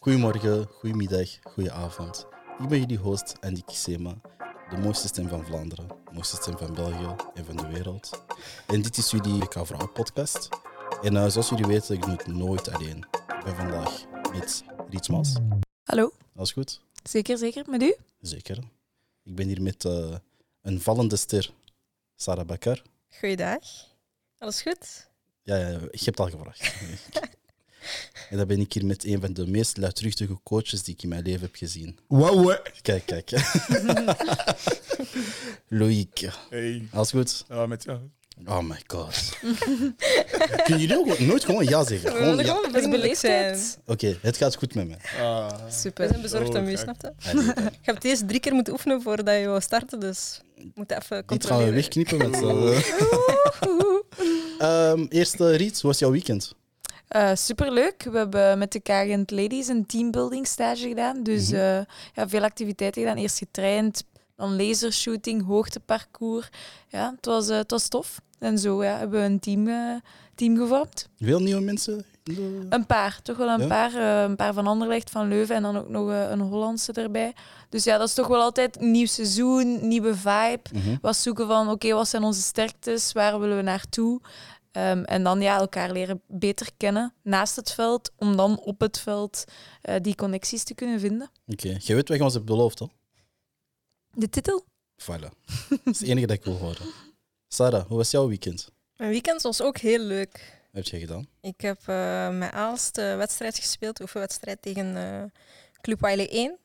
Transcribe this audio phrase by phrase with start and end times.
[0.00, 2.26] Goedemorgen, goedemiddag, goedenavond.
[2.58, 4.14] Ik ben jullie host Andy Kisema,
[4.70, 8.24] de mooiste stem van Vlaanderen, de mooiste stem van België en van de wereld.
[8.66, 10.48] En dit is jullie WK Vrouw podcast.
[11.02, 12.96] En uh, zoals jullie weten, ik doe het nooit alleen.
[13.38, 15.36] Ik ben vandaag met Riets Maas.
[15.82, 16.80] Hallo, Alles goed?
[17.02, 17.64] zeker, zeker.
[17.68, 17.94] Met u?
[18.20, 18.58] Zeker.
[19.22, 20.16] Ik ben hier met uh,
[20.62, 21.50] een vallende ster,
[22.16, 22.82] Sarah Bakker.
[23.18, 23.60] Goeiedag.
[24.38, 25.08] Alles goed?
[25.42, 26.74] Ja, ja, je hebt het al gevraagd.
[28.30, 31.08] en dan ben ik hier met een van de meest luidruchtige coaches die ik in
[31.08, 31.98] mijn leven heb gezien.
[32.08, 32.56] Wauw.
[32.82, 33.30] Kijk, kijk.
[35.68, 36.28] Loïc.
[36.50, 36.88] Hey.
[36.92, 37.44] Alles goed?
[37.48, 37.98] Ja, met jou.
[38.46, 39.14] Oh my god.
[40.64, 42.10] Kun jullie ook nooit gewoon ja zeggen?
[42.12, 42.60] Gewoon ja.
[42.72, 43.78] Dat is beleefdheid.
[43.86, 44.98] Oké, het gaat goed met mij.
[45.20, 45.48] Ah.
[45.48, 46.08] We Super.
[46.08, 46.78] zijn bezorgd om u, kijk.
[46.78, 47.32] snap je?
[47.54, 51.22] Je hebt deze drie keer moeten oefenen voordat je wou starten, dus we moeten even
[51.26, 51.74] Dit gaan we controleren.
[51.74, 52.30] wegknippen.
[52.30, 52.40] Met,
[54.58, 56.54] Ehm eerst, eh, Riet, hoe was jouw weekend?
[57.08, 58.02] Eh, superleuk.
[58.02, 61.22] We hebben met de Kagent Ladies een teambuilding stage gedaan.
[61.22, 61.60] Dus Mhm.
[61.60, 61.80] eh,
[62.14, 63.16] ja, veel activiteiten gedaan.
[63.16, 64.04] Eerst getraind,
[64.36, 66.48] dan lasershooting, hoogteparcours.
[66.88, 68.20] Ja, het was, eh, het was tof.
[68.38, 69.68] En zo ja, hebben we een team,
[70.34, 71.08] team gevormd.
[71.20, 72.04] Veel nieuwe mensen?
[72.22, 73.66] de- Een paar, toch wel een Ja?
[73.66, 73.94] paar.
[74.24, 77.32] een paar van Anderlecht, van Leuven en dan ook nog een Hollandse erbij.
[77.68, 80.60] Dus ja, dat is toch wel altijd nieuw seizoen, nieuwe vibe.
[80.72, 80.96] Mhm.
[81.00, 84.20] was zoeken van, oké, wat zijn onze sterktes, waar willen we naartoe?
[84.72, 88.98] Ehm, en dan ja, elkaar leren beter kennen naast het veld, om dan op het
[88.98, 89.44] veld
[89.82, 91.30] eh, die connecties te kunnen vinden.
[91.46, 92.86] Oké, jij weet wat je ons hebt beloofd, hè?
[94.10, 94.64] De titel?
[95.02, 95.28] Voilà.
[95.68, 96.86] Dat is het enige dat ik wil horen.
[97.48, 98.70] Sarah, hoe was jouw weekend?
[98.96, 100.60] Mijn weekend was ook heel leuk.
[100.72, 101.28] Wat heb jij gedaan?
[101.40, 105.22] Ik heb eh met Aalst de wedstrijd gespeeld, oefenwedstrijd tegen eh
[105.80, 106.58] Club Wiley 1.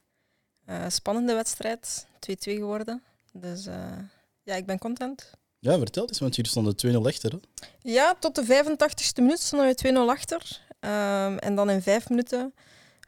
[0.65, 3.03] Eh, spannende wedstrijd, 2-2 geworden.
[3.33, 3.97] Dus eh,
[4.43, 5.31] ja, ik ben content.
[5.63, 7.31] Ja, vertel eens, want jullie stonden 2-0 achter.
[7.31, 7.37] Hè?
[7.81, 10.61] Ja, tot de 85ste minuut stonden we 2-0 achter.
[10.79, 12.53] Ehm, en dan in vijf minuten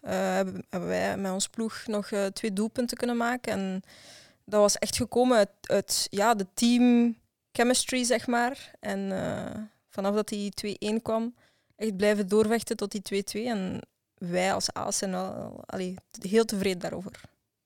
[0.01, 3.53] eh, hebben, hebben wij met ons ploeg nog eh, twee doelpunten kunnen maken.
[3.53, 3.81] En
[4.45, 7.15] dat was echt gekomen uit, uit ja, de team
[7.51, 8.71] chemistry, zeg maar.
[8.79, 11.35] En eh, vanaf dat die 2-1 kwam,
[11.75, 13.47] echt blijven doorvechten tot die 2-2.
[13.47, 13.81] En
[14.17, 17.21] wij als Aas zijn wel allee, heel tevreden daarover.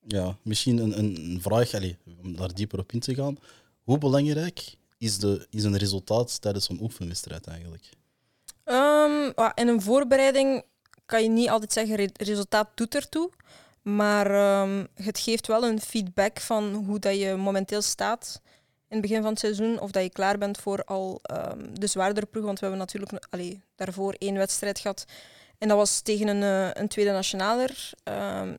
[0.07, 3.37] Ja, misschien een, een een vraag, allee, om daar dieper op in te gaan.
[3.83, 7.89] Hoe belangrijk is, de, is een resultaat tijdens zo'n oefenwedstrijd eigenlijk?
[8.63, 10.63] Ehm, in een voorbereiding
[11.05, 13.29] kan je niet altijd zeggen, re resultaat doet ertoe.
[13.81, 18.41] Maar ehm, het geeft wel een feedback van hoe dat je momenteel staat
[18.87, 19.79] in het begin van het seizoen.
[19.79, 22.45] Of dat je klaar bent voor al ehm, de zwaardere ploeg.
[22.45, 25.05] Want we hebben natuurlijk allee, daarvoor één wedstrijd gehad.
[25.57, 27.89] En dat was tegen een, eh, een tweede nationaler.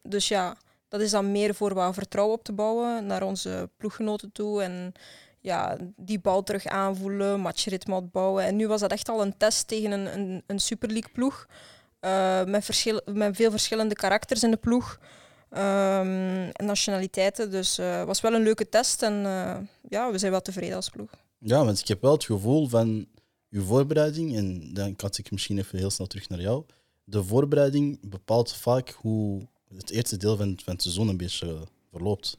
[0.03, 0.57] Dus ja,
[0.89, 4.63] dat is dan meer voor wat vertrouwen op te bouwen naar onze ploeggenoten toe.
[4.63, 4.93] En
[5.41, 8.45] ja, die bal terug aanvoelen, matchritme opbouwen.
[8.45, 11.47] En nu was dat echt al een test tegen een, een, een Super League ploeg.
[12.01, 14.99] eh, met, met veel verschillende karakters in de ploeg.
[15.51, 17.51] ehm, en nationaliteiten.
[17.51, 19.03] Dus eh, het was wel een leuke test.
[19.03, 19.57] En eh,
[19.89, 21.11] ja, we zijn wel tevreden als ploeg.
[21.39, 23.07] Ja, want ik heb wel het gevoel van
[23.51, 26.65] uw voorbereiding, en dan kan ik misschien even heel snel terug naar jou.
[27.05, 31.59] De voorbereiding bepaalt vaak hoe het eerste deel van, van het seizoen een beetje
[31.91, 32.39] verloopt.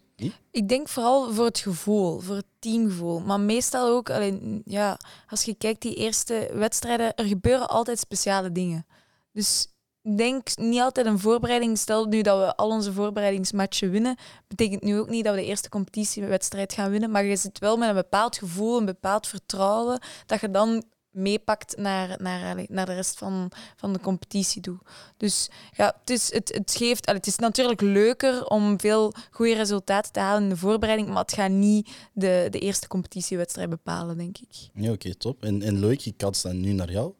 [0.51, 3.19] Ik denk vooral voor het gevoel, voor het teamgevoel.
[3.19, 8.51] Maar meestal ook, alleen, ja, als je kijkt die eerste wedstrijden, er gebeuren altijd speciale
[8.51, 8.85] dingen.
[9.31, 9.67] Dus
[10.01, 11.77] denk niet altijd een voorbereiding.
[11.77, 14.15] Stel nu dat we al onze voorbereidingsmatchen winnen,
[14.47, 17.11] betekent nu ook niet dat we de eerste competitiewedstrijd gaan winnen.
[17.11, 21.77] Maar je zit wel met een bepaald gevoel, een bepaald vertrouwen, dat je dan meepakt
[21.77, 24.79] naar, naar, naar de rest van, van de competitie toe.
[25.17, 27.09] Dus ja, het, is, het, het geeft...
[27.09, 31.33] het is natuurlijk leuker om veel goede resultaten te halen in de voorbereiding, maar het
[31.33, 34.69] gaat niet de, de eerste competitiewedstrijd bepalen, denk ik.
[34.73, 35.43] Ja, oké, top.
[35.43, 37.13] En, en leuk, ik kans dan nu naar jou.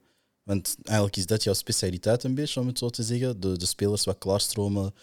[0.43, 3.39] Want eigenlijk is dat jouw specialiteit een beetje, om het zo te zeggen.
[3.39, 4.93] De, de spelers wat klaarstromen,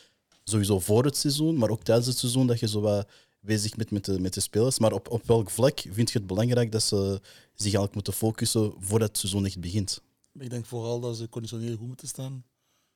[0.44, 3.08] sowieso voor het seizoen, maar ook tijdens het seizoen, dat je zo wat
[3.40, 4.78] bezig bent met de, met de spelers.
[4.78, 7.20] Maar op, op welk vlak vind je het belangrijk dat ze
[7.54, 10.02] zich eigenlijk moeten focussen voordat het seizoen echt begint?
[10.32, 12.44] Ik denk vooral dat ze conditioneel goed moeten staan.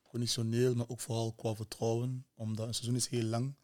[0.03, 2.27] Conditioneel, maar ook vooral qua vertrouwen.
[2.35, 3.55] Omdat een seizoen is heel lang.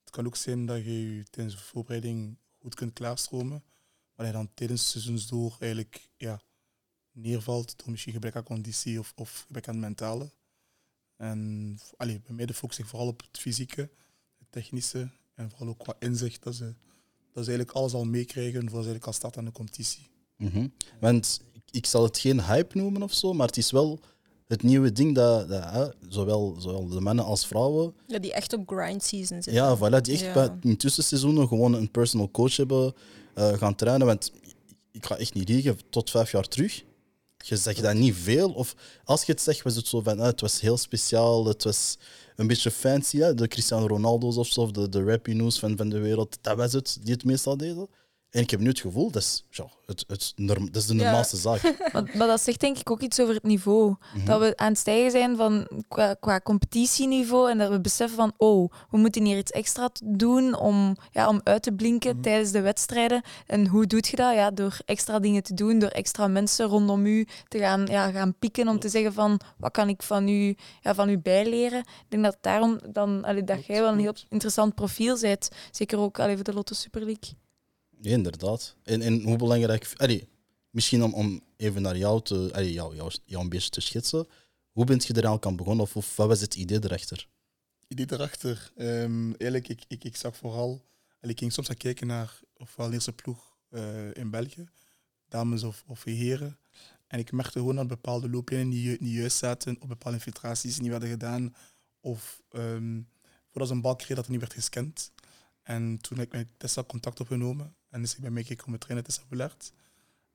[0.00, 3.62] Het kan ook zijn dat je je tijdens de voorbereiding goed kunt klaarstromen.
[4.14, 6.40] Maar dat je dan tijdens het seizoensdoor eigenlijk ja,
[7.12, 10.30] neervalt door misschien gebrek aan conditie of, of gebrek aan mentale.
[11.16, 13.90] En allee, bij mij de focus vooral op het fysieke,
[14.38, 16.42] het technische en vooral ook qua inzicht.
[16.42, 16.64] Dat ze,
[17.32, 20.08] dat ze eigenlijk alles al meekrijgen voor ze eigenlijk al starten aan de competitie.
[20.36, 20.68] Mhm.
[21.00, 24.00] Want ik, ik zal het geen hype noemen of zo, maar het is wel
[24.46, 28.52] het nieuwe ding dat, dat hè, zowel, zowel de mannen als vrouwen Ja, die echt
[28.52, 29.52] op grind season zitten.
[29.52, 30.32] Ja, voilà, die echt Ja.
[30.32, 32.94] bij- in tussenseizoenen gewoon een personal coach hebben
[33.34, 34.06] eh, gaan trainen.
[34.06, 34.32] Want
[34.92, 36.84] ik ga echt niet liegen, tot vijf jaar terug
[37.48, 38.50] je zegt dat niet veel.
[38.50, 38.74] Of
[39.04, 41.98] als je het zegt, was het zo van ah, het was heel speciaal, het was
[42.36, 43.18] een beetje fancy.
[43.18, 43.34] Hè?
[43.34, 46.38] De Cristiano Ronaldo's of zo, of de, de rapinoes van, van de wereld.
[46.40, 47.88] Dat was het die het meestal deden.
[48.34, 50.94] En ik heb nu het gevoel, dat is, ja, het, het, norm- dat is de
[50.94, 51.02] Ja.
[51.02, 51.62] normaalste zaak.
[51.92, 53.94] Maar, maar dat zegt denk ik ook iets over het niveau.
[54.14, 54.24] Mhm.
[54.26, 58.32] Dat we aan het stijgen zijn van, qua, qua competitieniveau en dat we beseffen van,
[58.36, 62.22] oh, we moeten hier iets extra doen om, ja, om uit te blinken Mhm.
[62.22, 63.22] tijdens de wedstrijden.
[63.46, 64.34] En hoe doe je dat?
[64.34, 68.34] Ja, door extra dingen te doen, door extra mensen rondom u te gaan, ja, gaan
[68.38, 71.78] pieken om te zeggen van, wat kan ik van u, ja, van u bijleren?
[71.80, 75.48] Ik denk dat daarom dan, allee, dat jij wel een heel interessant profiel bent.
[75.70, 77.42] Zeker ook allee, voor de Lotto Super League.
[78.04, 78.76] Ja, inderdaad.
[78.82, 79.92] En, en hoe belangrijk...
[80.70, 84.26] Misschien om, om even naar jou, te, jou, jou, jou een beetje te schetsen.
[84.72, 85.84] Hoe bent je er eigenlijk aan begonnen?
[85.84, 87.28] Of, of wat was het idee erachter?
[87.88, 88.72] idee erachter.
[88.76, 90.84] Ehm eerlijk, ik, ik, ik zag vooral.
[91.20, 94.68] Ik ging soms gaan kijken naar ofwel eerste ploeg eh, in België,
[95.28, 96.58] dames of, of heren.
[97.06, 100.90] En ik merkte gewoon dat bepaalde looplijnen niet, niet juist zaten, of bepaalde infiltraties niet
[100.90, 101.54] werden gedaan.
[102.00, 103.00] Of ehm,
[103.48, 105.12] voordat ze een bal kreeg, dat er niet werd gescand.
[105.62, 107.74] En toen heb ik met Tessa contact opgenomen.
[107.94, 109.72] En dus ik ben meegekomen met trainen Tessa Boulard.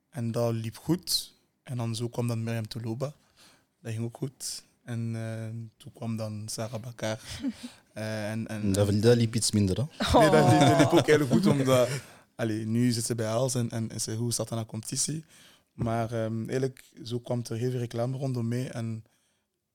[0.10, 1.34] En dat liep goed.
[1.64, 3.14] En dan zo kwam dan Miriam Touloba.
[3.82, 4.64] Dat ging ook goed.
[4.84, 7.20] En eh, toen kwam dan Sarah Bakar.
[7.94, 9.78] Eh, en, en, Dat, dat liep iets minder.
[9.78, 9.84] Hè?
[10.20, 10.94] Nee, dat, liep- dat liep Oh.
[10.94, 11.90] ook heel goed, omdat
[12.36, 15.24] allee, nu zit ze bij Als en, en, en ze hoe staat aan de competitie.
[15.74, 18.70] Maar ehm, eigenlijk, zo kwam er heel veel reclame rondom mee.
[18.70, 19.04] En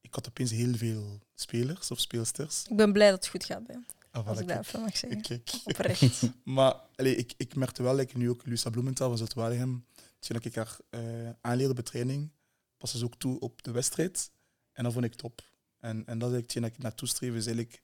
[0.01, 2.65] ik had opeens heel veel spelers of speelsters.
[2.69, 3.79] Ik ben blij dat het goed gaat bij
[4.15, 5.23] Ah, als ik dat even mag zeggen.
[5.23, 5.51] kijk.
[5.65, 6.31] Oprecht.
[6.45, 9.87] Maar allee, ik, ik merkte wel, like, nu ook Lucia Bloementhal van Zoutwaregem,
[10.19, 11.01] toen ik haar eh,
[11.41, 12.31] aanleerde de training,
[12.77, 14.31] paste ze ook toe op de wedstrijd.
[14.73, 15.43] En dat vond ik top.
[15.79, 17.81] En, en dat is hetgeen dat ik naartoe streef, is eigenlijk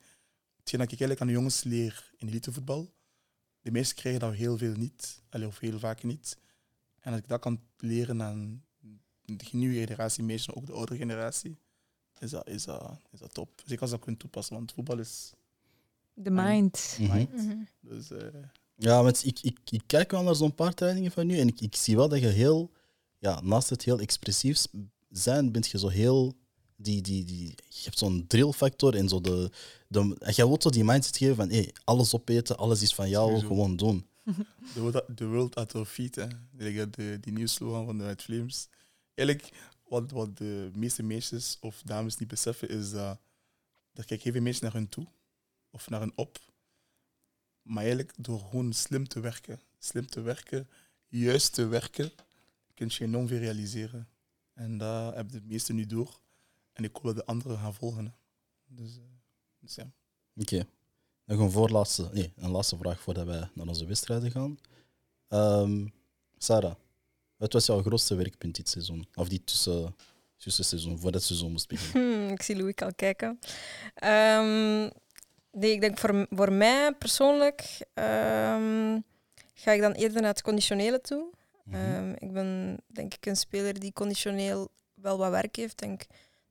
[0.57, 2.95] hetgeen dat ik eigenlijk aan de jongens leer in elitevoetbal.
[3.61, 6.37] De meesten krijgen dat heel veel niet, allee, of heel vaak niet.
[7.01, 8.65] En als ik dat kan leren aan
[9.25, 11.59] de nieuwe generatie maar ook de oudere generatie,
[12.19, 13.63] is dat, is dat, is dat top.
[13.65, 15.33] Zeker als dat kunt toepassen, want voetbal is
[16.23, 16.97] De mind.
[17.01, 17.13] Mhm.
[17.17, 17.33] mind.
[17.33, 17.57] Mhm.
[17.81, 18.19] Dus, eh,
[18.77, 21.61] Ja, want ik, ik, ik kijk wel naar zo'n paar trainingen van nu en ik,
[21.61, 22.71] ik zie wel dat je heel,
[23.19, 24.65] ja, naast het heel expressief
[25.11, 26.37] zijn, bent je zo heel,
[26.77, 29.51] die, die, die, je hebt zo'n drillfactor en zo de,
[29.89, 33.09] de, en jij wilt zo die mindset geven van, hey, alles opeten, alles is van
[33.09, 33.47] jou, Sowieso.
[33.49, 34.07] gewoon doen.
[34.75, 36.27] The world, the world at our feet, hè.
[36.57, 38.69] Like, de, die nieuwe slogan van de White Flames.
[39.15, 39.53] Eigenlijk,
[39.89, 43.19] wat, wat de meeste meisjes of dames niet beseffen, is dat
[43.95, 45.07] er kijken heel veel mensen naar hun toe
[45.71, 46.39] of naar hun op.
[47.63, 50.69] Maar eigenlijk, door gewoon slim te werken, slim te werken,
[51.09, 52.13] juist te werken,
[52.75, 54.09] kun je enorm veel realiseren.
[54.55, 56.21] En dat hebben de meesten nu door.
[56.73, 58.05] En ik hoop dat de anderen gaan volgen.
[58.05, 58.13] hè.
[58.67, 59.03] Dus, eh,
[59.59, 59.91] dus ja.
[60.37, 60.67] Oké.
[61.25, 64.59] Nog een voorlaatste, nee, een laatste vraag voordat wij naar onze wedstrijden gaan.
[65.29, 65.87] Ehm,
[66.39, 66.75] Sarah,
[67.37, 69.07] wat was jouw grootste werkpunt dit seizoen?
[69.15, 69.97] Of die tussen,
[70.37, 72.19] tussenseizoen, voordat het seizoen moest beginnen?
[72.19, 73.39] Hmm, ik zie Louis al kijken.
[73.95, 74.91] Ehm,
[75.51, 78.99] nee, ik denk voor, voor mij persoonlijk ehm,
[79.55, 81.31] ga ik dan eerder naar het conditionele toe.
[81.65, 81.77] Mhm.
[81.77, 85.73] Ehm, ik ben denk ik een speler die conditioneel wel wat werk heeft.
[85.73, 86.03] Ik denk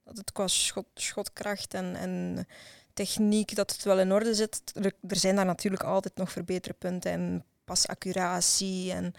[0.04, 2.48] dat het qua schot, schotkracht en, en
[2.94, 4.62] techniek dat het wel in orde zit.
[4.74, 9.14] Er, er zijn daar natuurlijk altijd nog verbeterpunten en pasaccuratie en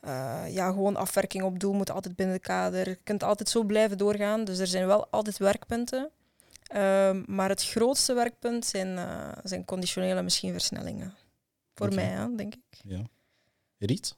[0.00, 2.88] eh, ja, gewoon afwerking op doel moet altijd binnen de kader.
[2.88, 4.44] Je kunt altijd zo blijven doorgaan.
[4.44, 6.10] Dus er zijn wel altijd werkpunten.
[6.70, 11.14] Ehm, maar het grootste werkpunt zijn, eh, zijn conditionele misschien versnellingen.
[11.74, 12.80] Voor mij, hè, denk ik.
[12.82, 13.02] Ja.
[13.78, 14.16] Riet?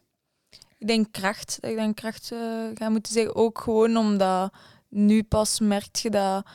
[0.78, 1.58] Ik denk kracht.
[1.60, 2.38] Dat ik dan kracht eh,
[2.74, 3.34] ga moeten zeggen.
[3.34, 4.52] Ook gewoon omdat
[4.88, 6.46] nu pas merk je dat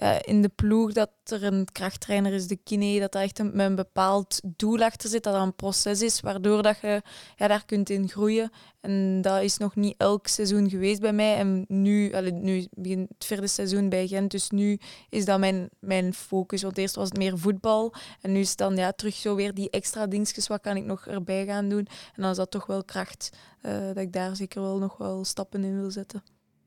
[0.00, 3.50] ja, in de ploeg dat er een krachttrainer is, de kine, dat er echt een,
[3.54, 7.02] met bepaald doel achter zit, dat dat een proces is, waardoor dat je
[7.36, 8.50] ja, daar kunt in groeien.
[8.80, 11.36] En dat is nog niet elk seizoen geweest bij mij.
[11.36, 14.78] En nu, allee, nu begint het vierde seizoen bij Gent, dus nu
[15.08, 16.62] is dat mijn, mijn focus.
[16.62, 19.54] Want eerst was het meer voetbal en nu is het dan ja, terug zo weer
[19.54, 21.86] die extra dingetjes, wat kan ik nog erbij gaan doen.
[22.14, 25.24] En dan is dat toch wel kracht, eh, dat ik daar zeker wel nog wel
[25.24, 26.22] stappen in wil zetten.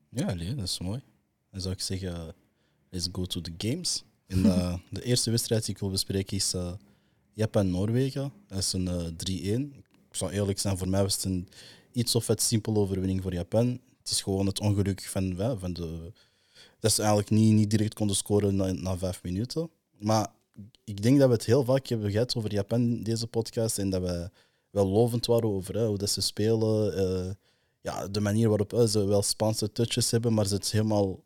[0.08, 1.02] Ja, nee, dat is mooi.
[1.50, 2.34] Dan zou ik zeggen,
[2.92, 4.04] let's go to the games.
[4.26, 6.72] En, eh, de eerste wedstrijd die ik wil bespreken is eh,
[7.32, 8.32] Japan-Noorwegen.
[8.46, 9.74] Dat is een eh, 3-1.
[10.08, 11.48] Ik zal eerlijk zijn, voor mij was het een
[11.92, 13.80] iets of het simpele overwinning voor Japan.
[13.98, 16.12] Het is gewoon het ongeluk van, van de...
[16.80, 19.70] Dat ze eigenlijk niet, niet direct konden scoren na, na vijf minuten.
[19.98, 20.32] Maar
[20.84, 23.78] ik denk dat we het heel vaak hebben gehad over Japan in deze podcast.
[23.78, 24.30] En dat we
[24.70, 26.96] wel lovend waren over hè, hoe dat ze spelen.
[26.96, 27.30] eh,
[27.80, 31.24] ja, de manier waarop eh, ze wel Spaanse touches hebben, maar ze het helemaal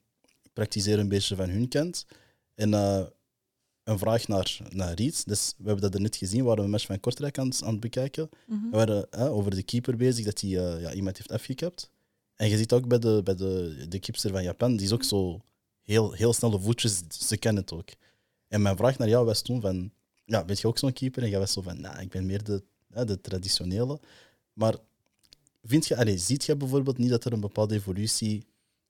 [0.56, 2.06] praktiseren een beetje van hun kant.
[2.54, 3.04] En eh,
[3.84, 5.26] een vraag naar, naar Riet.
[5.28, 7.62] Dus we hebben dat er net gezien, we waren een match van Kortrijk aan, het-
[7.62, 8.28] aan het bekijken.
[8.46, 8.70] Mhm.
[8.70, 11.90] We waren eh, over de keeper bezig, dat hij eh, ja, iemand heeft afgekapt.
[12.34, 15.04] En je ziet ook bij de, bij de, de keeper van Japan, die is ook
[15.04, 15.40] zo
[15.82, 17.88] heel, heel snelle voetjes, ze kennen het ook.
[18.48, 19.90] En mijn vraag naar jou was toen van,
[20.24, 21.22] ja, weet je ook zo'n keeper?
[21.22, 22.62] En jij was zo van, nou, ik ben meer de,
[23.04, 24.00] de traditionele.
[24.52, 24.74] Maar
[25.62, 28.44] vind je, allez, ziet je bijvoorbeeld niet dat er een bepaalde evolutie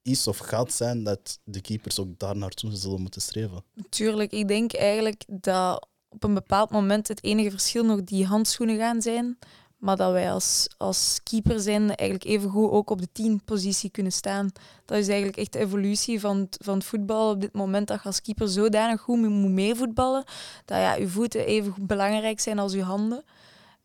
[0.06, 3.64] is of gaat zijn dat de keepers ook daar naartoe zullen moeten streven?
[3.88, 8.78] Tuurlijk, ik denk eigenlijk dat op een bepaald moment het enige verschil nog die handschoenen
[8.78, 9.38] gaan zijn.
[9.76, 13.90] Maar dat wij als, als keeper zijn eigenlijk even goed ook op de tien positie
[13.90, 14.50] kunnen staan.
[14.84, 17.88] Dat is eigenlijk echt de evolutie van van het voetbal op dit moment.
[17.88, 20.24] Dat je als keeper zodanig goed moet meevoetballen.
[20.64, 23.24] Dat ja, je voeten even belangrijk zijn als je handen.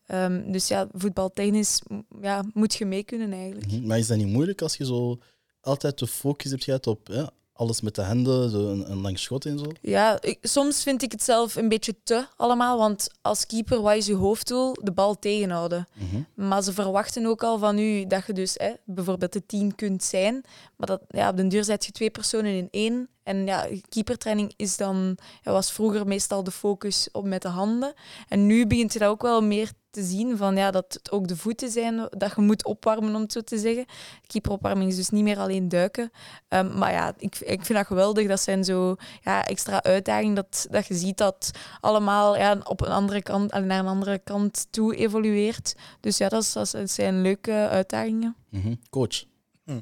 [0.06, 1.82] Ehm, dus ja, voetbaltechnisch
[2.20, 3.66] ja, moet je mee kunnen eigenlijk.
[3.66, 3.86] Mhm.
[3.86, 5.18] Maar is dat niet moeilijk als je zo
[5.62, 9.46] altijd de focus hebt gehad op alles met de handen, zo een, een lang schot
[9.46, 9.64] en zo?
[9.80, 12.78] Ja, ik- soms vind ik het zelf een beetje te allemaal.
[12.78, 14.76] Want als keeper, wat is je hoofddoel?
[14.82, 15.88] De bal tegenhouden.
[15.94, 16.46] Mhm.
[16.48, 20.02] Maar ze verwachten ook al van u dat je dus hè, bijvoorbeeld de team kunt
[20.04, 20.44] zijn.
[20.76, 23.08] Maar dat, ja, op den duur zet je twee personen in één.
[23.22, 27.92] En ja, keepertraining is dan, ja, was vroeger meestal de focus op met de handen.
[28.28, 31.28] En nu begint je dat ook wel meer te zien van ja, dat het ook
[31.28, 33.84] de voeten zijn dat je moet opwarmen, om het zo te zeggen.
[34.26, 36.10] Keeperopwarming is dus niet meer alleen duiken.
[36.48, 38.28] Ehm, maar ja, ik, ik vind dat geweldig.
[38.28, 42.92] Dat zijn zo ja, extra uitdagingen dat, dat je ziet dat allemaal ja, op een
[42.92, 45.74] andere kant, naar een andere kant toe evolueert.
[46.00, 48.36] Dus ja, dat, is, dat zijn leuke uitdagingen.
[48.48, 48.74] Mhm.
[48.90, 49.24] Coach.
[49.64, 49.80] Hm.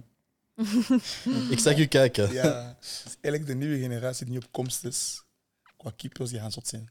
[1.54, 2.32] Ik zag u kijken.
[2.32, 5.22] Ja, het is eigenlijk de nieuwe generatie die nu op komst is.
[5.76, 6.90] Qua keepers, die gaan zot zijn.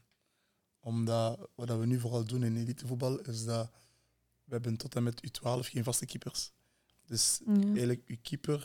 [0.80, 3.70] Omdat wat we nu vooral doen in elitevoetbal, is dat
[4.44, 6.52] we hebben tot en met U12 geen vaste keepers.
[7.06, 7.52] Dus Ja.
[7.52, 8.58] eigenlijk, uw keeper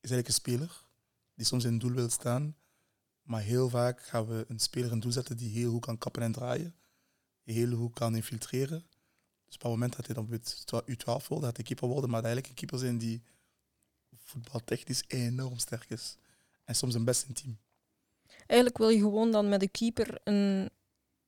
[0.00, 0.84] is eigenlijk een speler
[1.34, 2.56] die soms in doel wil staan.
[3.22, 6.22] Maar heel vaak gaan we een speler in doel zetten die heel goed kan kappen
[6.22, 6.74] en draaien.
[7.42, 8.84] Die heel goed kan infiltreren.
[9.44, 12.22] Dus op het moment dat hij dan met U12 wil, dat hij keeper worden, maar
[12.22, 13.22] dat eigenlijk een keeper zijn die
[14.16, 16.16] voetbaltechnisch enorm sterk is.
[16.64, 17.58] En soms een best in team.
[18.46, 20.70] Eigenlijk wil je gewoon dan met de keeper een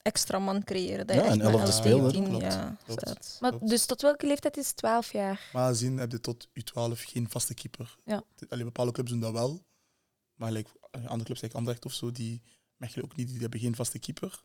[0.06, 1.06] extra man creëren.
[1.06, 2.40] Dat Ja, een elfde elf speler.
[2.40, 3.36] Ja, klopt.
[3.40, 4.76] Maar dus tot welke leeftijd is het?
[4.76, 5.50] 12 jaar?
[5.52, 7.96] Maar zien heb je tot U12 geen vaste keeper.
[8.04, 8.22] Ja.
[8.48, 9.64] Alleen bepaalde clubs doen dat wel.
[10.34, 12.42] Maar like, andere clubs, like Anderlecht of zo, die
[12.76, 14.44] Mechelen ook niet, die hebben geen vaste keeper.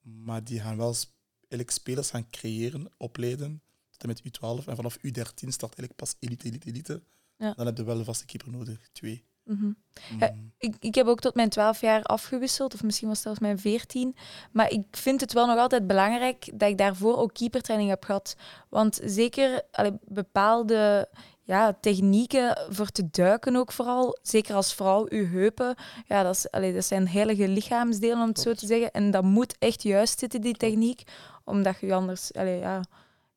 [0.00, 0.94] Maar die gaan wel
[1.38, 4.68] eigenlijk spelers gaan creëren, opleiden, tot en met U12.
[4.68, 7.02] En vanaf U13 start eigenlijk pas elite, elite, elite.
[7.36, 7.54] Ja.
[7.54, 9.24] Dan heb je wel een vaste keeper nodig, twee.
[9.46, 9.70] Mhm.
[10.18, 10.46] Ja, Mm.
[10.58, 13.58] Ik, ik heb ook tot mijn 12 jaar afgewisseld, of misschien was het zelfs mijn
[13.58, 14.16] 14.
[14.52, 18.36] Maar ik vind het wel nog altijd belangrijk dat ik daarvoor ook keepertraining heb gehad.
[18.68, 21.08] Want zeker allee, bepaalde
[21.42, 25.74] ja, technieken voor te duiken ook vooral, zeker als vrouw, uw heupen,
[26.06, 28.90] ja, dat, is, allee, dat zijn heilige lichaamsdelen, om het zo te zeggen.
[28.90, 31.02] En dat moet echt juist zitten, die techniek,
[31.44, 32.80] omdat je anders, allee, ja,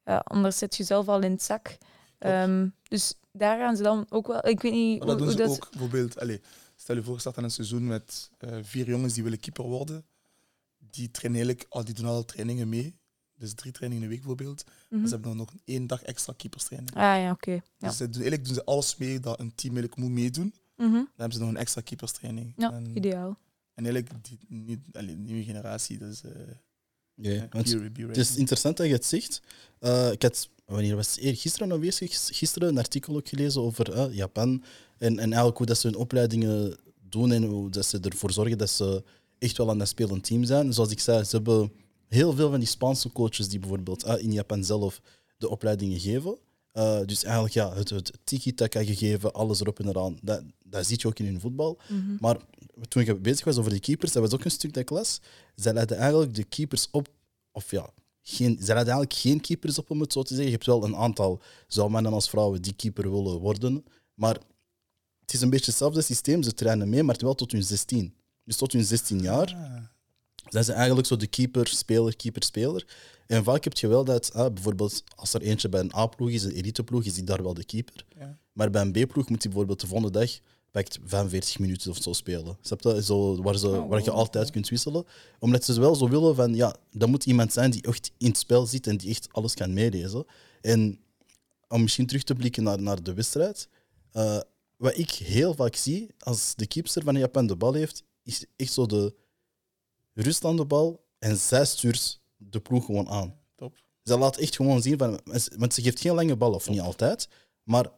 [0.05, 1.77] ja, anders zet je zelf al in het zak.
[2.19, 4.47] Ehm, dus daar gaan ze dan ook wel.
[4.47, 5.49] Ik weet niet Maar hoe, dat doen ze dat.
[5.49, 6.19] ook bijvoorbeeld.
[6.19, 6.39] Allez,
[6.75, 9.63] stel je voor, je start aan een seizoen met eh, vier jongens die willen keeper
[9.63, 10.05] worden.
[10.77, 12.97] Die, trainen eigenlijk, al die doen al trainingen mee.
[13.35, 14.63] Dus drie trainingen in de week bijvoorbeeld.
[14.89, 15.03] Mhm.
[15.05, 16.95] Ze hebben dan nog één dag extra keeperstraining.
[16.95, 17.51] Ah ja, oké.
[17.51, 17.61] Ja.
[17.77, 20.53] Dus ze doen, eigenlijk doen ze alles mee dat een team eigenlijk moet meedoen.
[20.75, 21.03] Dan Mhm.
[21.15, 22.53] hebben ze nog een extra keeperstraining.
[22.57, 23.37] Ja, en, ideaal.
[23.73, 26.31] en eigenlijk die, niet, allee, de nieuwe generatie, dus uh,
[27.21, 29.41] Ja, want be, be het is interessant dat je het zegt.
[29.79, 31.39] Eh, ik had, wanneer was het?
[31.39, 31.81] Gisteren of
[32.31, 34.63] gisteren een artikel ook gelezen over eh, Japan.
[34.97, 36.77] En, en eigenlijk hoe dat ze hun opleidingen
[37.09, 39.03] doen en hoe dat ze ervoor zorgen dat ze
[39.39, 40.73] echt wel aan een spelend team zijn.
[40.73, 41.71] Zoals ik zei, ze hebben
[42.07, 45.01] heel veel van die Spaanse coaches die bijvoorbeeld eh, in Japan zelf
[45.37, 46.37] de opleidingen geven.
[46.71, 50.17] Eh, dus eigenlijk ja, het, het tiki-taka gegeven, alles erop en eraan.
[50.21, 51.77] Dat, dat zie je ook in hun voetbal.
[51.87, 52.15] Mhm.
[52.19, 52.37] Maar
[52.87, 55.19] toen ik bezig was over de keepers, dat was ook een stuk dat ik las.
[55.55, 57.07] Zij leiden eigenlijk de keepers op,
[57.51, 57.89] of ja,
[58.21, 60.45] geen, zij leiden eigenlijk geen keepers op, om het zo te zeggen.
[60.45, 63.85] Je hebt wel een aantal, zowel mannen als vrouwen, die keeper willen worden.
[64.13, 64.37] Maar
[65.19, 66.43] het is een beetje hetzelfde systeem.
[66.43, 68.13] Ze trainen mee, maar wel tot hun 16.
[68.43, 69.83] Dus tot hun 16 jaar Ah,
[70.49, 72.85] zijn ze eigenlijk zo de keeper, speler, keeper, speler.
[73.27, 76.43] En vaak heb je wel dat, ah, bijvoorbeeld als er eentje bij een A-ploeg is,
[76.43, 78.05] een eliteploeg, is die daar wel de keeper.
[78.17, 78.37] ja.
[78.51, 80.39] Maar bij een B-ploeg moet hij bijvoorbeeld de volgende dag
[80.71, 82.57] pakt 45 minuten of zo spelen.
[82.61, 83.03] Snap je?
[83.03, 85.05] Zo, waar, ze, Oh, waar je altijd kunt wisselen.
[85.39, 88.37] Omdat ze wel zo willen van, ja, dat moet iemand zijn die echt in het
[88.37, 90.25] spel zit en die echt alles kan meelezen.
[90.61, 90.99] En
[91.67, 93.67] om misschien terug te blikken naar, naar de wedstrijd.
[94.11, 94.39] eh,
[94.77, 98.73] wat ik heel vaak zie als de keepster van Japan de bal heeft, is echt
[98.73, 99.15] zo de
[100.13, 103.35] rust aan de bal en zij stuurt de ploeg gewoon aan.
[103.55, 103.75] Top.
[104.03, 105.19] Ze laat echt gewoon zien, van,
[105.57, 107.27] want ze geeft geen lange bal, of niet altijd.
[107.63, 107.89] Maar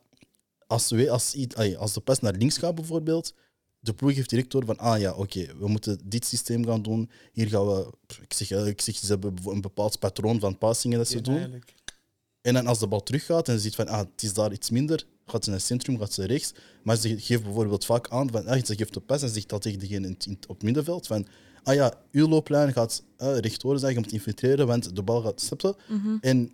[0.72, 1.36] als, we, als,
[1.78, 3.34] als de pas naar links gaat bijvoorbeeld,
[3.80, 7.10] de ploeg heeft direct door van, ah ja, oké, we moeten dit systeem gaan doen.
[7.34, 10.98] Hier gaan we, ik zeg, eh, ik zeg ze hebben een bepaald patroon van passingen
[10.98, 11.36] dat ze Ja, doen.
[11.36, 11.74] eigenlijk.
[12.42, 14.70] En dan als de bal teruggaat en ze ziet van, ah, het is daar iets
[14.70, 16.54] minder, gaat ze naar het centrum, gaat ze rechts.
[16.84, 19.62] Maar ze geeft bijvoorbeeld vaak aan, van, ah, ze geeft de pas en zegt dat
[19.62, 21.08] tegen degene in, in- op het middenveld.
[21.08, 21.28] Van,
[21.64, 25.42] ah ja, uw looplijn gaat uh, rechtdoor zijn, je moet infiltreren, want de bal gaat
[25.42, 25.76] steppen.
[25.90, 26.18] Mhm.
[26.22, 26.52] En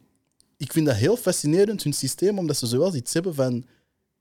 [0.57, 3.65] ik vind dat heel fascinerend, hun systeem, omdat ze zowel iets hebben van,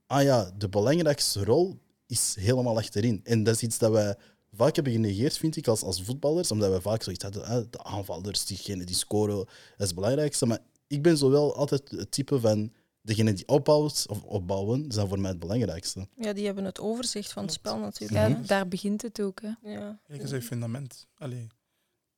[0.07, 3.19] ah ja, de belangrijkste rol is helemaal achterin.
[3.23, 4.15] En dat is iets dat wij
[4.51, 7.83] vaak hebben genegeerd, vind ik, als, als voetballers, omdat wij vaak zoiets hadden, ah, de
[7.83, 9.47] aanvallers, diegenen die scoren, dat
[9.77, 10.45] is het belangrijkste.
[10.45, 15.19] Maar ik ben zowel altijd het type van, degene die opbouwt, of opbouwen, zijn voor
[15.19, 16.07] mij het belangrijkste.
[16.15, 18.19] Ja, die hebben het overzicht van het spel natuurlijk.
[18.21, 18.45] Ja, Mhm.
[18.47, 19.41] daar begint het ook.
[19.41, 19.71] Hè.
[19.71, 19.99] Ja.
[20.07, 21.07] Kijk, dat is fundament.
[21.17, 21.47] Allee,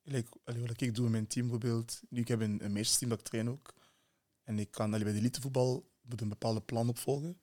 [0.04, 0.24] allee,
[0.66, 2.00] wat ik doe in mijn team bijvoorbeeld.
[2.08, 3.74] Nu, ik heb een, een meisjesteam dat ik train ook.
[4.44, 7.38] En ik kan allee, bij de elitevoetbal moet een bepaalde plan opvolgen.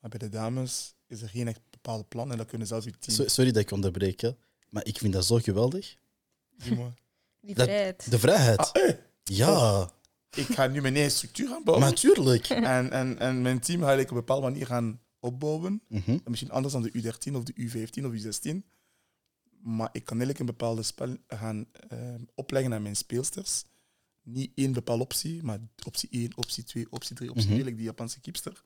[0.00, 2.30] Maar bij de dames is er geen echt bepaalde plan.
[2.30, 3.16] En dat kunnen zelfs je team.
[3.16, 4.30] So- sorry dat ik onderbreek, hè,
[4.68, 5.96] maar ik vind dat zo geweldig.
[7.40, 8.10] Die Dat- vrijheid.
[8.10, 8.58] De vrijheid.
[8.72, 9.90] Ah, eh, Ja,
[10.36, 11.86] ik ga nu mijn eigen structuur gaan bouwen.
[11.88, 12.48] natuurlijk.
[12.76, 15.82] En, en, en mijn team ga ik op een bepaalde manier gaan opbouwen.
[15.88, 16.10] Mhm.
[16.10, 18.62] En misschien anders dan de U13 of de U15 of U16.
[19.62, 23.64] Maar ik kan eigenlijk een bepaalde spel gaan eh, opleggen aan mijn speelsters.
[24.22, 27.54] Niet één bepaalde optie, maar optie 1, optie 2, optie 3, optie Mhm.
[27.54, 28.64] 4, like die Japanse keepster.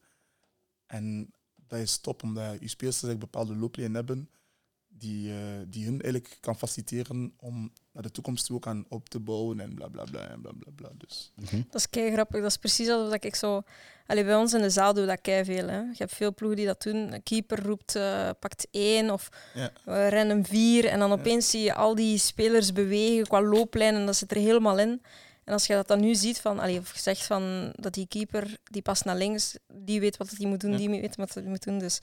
[0.94, 1.32] En
[1.68, 4.28] dat is top, omdat je speelsters eigenlijk bepaalde looplijnen hebben
[4.88, 5.36] die, eh,
[5.66, 9.60] die hun eigenlijk kan faciliteren om naar de toekomst toe ook aan op te bouwen
[9.60, 10.88] en bla bla bla en bla bla bla.
[10.96, 11.56] Dus Mhm.
[11.70, 12.40] Dat is kei grappig.
[12.40, 13.62] Dat is precies alsof dat ik zo.
[14.06, 15.68] Allee, bij ons in de zaal doen we dat kei veel.
[15.68, 15.78] Hè.
[15.78, 17.12] Je hebt veel ploegen die dat doen.
[17.12, 19.70] Een keeper roept, eh, pakt één of ja.
[19.84, 20.84] we rennen vier.
[20.86, 24.36] En dan opeens zie je al die spelers bewegen qua looplijn en dat zit er
[24.36, 25.02] helemaal in.
[25.44, 28.06] En als je dat dan nu ziet, van, allee, of je zegt van, dat die
[28.06, 30.76] keeper die past naar links, die weet wat hij moet doen, Ja.
[30.76, 31.78] die weet wat hij moet doen.
[31.78, 31.98] Dus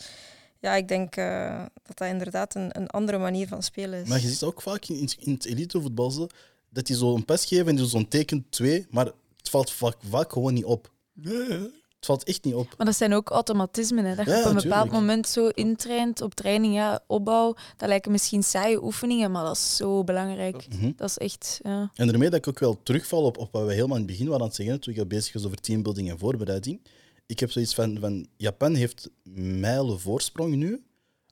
[0.60, 4.08] ja, ik denk eh, dat dat inderdaad een, een andere manier van spelen is.
[4.08, 6.28] Maar je ziet ook vaak in, in het elitevoetbal zo,
[6.70, 9.06] dat die zo een pas geven en die zo'n teken twee, maar
[9.38, 10.92] het valt vaak, vaak gewoon niet op.
[11.14, 11.60] Ja,
[12.02, 12.74] Het valt echt niet op.
[12.78, 14.06] Maar dat zijn ook automatismen.
[14.06, 14.16] Hè.
[14.16, 14.92] Dat je Ja, op een bepaald tuurlijk.
[14.92, 17.56] moment zo intraint op training, ja, opbouw.
[17.78, 20.68] Dat lijken misschien saaie oefeningen, maar dat is zo belangrijk.
[20.70, 20.92] Mhm.
[20.96, 21.60] Dat is echt...
[21.64, 21.92] Ja.
[21.96, 24.26] En daarmee dat ik ook wel terugval op, op wat we helemaal in het begin
[24.26, 26.82] waren aan het zeggen, toen ik bezig was over teambuilding en voorbereiding.
[27.26, 30.84] Ik heb zoiets van, van Japan heeft mijlen voorsprong nu,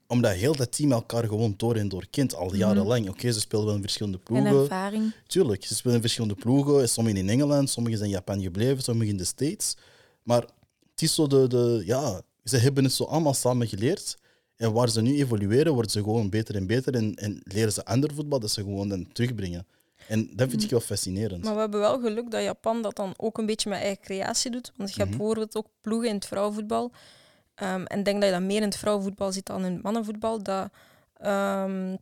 [0.08, 3.10] omdat heel dat team elkaar gewoon door en door kent, al jarenlang.
[3.10, 4.58] Oké, ze spelen wel in verschillende En ploegen.
[4.60, 5.14] ervaring.
[5.28, 6.90] Tuurlijk, ze spelen in verschillende ploegen.
[6.90, 9.78] Sommigen in Engeland, sommigen zijn in Japan gebleven, sommigen in de States.
[10.24, 10.46] Maar
[11.00, 11.82] het is zo de, de...
[11.86, 14.18] Ja, ze hebben het zo allemaal samen geleerd.
[14.56, 16.96] En waar ze nu evolueren, worden ze gewoon beter en beter.
[16.96, 19.68] En, en leren ze ander voetbal dat ze gewoon dan terugbrengen.
[20.08, 21.44] En dat vind ik wel fascinerend.
[21.44, 24.52] Maar we hebben wel geluk dat Japan dat dan ook een beetje met eigen creatie
[24.52, 24.72] doet.
[24.76, 25.18] Want je hebt Mhm.
[25.18, 26.92] bijvoorbeeld ook ploegen in het vrouwenvoetbal.
[27.56, 29.82] Ehm, en ik denk dat je dat meer in het vrouwenvoetbal ziet dan in het
[29.84, 30.44] mannenvoetbal.
[30.44, 30.70] Dat,
[31.18, 31.96] ehm,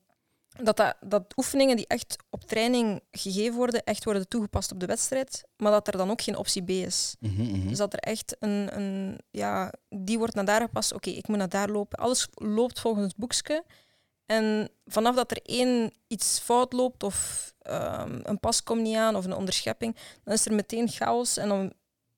[0.63, 4.85] dat, dat, dat oefeningen die echt op training gegeven worden, echt worden toegepast op de
[4.85, 5.43] wedstrijd.
[5.57, 7.15] Maar dat er dan ook geen optie B is.
[7.19, 7.67] Mhm, mhm.
[7.67, 10.93] Dus dat er echt een, een ja, die wordt naar daar gepast.
[10.93, 11.99] Oké, ik moet naar daar lopen.
[11.99, 13.63] Alles loopt volgens het boekje.
[14.25, 19.15] En vanaf dat er één iets fout loopt of ehm, een pas komt niet aan
[19.15, 21.73] of een onderschepping, dan is er meteen chaos en dan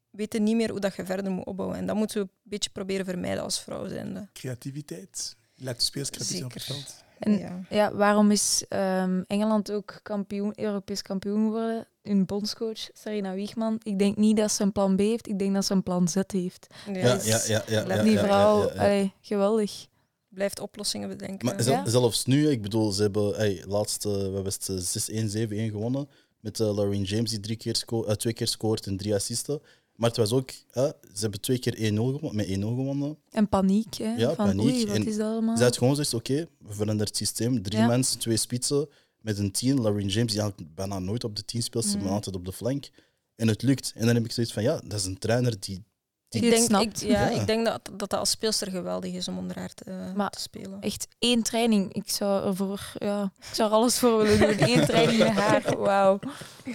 [0.10, 1.78] weet je niet meer hoe dat je verder moet opbouwen.
[1.78, 4.30] En dat moeten we een beetje proberen vermijden als vrouw zijnde.
[4.34, 5.36] creativiteit.
[5.56, 6.84] Laat de creatief zijn op het Zeker.
[6.84, 7.04] veld.
[7.20, 7.60] En ja.
[7.70, 11.88] ja, waarom is ehm, Engeland ook kampioen, Europees kampioen geworden?
[12.02, 13.80] Hun bondscoach, Sarina Wiegman.
[13.84, 16.08] Ik denk niet dat ze een plan B heeft, ik denk dat ze een plan
[16.08, 16.68] Z heeft.
[16.86, 18.80] Ja, Ja, dus ja, ja, ja, ja, Die ja, vrouw, ja, ja.
[18.82, 19.88] allee, geweldig.
[20.30, 21.46] Blijft oplossingen bedenken.
[21.46, 24.76] Maar zel- zelfs nu, ik bedoel, ze hebben hey, laatst, eh, we hebben het, eh,
[24.78, 26.10] 6-1, 7-1 gewonnen.
[26.40, 29.62] Met uh, Lauren James die drie keer sco- eh, twee keer scoort en drie assisten.
[30.00, 33.18] Maar het was ook, eh, ze hebben twee keer 1-0 gewonnen, met 1-0 gewonnen.
[33.32, 34.14] En paniek, hè?
[34.16, 34.66] Ja, van paniek.
[34.66, 35.58] oei, wat En is dat allemaal?
[35.58, 37.62] Ze had gewoon gezegd, oké, we veranderen het systeem.
[37.64, 37.88] Drie Ja.
[37.88, 38.90] mensen, twee spitsen,
[39.22, 39.82] met een tien.
[39.82, 42.54] Lauren James, die eigenlijk bijna nooit op de tien speelt, ze maar altijd op de
[42.54, 42.90] flank.
[43.36, 43.92] En het lukt.
[43.96, 45.84] En dan heb ik zoiets van, ja, dat is een trainer die...
[46.30, 47.02] Die ik denk, snapt.
[47.02, 47.40] ik, ja, Ja.
[47.42, 50.40] ik denk dat, dat dat als speelster geweldig is om onder haar te, Maar- te
[50.40, 50.82] spelen.
[50.82, 51.94] Echt één training.
[51.94, 54.70] Ik zou ervoor, ja, ik zou er alles voor willen doen.
[54.70, 56.20] Eén training met haar, wauw.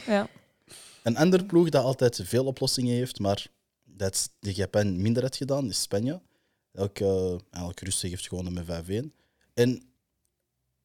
[0.06, 0.28] Ja.
[1.04, 3.46] Een ander ploeg dat altijd veel oplossingen heeft, maar
[3.84, 6.20] dat de Japan minder had gedaan, is Spanje.
[6.72, 9.12] Elke, eh, rustig heeft gewonnen met 5-1.
[9.54, 9.82] En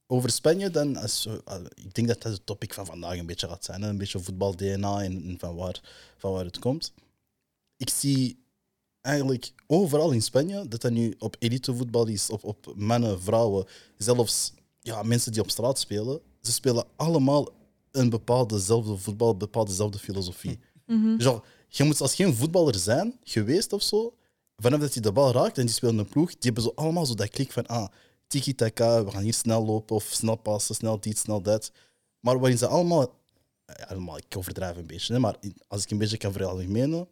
[0.08, 3.48] over Spanje, dan, als, ah, ik denk dat dat het topic van vandaag een beetje
[3.48, 3.82] gaat zijn.
[3.82, 5.82] Een beetje voetbal-DNA en, en van, waar,
[6.18, 6.94] van waar het komt.
[7.78, 8.44] Ik zie
[9.02, 13.66] eigenlijk overal in Spanje dat dat nu op elitevoetbal is, op, op mannen, vrouwen,
[13.98, 16.22] zelfs ja, mensen die op straat spelen.
[16.42, 17.59] Ze spelen allemaal
[17.92, 20.60] een bepaaldezelfde voetbal, een bepaaldezelfde filosofie.
[21.18, 24.14] Genre, je moet als geen voetballer zijn geweest of zo,
[24.56, 27.06] vanaf dat hij de bal raakt en die spelen een ploeg, die hebben zo allemaal
[27.06, 27.88] zo dat klik van ah,
[28.28, 31.72] tiki-taka, we gaan hier snel lopen of snel passen, snel dit, snel dat.
[32.20, 33.20] Maar waarin ze allemaal,
[33.66, 35.36] ja, allemaal ik overdrijf een beetje, hè, maar
[35.68, 37.08] als ik een beetje kan veralgemenen,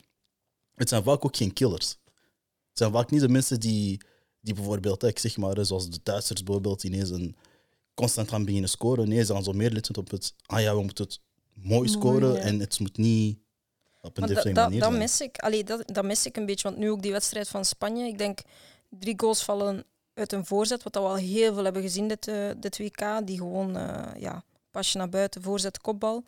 [0.74, 1.90] het zijn vaak ook geen killers.
[2.70, 4.02] Het zijn vaak niet de mensen die,
[4.40, 7.36] die bijvoorbeeld, ik zeg maar, zoals de Duitsers bijvoorbeeld, ineens een,
[7.97, 9.10] constant gaan beginnen scoren.
[9.10, 11.19] Nee, ze gaan zo meer letten op het, ah ja, we moeten het
[11.53, 12.39] mooi Mooi, scoren ja.
[12.39, 13.38] en het moet niet
[14.01, 15.01] op een different dat, manier dat zijn.
[15.01, 15.38] mis ik.
[15.38, 16.67] Allee, dat, dat mis ik een beetje.
[16.67, 18.07] Want nu ook die wedstrijd van Spanje.
[18.07, 18.39] Ik denk
[18.89, 19.83] drie goals vallen
[20.13, 20.83] uit een voorzet.
[20.83, 23.27] Wat we al heel veel hebben gezien dit, eh, dit WK.
[23.27, 26.23] Die gewoon eh, ja, pasje naar buiten, voorzet, kopbal.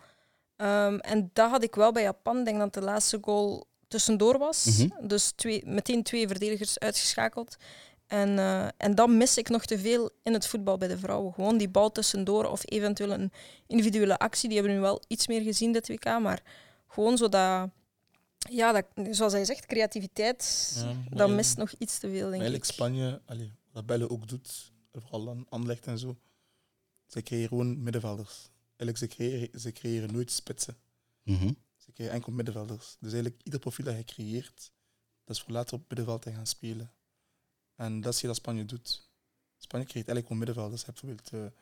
[0.55, 2.39] Ehm, en dat had ik wel bij Japan.
[2.39, 4.65] Ik denk dat de laatste goal tussendoor was.
[4.65, 5.07] Mhm.
[5.07, 7.55] Dus twee, meteen twee verdedigers uitgeschakeld.
[8.09, 11.33] En, eh, en dat mis ik nog te veel in het voetbal bij de vrouwen.
[11.33, 13.31] Gewoon die bal tussendoor of eventueel een
[13.67, 14.49] individuele actie.
[14.49, 16.05] Die hebben we nu wel iets meer gezien dit WK.
[16.05, 16.41] Maar
[16.87, 17.69] gewoon zo dat,
[18.49, 22.41] ja, dat, zoals hij zegt, creativiteit, Ja, maar dat mist nog iets te veel, denk
[22.41, 22.71] Eigenlijk ik.
[22.71, 26.17] Spanje, allee, wat Belle ook doet, vooral aan Anderlecht en zo,
[27.07, 28.49] ze creëren gewoon middenvelders.
[28.77, 30.77] Eigenlijk, ze creëren, ze creëren nooit spitsen.
[31.23, 31.51] Mhm.
[31.77, 32.95] Ze creëren enkel middenvelders.
[32.99, 34.71] Dus eigenlijk, ieder profiel dat je creëert,
[35.23, 36.91] dat is voor later op middenveld te gaan spelen.
[37.79, 39.09] En dat zie je dat Spanje doet.
[39.57, 40.81] Spanje creëert eigenlijk gewoon middenvelders.
[40.81, 41.53] Je hebt bijvoorbeeld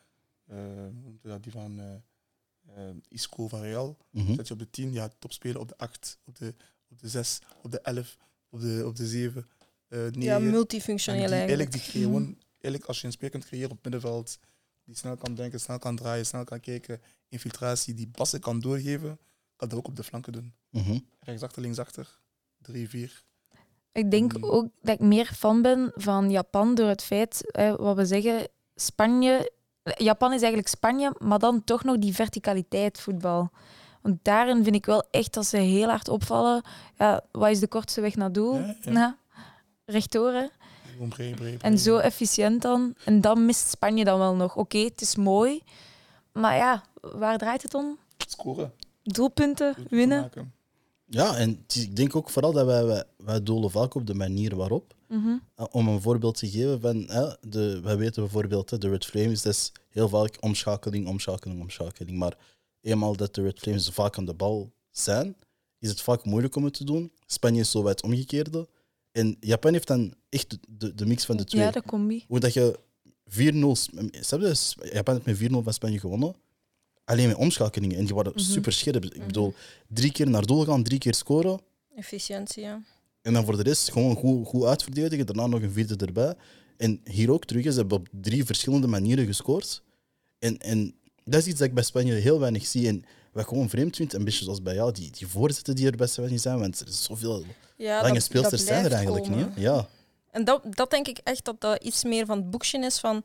[1.22, 3.96] dat, die van eh, eh, Isco van Real.
[4.10, 4.34] Mhm.
[4.34, 6.54] Zet je op de 10, ja, topspelen op de 8, op de,
[6.88, 8.16] op de 6, op de 11,
[8.48, 9.48] op de, op de 7,
[9.88, 10.22] eh 9.
[10.22, 11.70] Ja, multifunctioneel die, eigenlijk.
[11.70, 14.38] eigenlijk die creëren gewoon, eigenlijk als je een speler kunt creëren op het middenveld,
[14.84, 19.18] die snel kan denken, snel kan draaien, snel kan kijken, infiltratie, die passen kan doorgeven,
[19.56, 20.54] kan dat ook op de flanken doen.
[20.70, 20.98] Mhm.
[21.20, 22.20] Rechtsachter, linksachter,
[22.58, 23.26] 3, 4.
[23.92, 24.44] Ik denk Mm.
[24.44, 28.48] ook dat ik meer fan ben van Japan door het feit, hè, wat we zeggen,
[28.74, 29.52] Spanje.
[29.96, 33.50] Japan is eigenlijk Spanje, maar dan toch nog die verticaliteit voetbal.
[34.02, 36.62] Want daarin vind ik wel echt dat ze heel hard opvallen.
[36.98, 38.54] Ja, wat is de kortste weg naar doel?
[38.54, 38.90] Ja, ja.
[38.90, 39.12] Nou,
[41.08, 42.94] breed, En zo efficiënt dan.
[43.04, 44.56] En dan mist Spanje dan wel nog.
[44.56, 45.62] Oké, het is mooi.
[46.32, 47.98] Maar ja, waar draait het om?
[48.28, 48.72] Scoren.
[49.02, 50.20] Doelpunten, doelpunten winnen.
[50.20, 50.52] maken.
[51.08, 54.14] Ja, en is- ik denk ook vooral dat wij, wij, wij dolen vaak op de
[54.14, 54.94] manier waarop.
[55.08, 55.28] Mhm.
[55.28, 59.42] Uh, Om een voorbeeld te geven, van, hè, de, wij weten bijvoorbeeld, de Red Flames,
[59.42, 62.18] dat is heel vaak omschakeling, omschakeling, omschakeling.
[62.18, 62.36] Maar
[62.80, 65.36] eenmaal dat de Red Flames vaak aan de bal zijn,
[65.78, 67.12] is het vaak moeilijk om het te doen.
[67.26, 68.68] Spanje is zo het omgekeerde.
[69.12, 71.62] En Japan heeft dan echt de- de, de mix van de twee.
[71.62, 72.24] Ja, de combi.
[72.28, 72.78] Hoe dat je
[73.24, 73.72] 4-0...
[74.20, 74.54] Snap je?
[74.54, 76.34] S- Japan heeft met 4-0 van Spanje gewonnen.
[77.08, 77.96] Alleen met omschakelingen.
[77.98, 78.42] En die waren Mhm.
[78.44, 79.04] super scherp.
[79.04, 79.54] Ik bedoel,
[79.88, 81.60] drie keer naar doel gaan, drie keer scoren.
[81.96, 82.82] Efficiëntie, ja.
[83.22, 85.26] En dan voor de rest gewoon goed, goed uitverdedigen.
[85.26, 86.34] Daarna nog een vierde erbij.
[86.76, 87.62] En hier ook terug.
[87.72, 89.82] Ze hebben op drie verschillende manieren gescoord.
[90.38, 90.94] En, en
[91.24, 92.88] dat is iets dat ik bij Spanje heel weinig zie.
[92.88, 95.86] En wat ik gewoon vreemd vind, een beetje zoals bij jou, die, die voorzetten die
[95.90, 96.58] er bij Spanje zijn.
[96.58, 97.44] Want er is zoveel
[97.76, 99.38] ja lange dat- speelsters dat zijn er eigenlijk komen.
[99.38, 99.48] niet.
[99.56, 99.88] Ja.
[100.30, 103.22] En dat, dat denk ik echt dat dat iets meer van het boekje is van...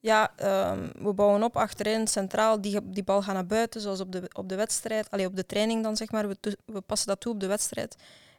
[0.00, 4.12] Ja, ehm, we bouwen op achterin, centraal, die, die bal gaat naar buiten, zoals op
[4.12, 5.10] de, op de wedstrijd.
[5.10, 6.28] Allee, op de training dan, zeg maar.
[6.28, 7.96] We, we passen dat toe op de wedstrijd.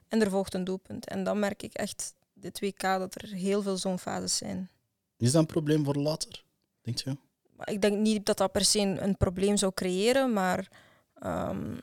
[0.07, 1.07] En er volgt een doelpunt.
[1.07, 4.69] En dan merk ik echt, dit WK, dat er heel veel zo'n fases zijn.
[5.17, 6.43] Is dat een probleem voor later?
[6.81, 7.17] Denk je?
[7.63, 10.67] Ik denk niet dat dat per se een, een probleem zou creëren, maar
[11.13, 11.77] ehm,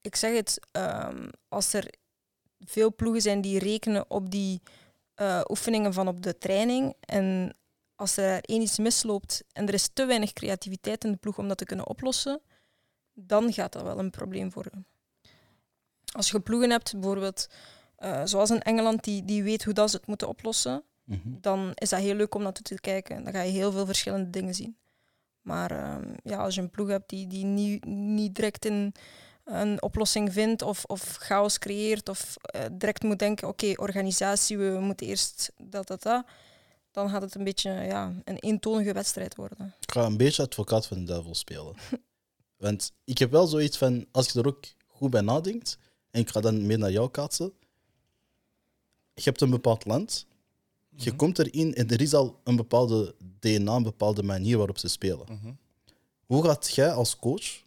[0.00, 1.94] ik zeg het, ehm, als er
[2.58, 4.62] veel ploegen zijn die rekenen op die
[5.14, 7.54] eh, oefeningen van op de training en
[8.00, 11.48] als er één iets misloopt en er is te weinig creativiteit in de ploeg om
[11.48, 12.40] dat te kunnen oplossen,
[13.12, 14.86] dan gaat dat wel een probleem worden.
[16.12, 17.46] Als je ploegen hebt, bijvoorbeeld
[17.96, 21.40] eh, zoals in Engeland, die, die weet hoe dat ze het moeten oplossen, Mhm.
[21.40, 23.24] dan is dat heel leuk om naartoe te kijken.
[23.24, 24.76] Dan ga je heel veel verschillende dingen zien.
[25.40, 28.92] Maar ehm, ja, als je een ploeg hebt die, die niet, niet direct in
[29.44, 34.78] een oplossing vindt of, of chaos creëert of eh, direct moet denken, oké, organisatie, we
[34.80, 36.24] moeten eerst dat, dat, dat,
[36.90, 39.74] dan gaat het een beetje ja, een eentonige wedstrijd worden.
[39.80, 41.74] Ik ga een beetje advocaat van de duivel spelen.
[42.56, 45.78] Want ik heb wel zoiets van, als je er ook goed bij nadenkt,
[46.10, 47.52] en ik ga dan meer naar jou kaatsen.
[49.14, 50.26] Je hebt een bepaald land,
[50.96, 51.16] je Mhm.
[51.18, 55.26] komt erin en er is al een bepaalde DNA, een bepaalde manier waarop ze spelen.
[55.30, 55.52] Mhm.
[56.26, 57.62] Hoe gaat jij als coach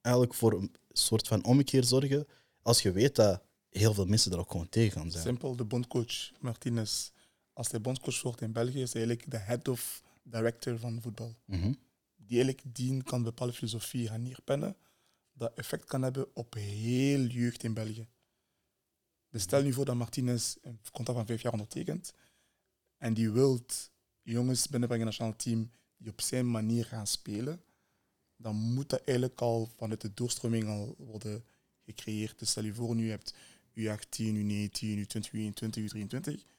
[0.00, 2.26] eigenlijk voor een soort van ommekeer zorgen
[2.62, 5.22] als je weet dat heel veel mensen er ook gewoon tegen gaan zijn?
[5.24, 7.10] Simpel, de bondcoach Martinez,
[7.54, 11.34] als hij bondscoach wordt in België, is hij eigenlijk de head of director van voetbal.
[11.44, 11.72] Mhm.
[12.16, 14.76] Die eigenlijk die kan bepaalde filosofie gaan neerpennen,
[15.32, 18.06] dat effect kan hebben op heel jeugd in België.
[19.28, 22.12] Dus stel nu voor dat Martinez een contract van vijf jaar ondertekent
[22.96, 23.90] en die wilt
[24.22, 27.62] jongens binnenbrengen in het nationaal team die op zijn manier gaan spelen,
[28.36, 31.44] dan moet dat eigenlijk al vanuit de doorstroming al worden
[31.84, 32.38] gecreëerd.
[32.38, 33.34] Dus stel je voor, nu je hebt
[33.74, 36.53] U18, U19, U20, U21, U23.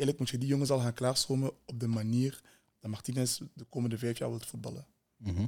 [0.00, 2.40] Eigenlijk moet je die jongens al gaan klaarstromen op de manier
[2.80, 4.86] dat Martinez de komende vijf jaar wil voetballen.
[5.16, 5.46] Mhm.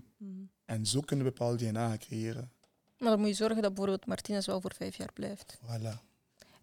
[0.64, 2.52] En zo kunnen we bepaalde DNA gaan creëren.
[2.98, 5.58] Maar dan moet je zorgen dat bijvoorbeeld Martinez wel voor vijf jaar blijft.
[5.64, 5.98] Voilà.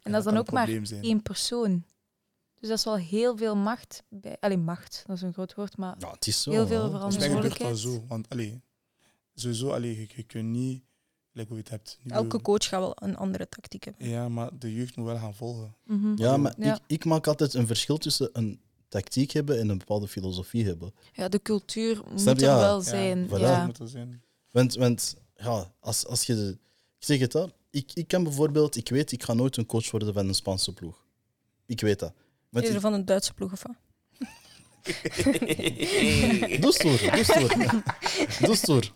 [0.02, 1.04] En dat is dan ook maar zijn.
[1.04, 1.86] één persoon.
[2.60, 4.04] Dus dat is wel heel veel macht.
[4.10, 6.52] Bij, alleen macht, dat is een groot woord, maar Ja, het is zo.
[6.52, 7.02] Heel veel veranderd.
[7.02, 8.04] Volgens mij gebeurt dat Verantwoordelijkheid.
[8.04, 8.13] zo.
[8.13, 8.62] Want allee,
[9.34, 10.84] sowieso, allee, je, je kunt niet,
[11.31, 11.97] like hoe je het hebt.
[12.01, 14.09] nu- Elke coach gaat wel een andere tactiek hebben.
[14.09, 15.75] Ja, maar de jeugd moet wel gaan volgen.
[15.85, 16.11] mhm.
[16.15, 16.75] Ja, maar Ja.
[16.75, 20.93] Ik, ik maak altijd een verschil tussen een tactiek hebben en een bepaalde filosofie hebben.
[21.13, 22.57] ja, de cultuur moet Snap er Ja.
[22.59, 23.27] wel Ja, zijn.
[23.27, 23.29] voilà.
[23.29, 23.65] Dat Ja.
[23.65, 24.21] moet er zijn.
[24.51, 26.35] Want, want ja, als, als je.
[26.35, 26.57] de-
[26.99, 29.91] ik zeg het al, ik, ik kan bijvoorbeeld, ik weet, ik ga nooit een coach
[29.91, 31.05] worden van een Spaanse ploeg.
[31.65, 32.13] Ik weet dat.
[32.51, 33.75] Eerder ik- van een Duitse ploeg of wat?
[36.61, 37.83] Doe stoer, doe stoer.
[38.45, 38.91] Doe stoer.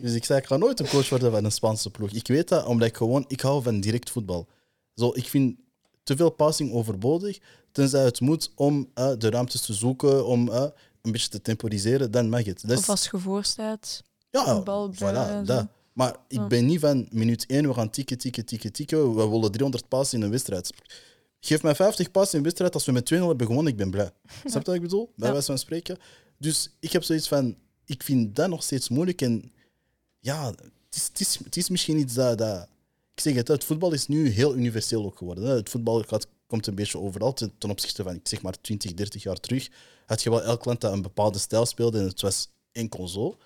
[0.00, 2.10] Dus ik zei, ik ga nooit een coach worden van een Spaanse ploeg.
[2.10, 4.48] Ik weet dat omdat ik gewoon, ik hou van direct voetbal.
[4.94, 5.56] Zo, ik vind
[6.02, 7.38] te veel passing overbodig,
[7.72, 10.66] tenzij het moet om eh, de ruimtes te zoeken, om eh,
[11.02, 12.60] een beetje te temporiseren, dan mag het.
[12.62, 13.10] Dat is- Of als je
[14.30, 15.66] ja, een bal voilà, dat.
[15.92, 19.50] Maar ik ben niet van minuut 1, we gaan tikken, tikken, tikken, tikken, we willen
[19.50, 20.70] 300 passen in een wedstrijd.
[21.40, 23.90] Geef mij 50 passen in een wedstrijd, als we met 2-0 hebben gewonnen, ik ben
[23.90, 24.10] blij.
[24.44, 25.12] Snap je wat ik bedoel?
[25.16, 25.32] Bij Ja.
[25.32, 25.98] wijze van spreken.
[26.38, 27.56] Dus ik heb zoiets van,
[27.90, 29.20] ik vind dat nog steeds moeilijk.
[29.22, 29.52] En
[30.18, 32.68] ja, het is, het is, het is misschien iets dat, dat...
[33.14, 35.44] Ik zeg het, het voetbal is nu heel universeel ook geworden.
[35.44, 35.54] hè.
[35.54, 38.94] Het voetbal gaat, komt een beetje overal ten, ten opzichte van, ik zeg maar, 20,
[38.94, 39.70] 30 jaar terug.
[40.06, 43.38] Had je wel elk land dat een bepaalde stijl speelde en het was enkel zo.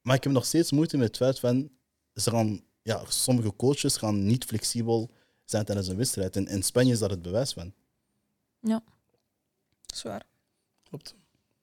[0.00, 1.70] Maar ik heb nog steeds moeite met het feit van,
[2.14, 5.10] ze gaan, ja, sommige coaches gaan niet flexibel
[5.44, 6.36] zijn tijdens een wedstrijd.
[6.36, 7.72] En in Spanje is daar het bewijs van.
[9.94, 10.22] Zwaar.
[10.82, 11.14] Klopt.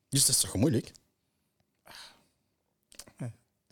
[0.09, 0.91] Dus dat is toch moeilijk?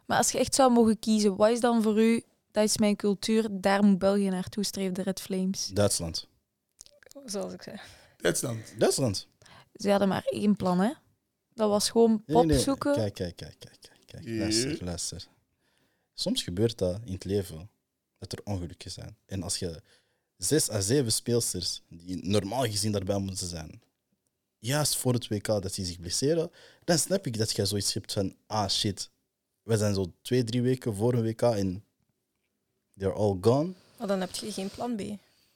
[0.07, 2.95] Maar als je echt zou mogen kiezen, wat is dan voor u, dat is mijn
[2.95, 5.67] cultuur, daar moet België naartoe streven, de Red Flames.
[5.67, 6.27] Duitsland.
[7.25, 7.79] Zoals ik zei.
[8.17, 8.73] Duitsland.
[8.77, 9.27] Duitsland.
[9.73, 10.91] Ze hadden maar één plan, hè.
[11.53, 12.93] Dat was gewoon pop Nee, nee, zoeken.
[12.93, 14.05] Kijk, kijk, kijk, kijk, kijk.
[14.05, 14.25] kijk.
[14.25, 15.27] Luister, luister.
[16.13, 17.69] Soms gebeurt dat in het leven,
[18.17, 19.17] dat er ongelukken zijn.
[19.25, 19.81] En als je
[20.37, 23.81] zes à zeven speelsters, die normaal gezien daarbij moeten zijn,
[24.59, 26.51] juist voor het WK dat die zich blesseren,
[26.83, 29.09] dan snap ik dat je zoiets hebt van, ah shit,
[29.67, 31.83] we zijn zo twee, drie weken voor een WK en
[32.97, 33.73] they're all gone.
[33.97, 34.99] Maar dan heb je geen plan B.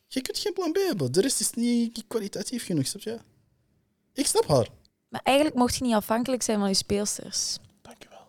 [0.07, 1.11] Je kunt geen plan B hebben.
[1.11, 3.17] De rest is niet kwalitatief genoeg, snap je?
[4.13, 4.67] Ik snap haar.
[5.09, 7.57] Maar eigenlijk mocht je niet afhankelijk zijn van je speelsters.
[7.81, 8.27] Dankjewel.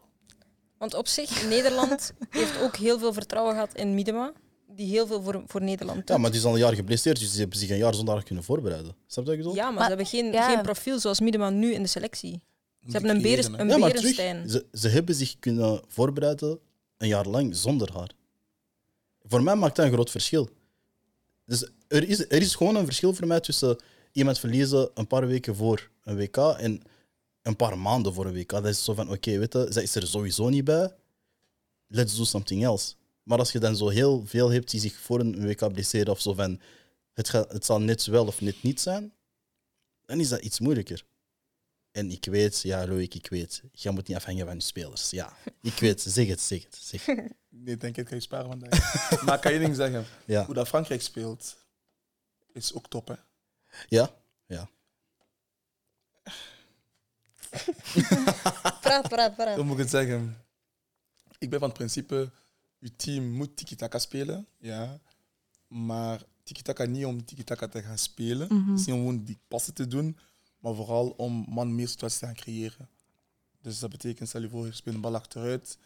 [0.79, 4.33] Want op zich, Nederland heeft ook heel veel vertrouwen gehad in Miedema,
[4.66, 6.09] die heel veel voor, voor Nederland doet.
[6.09, 8.14] Ja, maar die is al een jaar geblesseerd, dus die hebben zich een jaar zonder
[8.14, 8.97] haar kunnen voorbereiden.
[9.07, 9.55] Snap je wat ik bedoel?
[9.55, 10.49] Ja, maar, Maar- ze hebben geen, ja.
[10.55, 12.42] geen profiel zoals Miedema nu in de selectie.
[12.87, 16.59] Ze hebben een, een Ja, terug, ze, ze hebben zich kunnen voorbereiden
[16.99, 18.11] een jaar lang zonder haar.
[19.23, 20.49] Voor mij maakt dat een groot verschil.
[21.47, 23.77] Dus er is, er is gewoon een verschil voor mij tussen
[24.12, 26.83] iemand verliezen een paar weken voor een WK en
[27.42, 28.49] een paar maanden voor een WK.
[28.49, 30.95] Dat is zo van, oké, weet je, zij is er sowieso niet bij.
[31.87, 32.95] Let's do something else.
[33.23, 36.21] Maar als je dan zo heel veel hebt die zich voor een WK blesseren of
[36.21, 36.61] zo van,
[37.12, 39.12] het, gaat, het zal net wel of net niet zijn,
[40.07, 41.05] dan is dat iets moeilijker.
[41.92, 45.11] En ik weet, ja, Loïc, ik weet, je moet niet afhangen van je spelers.
[45.11, 46.78] Ja, ik weet, zeg het, zeg het.
[46.83, 47.07] Zeg.
[47.07, 47.33] het.
[47.55, 49.00] Nee, denk ik, kan je sparen vandaag.
[49.24, 50.05] maar kan je ding zeggen?
[50.24, 51.57] Ja, Hoe dat Frankrijk speelt,
[52.52, 53.14] is ook top, hè?
[53.88, 54.14] ja,
[58.81, 59.57] Praat, praat, praat.
[59.57, 60.37] Hoe moet ik het zeggen?
[61.38, 62.31] Ik ben van het principe,
[62.78, 65.00] je team moet tiki-taka spelen, ja.
[65.66, 68.46] Maar tiki-taka niet om tiki-taka te gaan spelen.
[68.55, 68.70] Mhm.
[68.70, 70.18] Het is niet om gewoon die passen te doen,
[70.62, 72.88] maar vooral om man meer situaties te gaan creëren.
[73.61, 75.79] Dus dat betekent, stel je voor, je speelt een bal achteruit.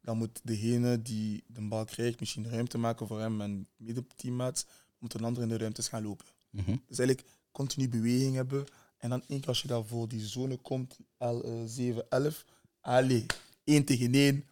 [0.00, 4.66] Dan moet degene die de bal krijgt misschien ruimte maken voor hem en middenteammaats,
[4.98, 6.26] moet een ander in de ruimtes gaan lopen.
[6.50, 6.76] Mhm.
[6.86, 8.66] Dus eigenlijk continu beweging hebben.
[8.98, 12.44] En dan één keer als je daar voor die zone komt, L, eh, 7, 11,
[12.80, 13.26] allee,
[13.64, 14.44] 1 tegen 1.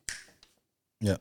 [0.99, 1.19] Ja.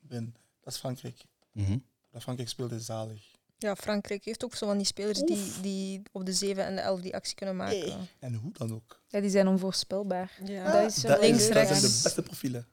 [0.00, 1.24] Ben, dat is Frankrijk.
[1.52, 1.78] Mhm.
[2.10, 3.31] Dat Frankrijk speelde zalig.
[3.62, 6.80] Ja, Frankrijk heeft ook zo van die spelers die, die op de 7 en de
[6.80, 8.08] 11 die actie kunnen maken.
[8.18, 9.00] En hoe dan ook.
[9.08, 10.38] Ja, die zijn onvoorspelbaar.
[10.44, 10.72] Ja.
[10.72, 12.66] Dat is dat, wel links, dat zijn de beste profielen.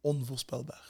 [0.00, 0.88] Onvoorspelbaar.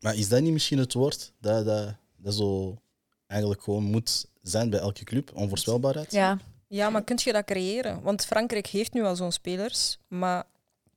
[0.00, 2.78] Maar is dat niet misschien het woord dat, dat, dat zo
[3.26, 5.30] eigenlijk gewoon moet zijn bij elke club?
[5.34, 6.12] Onvoorspelbaarheid?
[6.12, 8.02] Ja, Ja, maar kun je dat creëren?
[8.02, 10.44] Want Frankrijk heeft nu al zo'n spelers, maar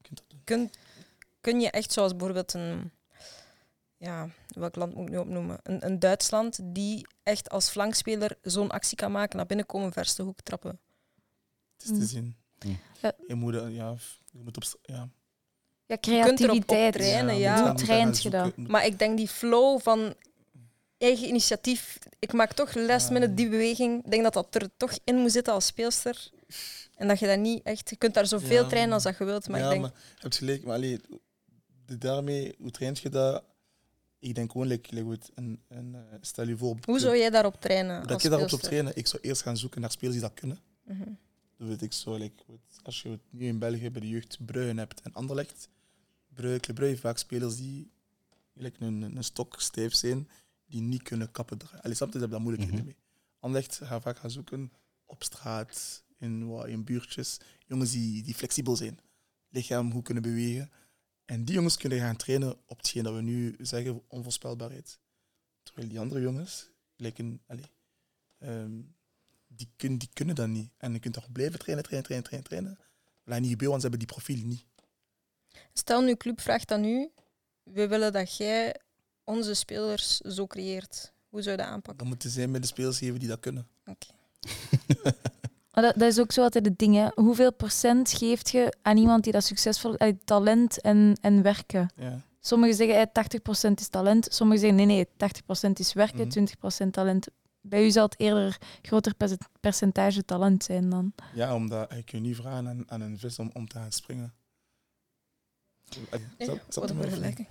[0.01, 0.71] dat kun,
[1.41, 2.91] kun je echt zoals bijvoorbeeld een...
[3.97, 5.57] Ja, welk land moet ik nu opnoemen?
[5.63, 10.21] Een, een Duitsland die echt als flankspeler zo'n actie kan maken, naar binnen komen, verste
[10.23, 10.79] hoek trappen.
[11.77, 12.05] Het is te Mm.
[12.05, 12.35] zien.
[12.65, 12.77] Mm.
[13.01, 13.11] Ja.
[13.27, 13.95] Je moet, eh, ja,
[14.31, 14.63] je moet op...
[14.81, 15.09] Ja.
[15.85, 17.25] ja kunt erop creativiteit.
[17.25, 17.67] moet ja.
[17.71, 18.57] Hoe traint je dat?
[18.57, 20.13] Moet- Maar ik denk die flow van
[20.97, 21.97] eigen initiatief.
[22.19, 24.03] Ik maak toch last minute die beweging.
[24.05, 26.29] Ik denk dat dat er toch in moet zitten als speelster.
[26.95, 27.89] En dat je dat niet echt.
[27.89, 28.69] Je kunt daar zoveel Ja.
[28.69, 29.47] trainen als dat je wilt.
[29.47, 29.81] Maar ja, ik denk.
[29.81, 30.63] maar je hebt gelijk.
[30.63, 30.99] Maar allee,
[31.85, 33.43] de- daarmee, hoe traint je dat?
[34.19, 36.77] Ik denk gewoon, like, like, weet, een, een, eh, stel je voor...
[36.85, 38.01] Hoe zou jij daarop trainen?
[38.01, 38.95] dat als je daarop zou trainen?
[38.97, 40.59] Ik zou eerst gaan zoeken naar spelers die dat kunnen.
[40.83, 41.09] Mhm.
[41.57, 42.15] Dat weet ik zo.
[42.17, 45.69] Like, weet, als je het nu in België bij de jeugd Brugge hebt en Anderlecht,
[46.33, 47.91] Brugge, Brugge heeft vaak spelers die
[48.53, 50.29] like, een, een stok stijf zijn,
[50.65, 51.57] die niet kunnen kappen.
[51.57, 51.81] draaien.
[51.81, 52.85] Allee, soms hebben dat moeilijkheden Mhm.
[52.85, 53.03] mee.
[53.39, 54.71] Anderlecht gaat vaak gaan zoeken
[55.05, 58.99] op straat, in, wat, in buurtjes, jongens die, die flexibel zijn,
[59.49, 60.71] lichaam goed kunnen bewegen.
[61.25, 64.99] En die jongens kunnen gaan trainen op hetgeen dat we nu zeggen onvoorspelbaarheid.
[65.63, 67.71] Terwijl die andere jongens, lijken, allee,
[68.37, 68.81] ehm,
[69.47, 70.71] die, kun, die kunnen dat niet.
[70.77, 72.79] En je kunt toch blijven trainen, trainen, trainen, trainen, trainen.
[73.23, 74.65] Maar niet gebeuren, want ze hebben die profiel niet.
[75.73, 77.11] Stel nu, club vraagt aan u,
[77.63, 78.79] we willen dat jij
[79.23, 81.13] onze spelers zo creëert.
[81.29, 81.97] Hoe zou je dat aanpakken?
[81.97, 83.67] Dan moeten zij met de spelers geven die dat kunnen.
[83.85, 84.07] Oké.
[85.75, 86.95] Maar dat, dat is ook zo altijd het ding.
[86.95, 87.07] Hè.
[87.15, 90.13] Hoeveel procent geeft je aan iemand die dat succesvol is?
[90.23, 91.89] talent en, en werken.
[91.95, 92.21] Ja.
[92.39, 94.27] Sommigen zeggen eh, 80% is talent.
[94.31, 96.85] Sommigen zeggen nee, nee, 80% is werken, Mhm.
[96.85, 97.27] 20% talent.
[97.61, 101.13] Bij u zal het eerder een groter perce- percentage talent zijn dan.
[101.33, 104.33] ja, omdat je kunt niet vragen aan, aan een vis om, om te gaan springen.
[106.09, 107.47] Wat je een vergelijking.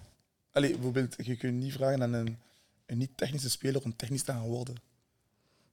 [0.53, 2.39] Allee, bijvoorbeeld, je kunt niet vragen aan een,
[2.87, 4.75] een niet-technische speler om technisch te gaan worden.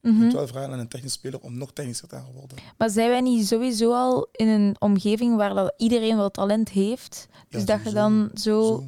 [0.02, 0.20] Je Mhm.
[0.20, 2.58] kunt wel vragen aan een technische speler om nog technischer te worden.
[2.78, 7.28] Maar zijn wij niet sowieso al in een omgeving waar dat iedereen wel talent heeft?
[7.50, 8.84] Dus Ja, dat je dan zo, Zo.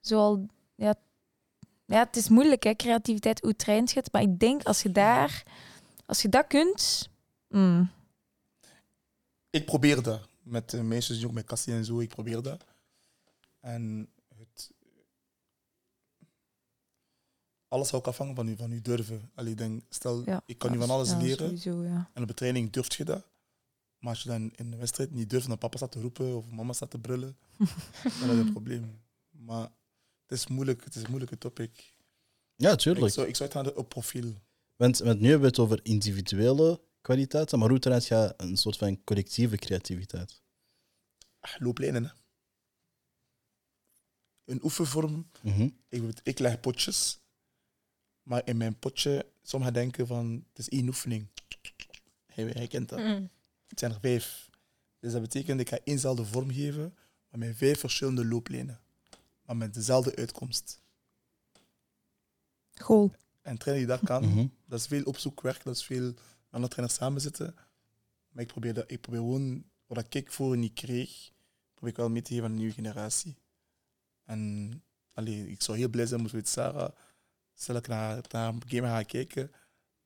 [0.00, 0.46] zo al...
[0.74, 0.94] Ja,
[1.86, 4.12] ja, het is moeilijk, hè, creativiteit, hoe traint je het?
[4.12, 5.42] Maar ik denk, als je daar...
[6.06, 7.08] Als je dat kunt...
[7.48, 7.90] mm,
[9.50, 10.20] Ik probeer dat.
[10.42, 12.64] Met de meisjes, die ook met Cassie en zo, ik probeer dat.
[13.60, 14.70] En het...
[17.72, 19.30] Alles zou ook afhangen van u, van u durven.
[19.34, 21.58] Allee, ik denk, stel, ja, ik kan nu van alles ja, leren.
[21.58, 22.10] Sowieso, ja.
[22.14, 23.26] En op de training durf je dat.
[23.98, 26.50] Maar als je dan in de wedstrijd niet durft, dan papa staat te roepen of
[26.50, 27.66] mama staat te brullen, dan
[28.04, 29.00] is het een probleem.
[29.30, 29.62] Maar
[30.26, 31.94] het is moeilijk, het is een moeilijke topic.
[32.56, 33.12] Ja, Ik tuurlijk.
[33.12, 34.32] zou, ik zou het gaan op profiel.
[34.76, 38.76] Want, want nu hebben we het over individuele kwaliteiten, maar hoe traint je een soort
[38.76, 40.42] van collectieve creativiteit?
[41.40, 42.10] Ah, Looplijnen, hè.
[44.44, 45.30] Een oefenvorm.
[45.42, 45.68] Mhm.
[45.88, 47.20] Ik, ik leg potjes.
[48.22, 51.26] Maar in mijn potje, sommigen denken van, het is één oefening.
[52.26, 52.98] Hij, hij kent dat.
[52.98, 53.24] Mhm.
[53.66, 54.50] Het zijn er vijf.
[54.98, 56.94] Dus dat betekent, ik ga éénzelfde vorm geven,
[57.30, 58.80] maar met vijf verschillende looplijnen.
[59.42, 60.80] Maar met dezelfde uitkomst.
[62.74, 63.12] Goal.
[63.42, 64.46] En trainer die dat kan, Mhm.
[64.66, 66.18] dat is veel opzoekwerk, dat is veel met
[66.50, 67.54] andere trainers samen zitten.
[68.28, 71.30] Maar ik probeer, dat, ik probeer gewoon, wat ik voor niet kreeg,
[71.74, 73.36] probeer ik wel mee te geven aan de nieuwe generatie.
[74.24, 74.82] En
[75.12, 76.92] allee, ik zou heel blij zijn moest met Sarah,
[77.62, 79.50] stel ik naar, naar een game ga kijken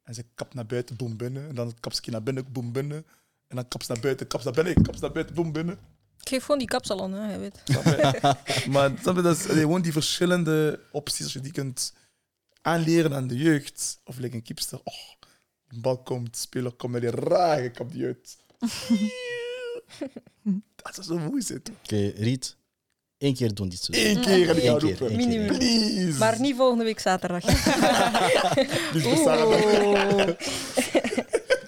[0.03, 1.49] en ze kapt naar buiten, boem binnen.
[1.49, 3.07] En dan kap ze naar binnen, boem binnen.
[3.47, 5.53] En dan kap ze naar buiten, kap ze naar binnen, kap ze naar buiten, boem
[5.53, 5.79] binnen.
[6.21, 7.62] Ik geef gewoon die kapsalon, hè, je weet.
[8.73, 11.95] Maar snap je, dat is gewoon die verschillende opties, als je die kunt
[12.62, 14.01] aanleren aan de jeugd.
[14.05, 14.95] Of like een keepster, oh,
[15.69, 18.37] een bal komt, de speler komt met die ik kap die uit.
[20.77, 21.75] dat is zo mooi zitten.
[21.83, 22.56] Oké, Riet,
[23.18, 23.92] één keer doen die zo.
[23.92, 25.09] Eén keer en ik Eén keer, roepen.
[25.09, 25.16] één.
[25.16, 25.46] Minimum.
[25.59, 26.18] Please.
[26.18, 27.42] Maar niet volgende week zaterdag.
[28.92, 30.37] Dus we staan er-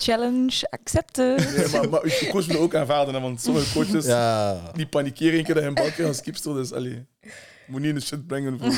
[0.00, 1.56] Challenge accepted.
[1.56, 5.38] Nee, maar, maar uw coach wil ook aanvaarden, hè, want sommige coaches Ja, die panikeren
[5.38, 6.42] een keer dat bal krijgt als.
[6.42, 7.06] Dus allee,
[7.66, 8.72] moet niet in de shit brengen voor,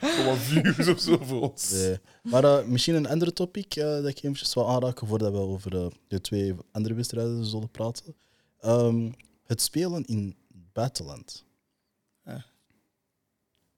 [0.00, 1.70] voor wat views of zo voor ons.
[1.70, 1.98] nee.
[2.22, 5.76] Maar eh, misschien een andere topic eh, dat ik eventjes wil aanraken voordat we over
[5.76, 8.14] eh, de twee andere wedstrijden zullen praten.
[8.60, 9.10] Ehm,
[9.46, 11.44] het spelen in het buitenland.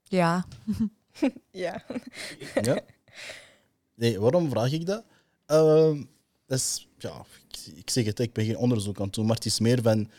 [0.07, 0.45] Ja.
[1.51, 1.83] ja.
[2.61, 2.81] Ja?
[3.95, 5.05] Nee, waarom vraag ik dat?
[5.45, 6.03] Ehm,
[6.45, 9.35] dat is, ja, ik, ik zeg het, ik ben geen onderzoek aan het doen, maar
[9.35, 10.09] het is meer van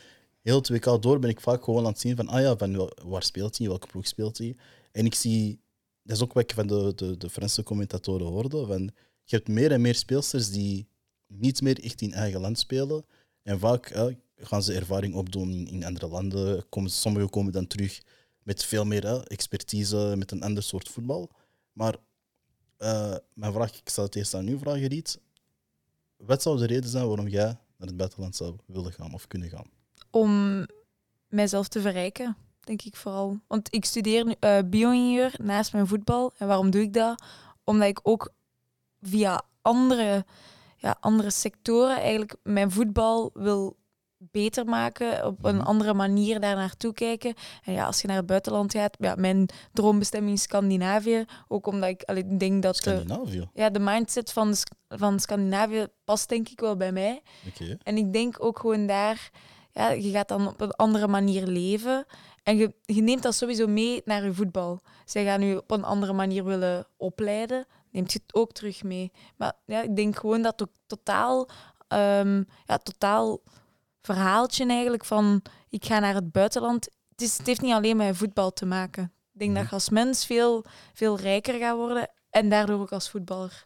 [0.41, 2.91] heel het WK door ben ik vaak gewoon aan het zien van, ah ja, van
[3.05, 4.55] waar speelt hij, welke ploeg speelt hij.
[4.91, 5.59] En ik zie,
[6.03, 8.91] dat is ook wat ik van de, de, de Franse commentatoren hoorde, van,
[9.23, 10.87] je hebt meer en meer speelsters die
[11.27, 13.05] niet meer echt in eigen land spelen.
[13.43, 16.69] En vaak eh, gaan ze ervaring opdoen in, in andere landen.
[16.69, 18.01] Komen, sommigen komen dan terug
[18.47, 21.29] met veel meer expertise, met een ander soort voetbal.
[21.73, 21.95] Maar
[22.77, 25.19] eh, mijn vraag, ik zal het eerst aan u vragen, Riet.
[26.17, 29.49] Wat zou de reden zijn waarom jij naar het buitenland zou willen gaan of kunnen
[29.49, 29.69] gaan?
[30.11, 30.65] Om
[31.27, 33.39] mijzelf te verrijken, denk ik vooral.
[33.47, 36.33] Want ik studeer nu eh bio-ingenieur naast mijn voetbal.
[36.37, 37.23] En waarom doe ik dat?
[37.63, 38.33] Omdat ik ook
[39.01, 40.25] via andere,
[40.77, 43.77] ja, andere sectoren eigenlijk mijn voetbal wil
[44.17, 45.65] beter maken, op een Mhm.
[45.65, 47.33] andere manier daar naartoe kijken.
[47.63, 51.25] En ja, als je naar het buitenland gaat, ja, mijn droombestemming is Scandinavië.
[51.47, 53.49] Ook omdat ik allee, denk dat de, Scandinavië.
[53.53, 54.55] ja, de mindset van,
[54.87, 57.21] van Scandinavië past denk ik wel bij mij.
[57.83, 59.29] En ik denk ook gewoon daar,
[59.71, 62.05] ja, je gaat dan op een andere manier leven.
[62.43, 64.79] En je, je neemt dat sowieso mee naar je voetbal.
[65.05, 69.11] Zij gaan je op een andere manier willen opleiden, neemt je het ook terug mee.
[69.37, 71.47] Maar ja, ik denk gewoon dat het totaal,
[71.87, 73.39] ehm, ja, totaal
[74.15, 76.85] verhaaltje eigenlijk van ik ga naar het buitenland.
[77.09, 79.03] Het, is, het heeft niet alleen met voetbal te maken.
[79.33, 83.09] Ik denk dat je als mens veel, veel rijker gaat worden en daardoor ook als
[83.09, 83.65] voetballer.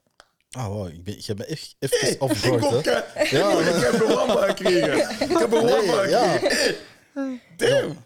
[0.51, 2.91] Ah, wow, ik ben, je bent echt even Ik off guard, ook, hè?
[3.13, 3.37] hè.
[3.37, 4.99] Ja, Ik heb een wamba gekregen.
[5.29, 6.27] Ik heb een wamba Nee, ja.
[6.37, 6.75] gekregen.
[7.57, 7.97] Damn.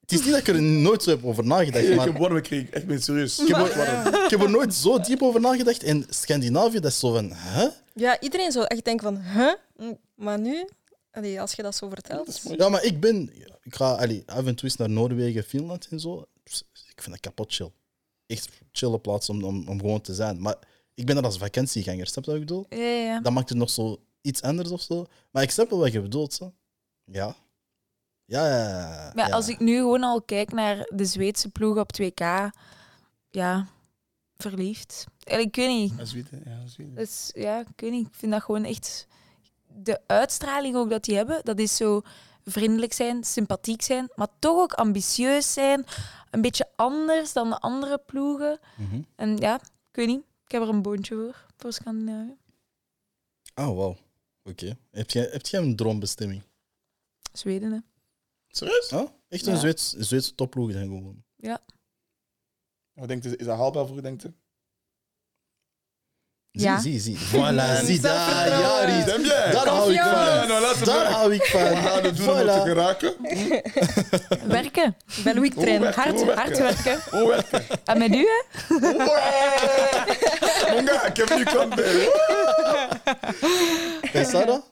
[0.00, 2.72] Het is niet dat ik er nooit zo heb over nagedacht, Ik heb warm gekregen.
[2.72, 3.38] Echt, ik ben serieus.
[3.38, 5.82] ik heb, er, ik heb er nooit zo diep over nagedacht.
[5.82, 7.66] En Scandinavië, dat is zo van, hè?
[7.94, 9.92] Ja, iedereen zou echt denken van, huh?
[10.14, 10.68] Maar nu,
[11.18, 12.40] allee, als je dat zo vertelt...
[12.56, 13.32] Ja, maar ik ben...
[13.62, 16.26] Ik ga allee, af en toe eens naar Noorwegen, Finland en zo.
[16.44, 17.72] Ik vind dat kapot chill.
[18.26, 20.40] Echt chille plaats om, om, om gewoon te zijn.
[20.40, 20.56] Maar
[20.94, 22.66] ik ben er als vakantieganger, snap je wat ik bedoel?
[22.68, 23.20] Ja, ja.
[23.20, 25.06] Dat maakt het nog zo iets anders of zo.
[25.30, 26.52] Maar ik snap wel wat je bedoelt, zo.
[27.04, 27.36] Ja.
[28.24, 29.12] Ja, ja, ja.
[29.14, 29.34] Maar ja.
[29.34, 32.24] als ik nu gewoon al kijk naar de Zweedse ploeg op 2K,
[33.30, 33.68] ja,
[34.36, 35.06] verliefd.
[35.24, 35.98] En ik weet niet.
[35.98, 36.12] Dat is.
[36.12, 36.94] Ja, dat is.
[36.94, 38.06] Dus ja, ik weet niet.
[38.06, 39.06] Ik vind dat gewoon echt.
[39.72, 42.02] De uitstraling ook dat die hebben, dat is zo
[42.44, 45.84] vriendelijk zijn, sympathiek zijn, maar toch ook ambitieus zijn.
[46.30, 48.58] Een beetje anders dan de andere ploegen.
[48.76, 49.02] Mhm.
[49.16, 50.24] En ja, ik weet niet.
[50.44, 52.36] Ik heb er een boontje voor, voor Scandinavië.
[53.54, 53.96] Oh, wauw.
[54.44, 54.76] Oké.
[54.90, 56.42] Heb, jij, heb jij een droombestemming?
[57.32, 57.78] Zweden, hè.
[58.48, 58.92] Serieus?
[58.92, 59.10] Oh?
[59.28, 59.58] Echt een Ja.
[59.58, 61.24] Zweeds, Zweedse topploeg dan gewoon.
[62.92, 64.34] Wat denkt u, is dat haalbaar voor u, denkt u?
[66.58, 66.80] Zie, Ja.
[66.80, 67.16] zie, zie.
[67.16, 68.28] Voilà, zie daar.
[68.30, 68.88] Zelfvertrouwen.
[68.88, 69.08] Ja, Riet.
[69.08, 69.50] Stem jij?
[69.50, 70.48] Daar hou ik Ja, van.
[70.48, 71.62] nou, laten we Daar hou ik van.
[72.02, 73.14] we doen om het te geraken?
[74.60, 74.96] Werken.
[75.16, 75.80] Ik ben weak train.
[75.80, 76.36] werken, Hard, werken?
[76.42, 77.00] hard werken.
[77.18, 77.64] Hoe werken?
[77.84, 78.42] En met u, hè?
[80.74, 82.08] Monga, ik heb nu kant bij.
[84.12, 84.62] En Sarah?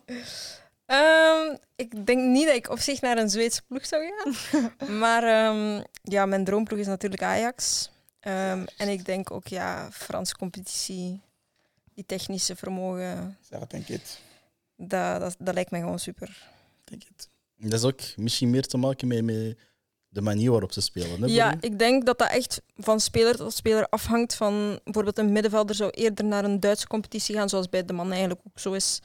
[0.87, 4.35] Ehm, ik denk niet dat ik op zich naar een Zweedse ploeg zou gaan.
[4.99, 7.91] maar ehm, ja, mijn droomploeg is natuurlijk Ajax.
[8.21, 11.21] Ehm, en ik denk ook, ja, Franse competitie,
[11.97, 14.21] die technische vermogen, Sarah, denk het.
[14.77, 16.49] dat, dat, dat lijkt mij gewoon super.
[16.85, 17.29] Denk het.
[17.57, 19.57] Dat is ook misschien meer te maken met, met
[20.09, 21.21] de manier waarop ze spelen.
[21.21, 24.35] Hè, Ja, ik denk dat dat echt van speler tot speler afhangt.
[24.35, 28.11] Van bijvoorbeeld een middenvelder zou eerder naar een Duitse competitie gaan, zoals bij de man
[28.11, 29.01] eigenlijk ook zo is.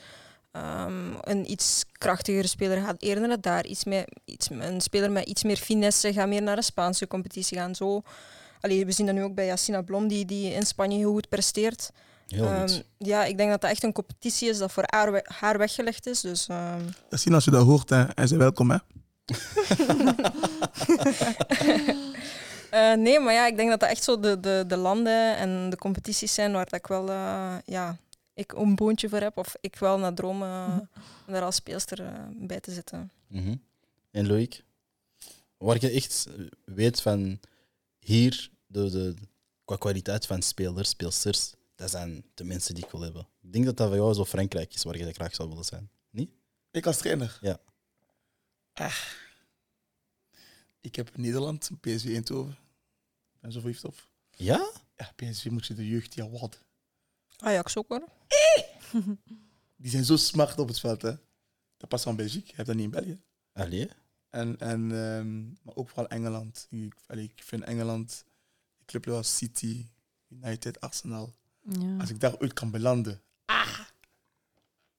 [0.52, 3.66] Ehm, een iets krachtigere speler gaat eerder naar daar.
[3.66, 7.58] Iets meer, iets, een speler met iets meer finesse gaat meer naar een Spaanse competitie
[7.58, 7.76] gaan.
[7.76, 8.02] Zo.
[8.60, 11.30] Allee, we zien dat nu ook bij Yassina Blom, die, die in Spanje heel goed
[11.30, 11.90] presteert.
[12.32, 15.26] Heel Ehm, ja, ik denk dat dat echt een competitie is dat voor haar, we-
[15.38, 16.22] haar weggelegd is.
[16.22, 18.04] Dus, ehm, Dat zien als je dat hoort, hè.
[18.04, 18.78] En ze welkom, hè.
[22.72, 25.70] Eh, nee, maar ja, ik denk dat dat echt zo de, de, de landen en
[25.70, 27.98] de competities zijn waar dat ik wel eh, ja,
[28.34, 29.38] ik een boontje voor heb.
[29.38, 30.78] Of ik wel naar droom eh,
[31.28, 33.12] om daar als speelster eh, bij te zitten.
[33.28, 33.56] Mhm.
[34.12, 34.64] En Loïc?
[35.58, 36.28] Waar je echt
[36.66, 37.40] weet van
[38.00, 39.14] hier, de, de,
[39.66, 43.28] qua kwaliteit van spelers, speelsters, dat zijn de mensen die ik wil hebben.
[43.42, 45.90] Ik denk dat dat voor jou zo Frankrijk is waar je graag zou willen zijn.
[46.72, 47.38] Ik als trainer?
[47.42, 47.60] Ja.
[48.74, 48.98] Ah.
[50.80, 52.52] Ik heb Nederland, PSV Eindhoven.
[53.34, 54.08] Ik ben zo verliefd op.
[54.30, 54.72] Ja?
[54.96, 56.64] Ja, PSV moet je de jeugd ja wat.
[57.38, 58.08] Ajax ook hoor.
[59.82, 61.16] Die zijn zo smart op het veld, hè.
[61.78, 62.42] Dat past aan België.
[62.46, 63.22] Je hebt dat niet in België.
[63.52, 63.90] Allee.
[64.30, 66.68] En, en, ehm, maar ook vooral Engeland.
[66.70, 68.26] Ik, allee, ik vind Engeland,
[68.78, 69.88] de club zoals City,
[70.28, 71.34] United, Arsenal.
[71.62, 71.98] Ja.
[72.00, 73.22] Als ik daar ooit kan belanden.
[73.46, 73.80] Ah!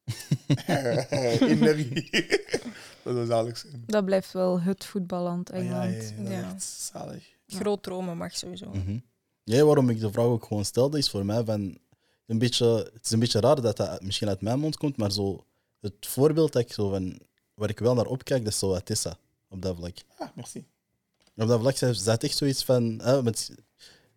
[1.40, 2.10] Energie.
[3.02, 3.82] dat zou zalig zijn.
[3.86, 6.14] Dat blijft wel het voetballand, Ah, ja, Engeland.
[6.28, 7.30] ja, ja, dat is zalig.
[7.46, 8.68] Groot dromen mag sowieso.
[8.70, 8.98] Mhm.
[9.44, 11.78] Ja, waarom ik de vraag ook gewoon stelde, is voor mij van...
[12.26, 15.12] Een beetje, het is een beetje raar dat dat misschien uit mijn mond komt, maar
[15.12, 15.44] zo,
[15.80, 17.18] het voorbeeld dat ik zo van,
[17.54, 19.16] waar ik wel naar opkijk, dat is zo Tessa
[19.48, 19.96] op dat vlak.
[20.18, 20.64] Ah, merci.
[21.36, 23.00] Op dat vlak zei- zat echt zoiets van.
[23.02, 23.50] Hè, met,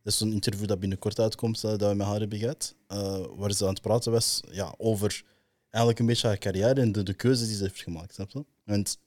[0.06, 2.76] dat is zo'n interview dat binnenkort uitkomt, eh, dat we met haar hebben gehad.
[2.88, 5.24] eh, waar ze aan het praten was ja, over
[5.70, 8.14] eigenlijk een beetje haar carrière en de, de keuzes die ze heeft gemaakt.
[8.14, 8.45] Snap je?
[8.64, 8.97] Want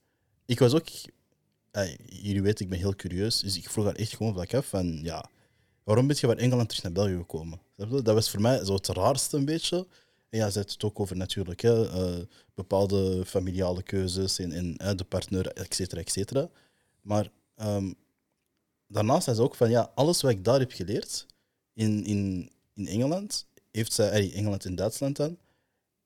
[0.47, 0.89] ik was ook.
[1.71, 3.41] eh, jullie weten, ik ben heel curieus.
[3.41, 4.99] Dus ik vroeg haar echt gewoon vlak af van.
[5.03, 5.31] Ja,
[5.85, 7.61] waarom ben je van Engeland terug naar België gekomen?
[7.77, 9.87] Dat was voor mij zo het raarste een beetje.
[10.31, 11.87] En ja, ze had het ook over natuurlijk hè,
[12.55, 16.51] bepaalde familiale keuzes en, en de partner, et cetera, et cetera.
[17.01, 17.93] Maar ehm,
[18.89, 21.27] daarnaast zei ze ook van ja, alles wat ik daar heb geleerd
[21.73, 25.39] in, in, in Engeland, heeft zij, Engeland en Duitsland dan,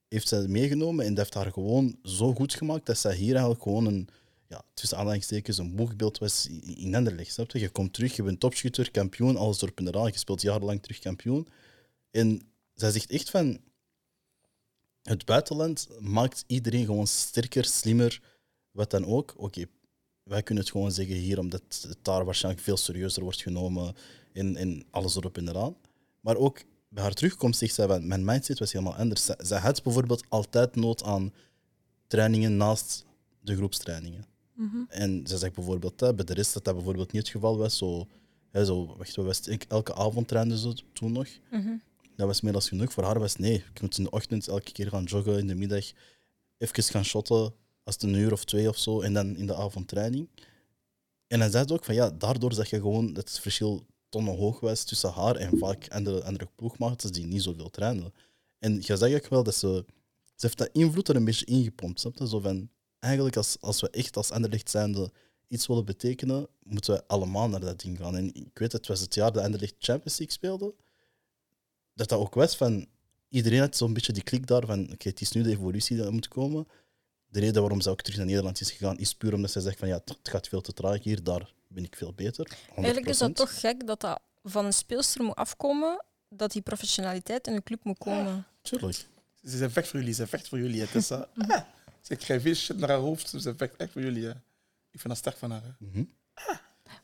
[0.09, 3.63] heeft zij meegenomen en dat heeft haar gewoon zo goed gemaakt dat zij hier eigenlijk
[3.63, 4.09] gewoon een,
[4.49, 7.33] ja, tussen aanhalingstekens, een boegbeeld was in, Anderlecht.
[7.33, 7.59] Snap je?
[7.59, 10.99] Je komt terug, je bent topschutter, kampioen, alles erop en eraan, je speelt jarenlang terug
[10.99, 11.49] kampioen.
[12.11, 12.43] En
[12.75, 13.61] zij zegt echt van,
[15.03, 18.23] het buitenland maakt iedereen gewoon sterker, slimmer,
[18.71, 19.65] wat dan ook, oké,
[20.33, 23.95] wij kunnen het gewoon zeggen hier, omdat het daar waarschijnlijk veel serieuzer wordt genomen
[24.33, 25.77] en, en alles erop en eraan.
[26.21, 29.25] Maar ook bij haar terugkomst zegt zij, van, mijn mindset was helemaal anders.
[29.25, 31.33] Zij, zij had bijvoorbeeld altijd nood aan
[32.07, 33.05] trainingen naast
[33.41, 34.27] de groepstrainingen.
[34.55, 34.77] Mhm.
[34.89, 37.77] En ze zegt bijvoorbeeld, hè, bij de rest dat dat bijvoorbeeld niet het geval was.
[37.79, 38.07] Zo,
[38.51, 39.41] hè, zo, wacht, wat was?
[39.41, 41.29] Ik- elke avond trainde ze toen nog.
[41.51, 41.73] Mhm.
[42.17, 42.93] Dat was meer dan genoeg.
[42.93, 43.65] Voor haar was nee.
[43.75, 45.93] Ik moet in de ochtend elke keer gaan joggen, in de middag
[46.59, 47.53] even gaan shotten,
[47.85, 50.29] als het een uur of twee of zo, en dan in de avond training.
[51.27, 54.37] En dan zei ze ook van ja, daardoor zag je gewoon dat het verschil tonnen
[54.37, 58.13] hoog was tussen haar en vaak andere, andere ploegmaatjes die niet zoveel trainden.
[58.59, 59.85] En je zag ook wel dat ze,
[60.25, 62.01] ze heeft dat invloed er een beetje ingepompt.
[62.01, 62.17] Snap?
[62.27, 65.13] Zo van, eigenlijk als, als we echt als Anderlecht zijnde
[65.49, 68.17] iets willen betekenen, moeten we allemaal naar dat ding gaan.
[68.17, 70.75] En ik weet, het was het jaar dat Anderlecht Champions League speelde,
[71.95, 72.87] dat dat ook was van,
[73.29, 76.11] iedereen had zo'n beetje die klik daar van, oké, het is nu de evolutie die
[76.11, 76.67] moet komen.
[77.33, 79.79] De reden waarom ze ook terug naar Nederland is gegaan, is puur omdat ze zegt
[79.79, 82.47] van, ja, het gaat veel te traag hier, daar ben ik veel beter.
[82.71, 82.75] 100%.
[82.75, 87.47] Eigenlijk is dat toch gek dat dat van een speelster moet afkomen, dat die professionaliteit
[87.47, 88.47] in de club moet komen.
[88.63, 88.95] Tuurlijk.
[89.45, 90.81] Ze zijn vecht voor jullie, ze vecht voor jullie.
[90.81, 91.29] Het is, dat.
[91.37, 91.61] Ah,
[92.01, 94.25] ze krijgt veel shit naar haar hoofd, ze vecht echt voor jullie.
[94.25, 94.31] Hè.
[94.91, 95.63] Ik vind dat sterk van haar.
[95.63, 95.87] Hè.
[95.87, 96.05] Mhm.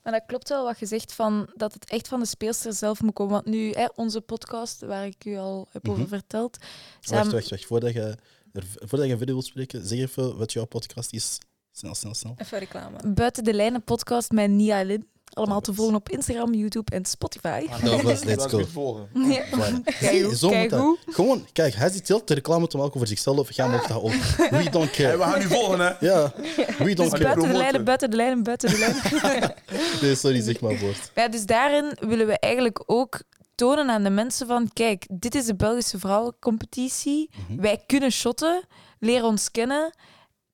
[0.03, 3.01] Maar dat klopt wel wat je zegt van dat het echt van de speelster zelf
[3.03, 3.33] moet komen.
[3.33, 6.09] Want nu, hè, onze podcast, waar ik u al heb over Mhm.
[6.09, 6.57] verteld.
[6.59, 6.68] Wacht,
[7.01, 7.64] samen- wacht, wacht.
[7.66, 8.14] Voordat je,
[8.53, 11.38] voordat je verder wilt spreken, zeg even wat jouw podcast is.
[11.72, 12.34] Snel, snel, snel.
[12.36, 12.96] Even reclame.
[13.14, 15.07] Buiten de lijnen podcast met Nia Lin.
[15.32, 17.66] Allemaal te volgen op Instagram, YouTube en Spotify.
[17.70, 18.64] Ah, Nou, let's- dat let's was go.
[18.72, 19.09] volgen.
[19.14, 19.44] Ja.
[19.46, 19.82] Voilà.
[20.01, 20.80] Kijk, Zo moet dat.
[20.80, 20.99] hoe.
[21.07, 23.53] Gewoon, kijk, hij zit heel te reclame te maken over zichzelf.
[23.53, 24.12] Jij mag dat ook.
[24.12, 25.30] We don't Hey, we care.
[25.30, 26.07] gaan nu volgen, hè?
[26.07, 26.32] Ja,
[26.78, 27.22] we Dus don't buiten care.
[27.22, 27.57] de promoten.
[27.57, 29.55] lijnen, buiten de lijnen, buiten de lijnen.
[30.03, 31.11] Nee, sorry, zeg maar woord.
[31.14, 33.20] Ja, dus daarin willen we eigenlijk ook
[33.59, 37.30] tonen aan de mensen van, kijk, dit is de Belgische vrouwencompetitie.
[37.34, 37.61] Mhm.
[37.61, 38.64] Wij kunnen shotten,
[38.98, 39.92] leren ons kennen,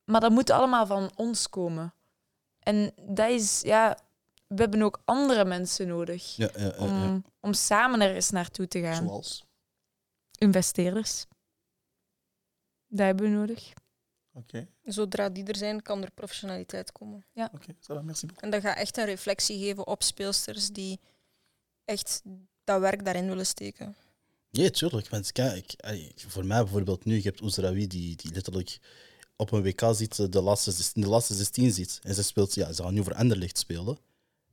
[0.05, 1.95] maar dat moet allemaal van ons komen.
[2.59, 3.99] En dat is, ja,
[4.47, 6.79] we hebben ook andere mensen nodig Ja, ja, ja, ja.
[6.79, 9.07] om, om samen er eens naartoe te gaan.
[9.07, 9.45] Zoals.
[10.39, 11.27] Investeerders.
[12.87, 13.73] Dat hebben we nodig.
[14.33, 17.27] Oké, Zodra die er zijn, kan er professionaliteit komen.
[17.35, 17.75] oké.
[17.75, 18.29] Ça va, merci.
[18.37, 21.01] En dat gaat echt een reflectie geven op speelsters die
[21.85, 22.23] echt
[22.65, 23.97] dat werk daarin willen steken.
[24.51, 25.09] Ja, tuurlijk.
[25.09, 25.75] Want kijk,
[26.17, 28.79] voor mij bijvoorbeeld nu, je hebt Oezraoui die, die letterlijk
[29.37, 32.01] op een WK zit, eh, de laatste, zes- in de laatste 16 zit.
[32.03, 33.99] En ze speelt, ja, ze gaan nu voor Anderlecht spelen.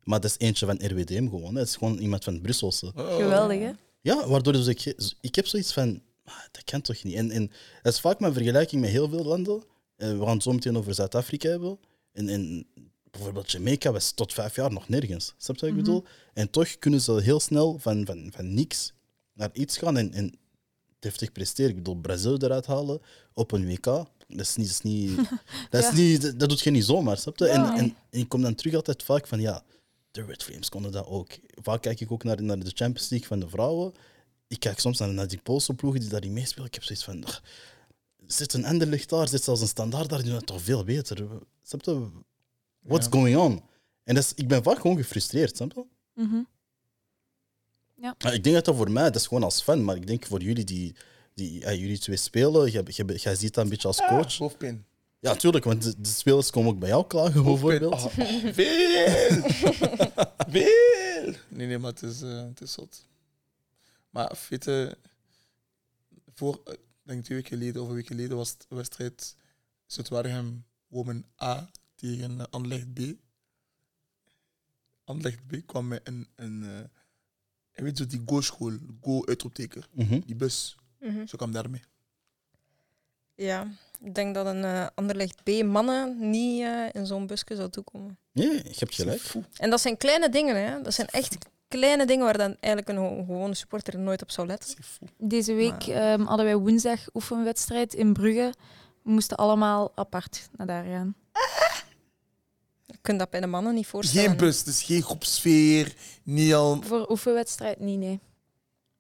[0.03, 1.53] Maar dat is eentje van RWDM gewoon.
[1.53, 1.59] Hè.
[1.59, 2.91] Het is gewoon iemand van Brusselse.
[2.95, 3.15] Oh.
[3.15, 3.71] Geweldig, hè?
[4.01, 7.15] Ja, waardoor dus ik, ik heb zoiets van, ah, dat kan toch niet.
[7.15, 7.51] En, en
[7.81, 9.63] dat is vaak mijn vergelijking met heel veel landen.
[9.95, 11.79] Eh, we gaan het zo meteen over Zuid-Afrika hebben.
[12.11, 12.65] En, en
[13.11, 15.33] bijvoorbeeld Jamaica was tot vijf jaar nog nergens.
[15.37, 15.85] Snap je wat ik Mhm.
[15.85, 16.03] bedoel?
[16.33, 18.93] En toch kunnen ze heel snel van, van, van niks
[19.33, 20.33] naar iets gaan en, en
[20.99, 21.69] deftig presteren.
[21.71, 23.01] Ik bedoel, Brazil eruit halen
[23.33, 23.83] op een WK.
[23.83, 25.15] Dat is niet, dat is niet,
[25.69, 25.95] dat, is Ja.
[25.95, 27.45] niet, dat, dat doet je niet zomaar, snap je?
[27.45, 27.53] Ja.
[27.53, 29.63] En, en, en ik kom dan terug altijd vaak van, ja,
[30.11, 31.29] de Red Flames konden dat ook.
[31.61, 33.93] Vaak kijk ik ook naar, naar de Champions League van de vrouwen.
[34.47, 36.67] Ik kijk soms naar, naar die Poolse ploegen die daar niet meespelen.
[36.67, 37.39] Ik heb zoiets van, "Ugh,
[38.27, 41.27] zit een Anderlecht daar, zit zelfs een standaard daar, die doen het toch veel beter.
[41.63, 42.07] Snap je?
[42.81, 43.11] What's Ja.
[43.11, 43.63] going on?
[44.03, 45.85] En dat is, ik ben vaak gewoon gefrustreerd, snap je?
[46.13, 46.41] Mhm.
[47.95, 50.25] Ja, ik denk dat dat voor mij, dat is gewoon als fan, maar ik denk
[50.25, 50.95] voor jullie die,
[51.33, 54.37] die ja, jullie twee spelen, jij, jij, jij ziet dat een beetje als Ah, coach.
[54.37, 54.85] hoofdpijn.
[55.19, 57.93] Ja, tuurlijk, want de, de spelers komen ook bij jou klagen, bijvoorbeeld.
[57.93, 58.05] Ah,
[58.53, 59.43] veel!
[60.47, 61.33] veel!
[61.49, 63.05] Nee, nee, maar het is, eh, het is zot.
[64.09, 64.97] Maar weet je,
[66.33, 69.35] voor, eh, ik denk twee weken geleden of een week geleden was het wedstrijd
[69.85, 71.71] Zuid-Waregem Women A
[72.01, 72.99] tegen uh, Anderlecht B.
[75.03, 76.79] Anderlecht B kwam met een, een eh,
[77.75, 78.71] je weet zo die go-school,
[79.01, 80.19] go-uitroepteken, Mhm.
[80.25, 80.75] die bus.
[81.25, 81.81] Zo kwam daarmee.
[83.35, 83.67] Ja,
[84.01, 88.17] ik denk dat een eh Anderlecht B-mannen niet eh, in zo'n busje zou toekomen.
[88.31, 89.31] Nee, je hebt gelijk.
[89.57, 90.81] En dat zijn kleine dingen, hè.
[90.81, 91.37] Dat zijn echt
[91.67, 94.75] kleine dingen waar dan eigenlijk een gewone supporter nooit op zou letten.
[95.17, 98.53] Deze week Maar- ehm, hadden wij woensdag oefenwedstrijd in Brugge.
[99.03, 101.15] We moesten allemaal apart naar daar gaan.
[102.91, 104.29] Je kunt dat bij de mannen niet voorstellen.
[104.29, 106.81] Geen bus, dus geen groepsfeer, niet al...
[106.81, 108.19] Voor oefenwedstrijd niet, nee.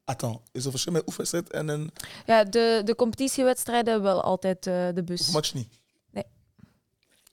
[0.05, 1.91] Attends, is er verschil met oefenwedstrijd en een
[2.25, 5.19] Ja, de, de competitiewedstrijden wel altijd eh, de bus.
[5.19, 5.67] oefenmatch niet?
[6.11, 6.23] Nee.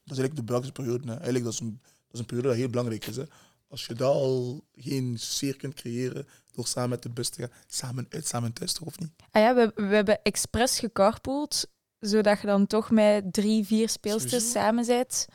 [0.04, 1.04] Dat is eigenlijk de belangrijkste periode.
[1.06, 1.12] Hè.
[1.14, 3.16] Eigenlijk dat is, een, dat is een periode dat heel belangrijk is.
[3.16, 3.24] Hè.
[3.68, 7.50] Als je daar al geen sfeer kunt creëren door samen met de bus te gaan,
[7.66, 9.10] samen uit, samen thuis toch, of niet?
[9.30, 11.66] Ah ja, we, we hebben expres gecarpoold,
[12.00, 14.58] zodat je dan toch met drie, vier speelsters Sowieso.
[14.58, 15.26] samen bent.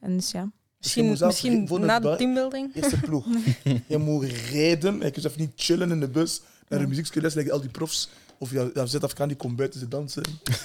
[0.00, 0.50] En dus ja.
[0.78, 2.74] Misschien, moet zelf misschien na de teambuilding.
[2.74, 3.26] Eerste ploeg.
[3.86, 7.52] je moet rijden, je kunt even niet chillen in de bus, naar de muziekles, like
[7.52, 8.08] al die profs.
[8.38, 10.22] Of ja, ja, Zuid-Afrikaan die komt buiten, ze dansen.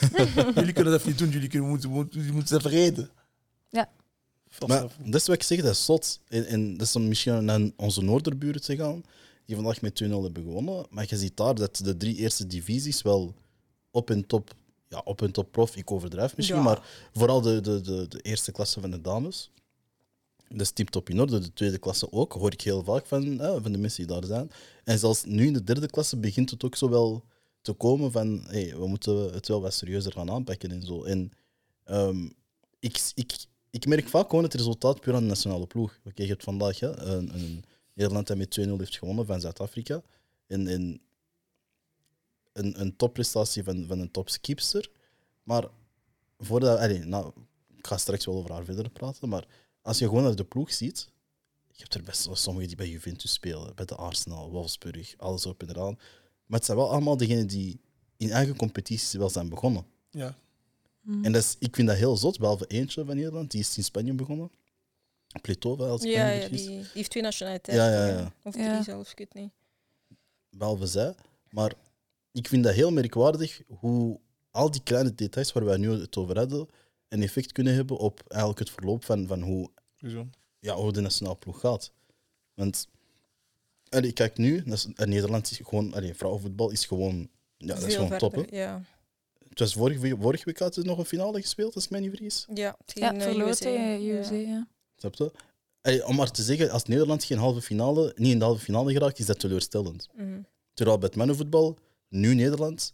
[0.55, 3.09] jullie kunnen dat even niet doen, jullie, kunnen, moeten, moeten, jullie moeten even rijden.
[4.67, 6.19] Maar Vast dat is wat ik zeg, dat is zot.
[6.29, 9.03] En, en dat is om misschien naar onze noorderburen te gaan,
[9.45, 10.85] die vandaag met 2-0 hebben gewonnen.
[10.89, 13.33] Maar je ziet daar dat de drie eerste divisies wel
[13.91, 14.53] op en top,
[14.89, 16.63] ja, op en top prof, ik overdrijf misschien, Ja.
[16.63, 16.81] maar
[17.13, 19.51] vooral de, de, de, de eerste klasse van de dames.
[20.53, 21.39] Dat is tip top in orde.
[21.39, 24.25] De tweede klasse ook, hoor ik heel vaak van, eh, van de mensen die daar
[24.25, 24.51] zijn.
[24.83, 27.23] En zelfs nu in de derde klasse begint het ook zo wel
[27.61, 31.03] te komen van, hey, we moeten het wel wat serieuzer gaan aanpakken en zo.
[31.03, 31.31] En
[31.83, 32.29] ehm,
[32.79, 35.99] ik, ik, ik merk vaak gewoon het resultaat puur aan de nationale ploeg.
[36.05, 40.01] Oké, je hebt vandaag hè, een, een Nederland dat met 2-0 heeft gewonnen van Zuid-Afrika.
[40.47, 41.01] En, en
[42.53, 44.89] een, een topprestatie van, van een topskipster.
[45.43, 45.67] Maar
[46.37, 46.79] voordat...
[46.79, 47.31] Allee, nou,
[47.77, 49.47] ik ga straks wel over haar verder praten, maar
[49.83, 51.09] als je gewoon naar de ploeg ziet,
[51.71, 55.45] je hebt er best wel sommigen die bij Juventus spelen, bij de Arsenal, Wolfsburg, alles
[55.45, 55.95] op en eraan.
[56.45, 57.79] Maar het zijn wel allemaal degenen die
[58.17, 59.85] in eigen competities wel zijn begonnen.
[60.09, 60.37] Ja,
[61.01, 61.25] Mhm.
[61.25, 63.83] En dat is, ik vind dat heel zot, behalve eentje van Nederland, die is in
[63.83, 64.51] Spanje begonnen.
[65.41, 67.85] Pletova, als Ja, ja die, die heeft twee nationaliteiten.
[67.91, 68.33] Ja, ja, ja.
[68.43, 68.71] Of Ja.
[68.71, 69.51] drie zelfs, ik weet niet.
[70.49, 71.15] behalve zij.
[71.49, 71.73] Maar
[72.31, 74.19] ik vind dat heel merkwaardig hoe
[74.51, 76.67] al die kleine details waar wij nu het over hadden,
[77.07, 79.69] een effect kunnen hebben op eigenlijk het verloop van, van hoe,
[80.59, 81.91] ja, hoe de nationale ploeg gaat.
[82.53, 82.87] Want
[83.89, 87.83] allee, kijk nu, dat is- en Nederland is gewoon, allee, vrouwenvoetbal is gewoon, ja, dat
[87.83, 88.31] is gewoon top.
[88.31, 88.37] Hè?
[88.41, 88.81] verder, Ja,
[89.49, 92.09] Het was vorige, vorige week had er nog een finale gespeeld, als ik mij niet
[92.09, 92.45] vergis.
[92.53, 94.17] ja, Ja, tegen, eh, tegen Ja.
[94.19, 94.67] USA, ja.
[94.95, 95.31] Snap je?
[95.81, 98.91] Allee, om maar te zeggen, als Nederland geen halve finale, niet in de halve finale
[98.93, 100.07] geraakt, is dat teleurstellend.
[100.15, 100.41] Mhm.
[100.73, 101.77] Terwijl bij het mannenvoetbal,
[102.09, 102.93] nu Nederland,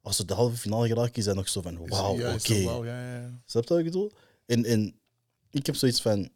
[0.00, 2.54] als ze de halve finale geraken, is dat nog zo van wauw, ja, oké.
[2.54, 3.30] ja, ja, ja.
[3.46, 4.10] Snap je wat ik bedoel?
[4.46, 4.94] En, en
[5.50, 6.28] ik heb zoiets van,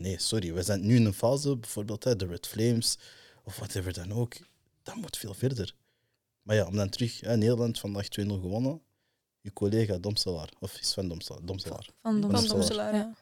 [0.00, 2.98] nee, sorry, we zijn nu in een fase, bijvoorbeeld hè, de Red Flames,
[3.44, 4.34] of whatever dan ook,
[4.82, 5.74] dat moet veel verder.
[6.42, 8.80] Maar ja, om dan terug, hè, Nederland vandaag 2-0 gewonnen,
[9.40, 11.88] je collega Domselaar, of is van Domselaar, Domselaar.
[12.02, 12.94] Van Van Domselaar.
[12.94, 13.12] Ja.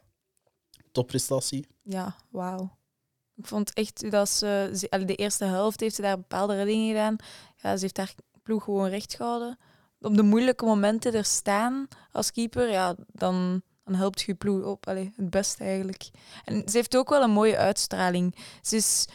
[0.93, 1.67] topprestatie.
[1.83, 2.77] Ja, wauw.
[3.37, 7.17] Ik vond echt dat ze, ze- de eerste helft heeft ze daar bepaalde reddingen gedaan.
[7.57, 9.59] Ja, ze heeft haar ploeg gewoon recht gehouden.
[10.01, 14.85] Op de moeilijke momenten er staan als keeper, ja, dan, dan helpt je ploeg op.
[14.85, 16.11] Het beste eigenlijk.
[16.45, 18.37] En ze heeft ook wel een mooie uitstraling.
[18.63, 19.07] Ze is,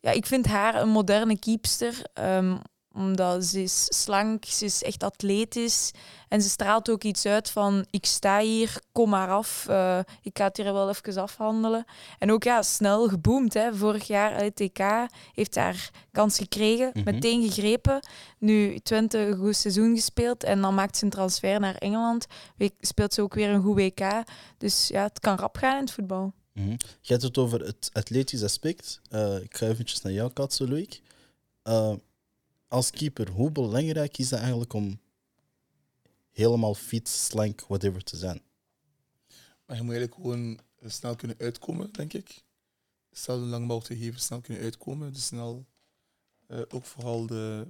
[0.00, 2.06] ja, ik vind haar een moderne keepster.
[2.14, 2.56] ehm,
[2.94, 5.90] omdat ze is slank, ze is echt atletisch.
[6.28, 9.66] En ze straalt ook iets uit van, ik sta hier, kom maar af.
[9.68, 11.84] eh, ik ga het hier wel even afhandelen.
[12.18, 13.54] En ook ja, snel geboomd.
[13.54, 13.74] Hè.
[13.74, 14.78] Vorig jaar uit TK
[15.32, 17.04] heeft haar kans gekregen, Mhm.
[17.04, 18.00] meteen gegrepen.
[18.38, 22.26] Nu Twente een goed seizoen gespeeld en dan maakt ze een transfer naar Engeland.
[22.56, 24.22] We- Speelt ze ook weer een goed WK.
[24.58, 26.32] Dus ja, het kan rap gaan in het voetbal.
[26.52, 26.70] Mhm.
[27.00, 29.00] Je hebt het over het atletisch aspect.
[29.10, 31.00] Eh, ik ga eventjes naar jou katsen, Loïc.
[31.62, 31.92] Eh,
[32.72, 35.00] als keeper, hoe belangrijk is het eigenlijk om
[36.30, 38.42] helemaal fit, slank, whatever te zijn?
[39.66, 42.44] Maar je moet eigenlijk gewoon snel kunnen uitkomen, denk ik.
[43.10, 45.12] Stel een lange bal te geven, snel kunnen uitkomen.
[45.12, 45.66] Dus snel,
[46.46, 47.66] eh, ook vooral de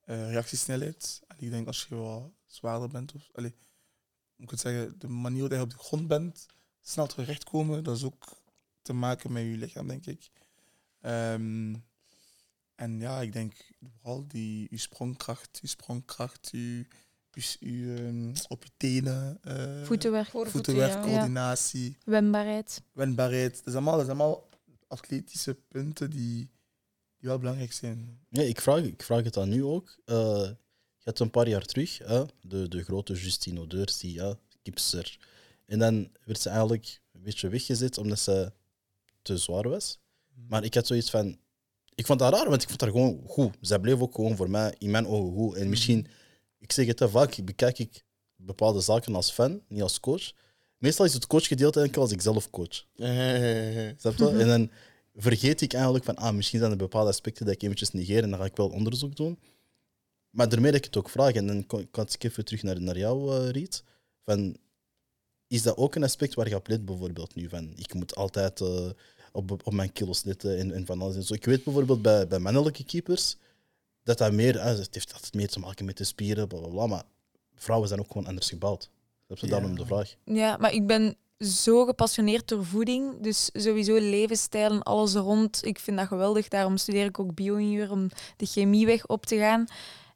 [0.00, 1.22] eh, reactiesnelheid.
[1.26, 3.54] En ik denk als je wat zwaarder bent, of allee,
[4.36, 6.46] moet ik zeggen, de manier waarop je op de grond bent,
[6.80, 8.42] snel terechtkomen, dat is ook
[8.82, 10.30] te maken met je lichaam, denk ik.
[11.00, 11.74] Ehm,
[12.82, 13.52] en ja, ik denk
[14.00, 16.86] vooral die je sprongkracht, je sprongkracht, je,
[17.30, 19.38] je, je, ehm, op je tenen.
[19.42, 21.10] eh, Voetenwerk, Voorvoeten, voetenwerk, ja.
[21.10, 22.82] coördinatie, wendbaarheid.
[22.92, 23.50] wendbaarheid.
[23.54, 24.48] Dat zijn allemaal, dat zijn allemaal
[24.88, 26.50] atletische punten die,
[27.18, 28.20] die wel belangrijk zijn.
[28.28, 29.98] Ja, ik, vraag, ik vraag het aan nu ook.
[30.04, 30.16] Eh,
[30.96, 35.18] je had een paar jaar terug hè, de, de grote Justine Deurs, die ja, kipster.
[35.66, 38.52] En dan werd ze eigenlijk een beetje weggezet omdat ze
[39.22, 39.98] te zwaar was.
[40.48, 41.40] Maar ik had zoiets van.
[41.94, 43.56] Ik vond dat raar, want ik vond haar gewoon goed.
[43.60, 45.56] Zij bleef ook gewoon voor mij in mijn ogen goed.
[45.56, 46.06] En misschien,
[46.58, 48.04] ik zeg het te vaak, bekijk ik
[48.36, 50.32] bepaalde zaken als fan, niet als coach.
[50.78, 52.86] Meestal is het coachgedeelte enkel als ik zelf coach.
[54.00, 54.36] Snap je?
[54.38, 54.70] En dan
[55.14, 58.30] vergeet ik eigenlijk van, ah, misschien zijn er bepaalde aspecten dat ik eventjes negeer en
[58.30, 59.38] dan ga ik wel onderzoek doen.
[60.30, 62.80] Maar daarmee dat ik het ook vraag, en dan kan kan ik even terug naar,
[62.80, 63.84] naar jou, eh, Riet.
[64.24, 64.56] Van,
[65.46, 67.48] is dat ook een aspect waar je op let bijvoorbeeld nu?
[67.48, 68.90] Van, ik moet altijd eh,
[69.32, 71.34] op, op mijn kilo's letten en, en van alles en zo.
[71.34, 73.36] Ik weet bijvoorbeeld bij, bij mannelijke keepers
[74.02, 76.68] dat dat meer, eh, het heeft altijd meer te maken met de spieren, bla bla
[76.68, 76.86] bla.
[76.86, 77.04] Maar
[77.54, 78.90] vrouwen zijn ook gewoon anders gebouwd.
[79.26, 80.14] Dat is daarom de vraag.
[80.24, 83.20] Ja, maar ik ben zo gepassioneerd door voeding.
[83.20, 85.64] Dus sowieso levensstijl en alles rond.
[85.64, 86.48] Ik vind dat geweldig.
[86.48, 89.66] Daarom studeer ik ook bio-ingenieur om de chemieweg op te gaan.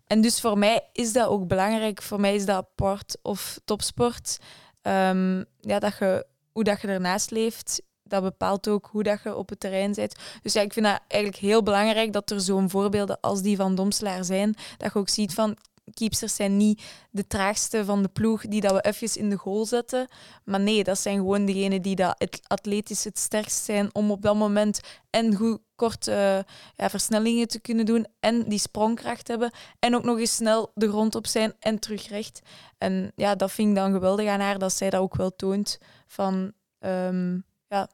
[0.07, 2.03] En dus voor mij is dat ook belangrijk.
[2.03, 4.39] Voor mij is dat part of topsport.
[4.83, 9.37] Ehm, ja, dat je, hoe dat je ernaast leeft, dat bepaalt ook hoe dat je
[9.37, 10.15] op het terrein bent.
[10.43, 13.75] Dus ja, ik vind dat eigenlijk heel belangrijk dat er zo'n voorbeelden als die van
[13.75, 14.55] Domselaar zijn.
[14.77, 15.57] Dat je ook ziet van,
[15.95, 19.65] keepsters zijn niet de traagste van de ploeg die dat we even in de goal
[19.65, 20.09] zetten.
[20.45, 24.23] Maar nee, dat zijn gewoon degenen die dat het atletisch het sterkst zijn om op
[24.23, 24.81] dat moment
[25.11, 26.39] en goed kort eh,
[26.75, 30.89] ja, versnellingen te kunnen doen en die sprongkracht hebben en ook nog eens snel de
[30.89, 32.41] grond op zijn en terug recht.
[32.79, 35.79] En ja, dat vind ik dan geweldig aan haar, dat zij dat ook wel toont
[36.07, 37.39] van ehm,
[37.69, 37.89] ja,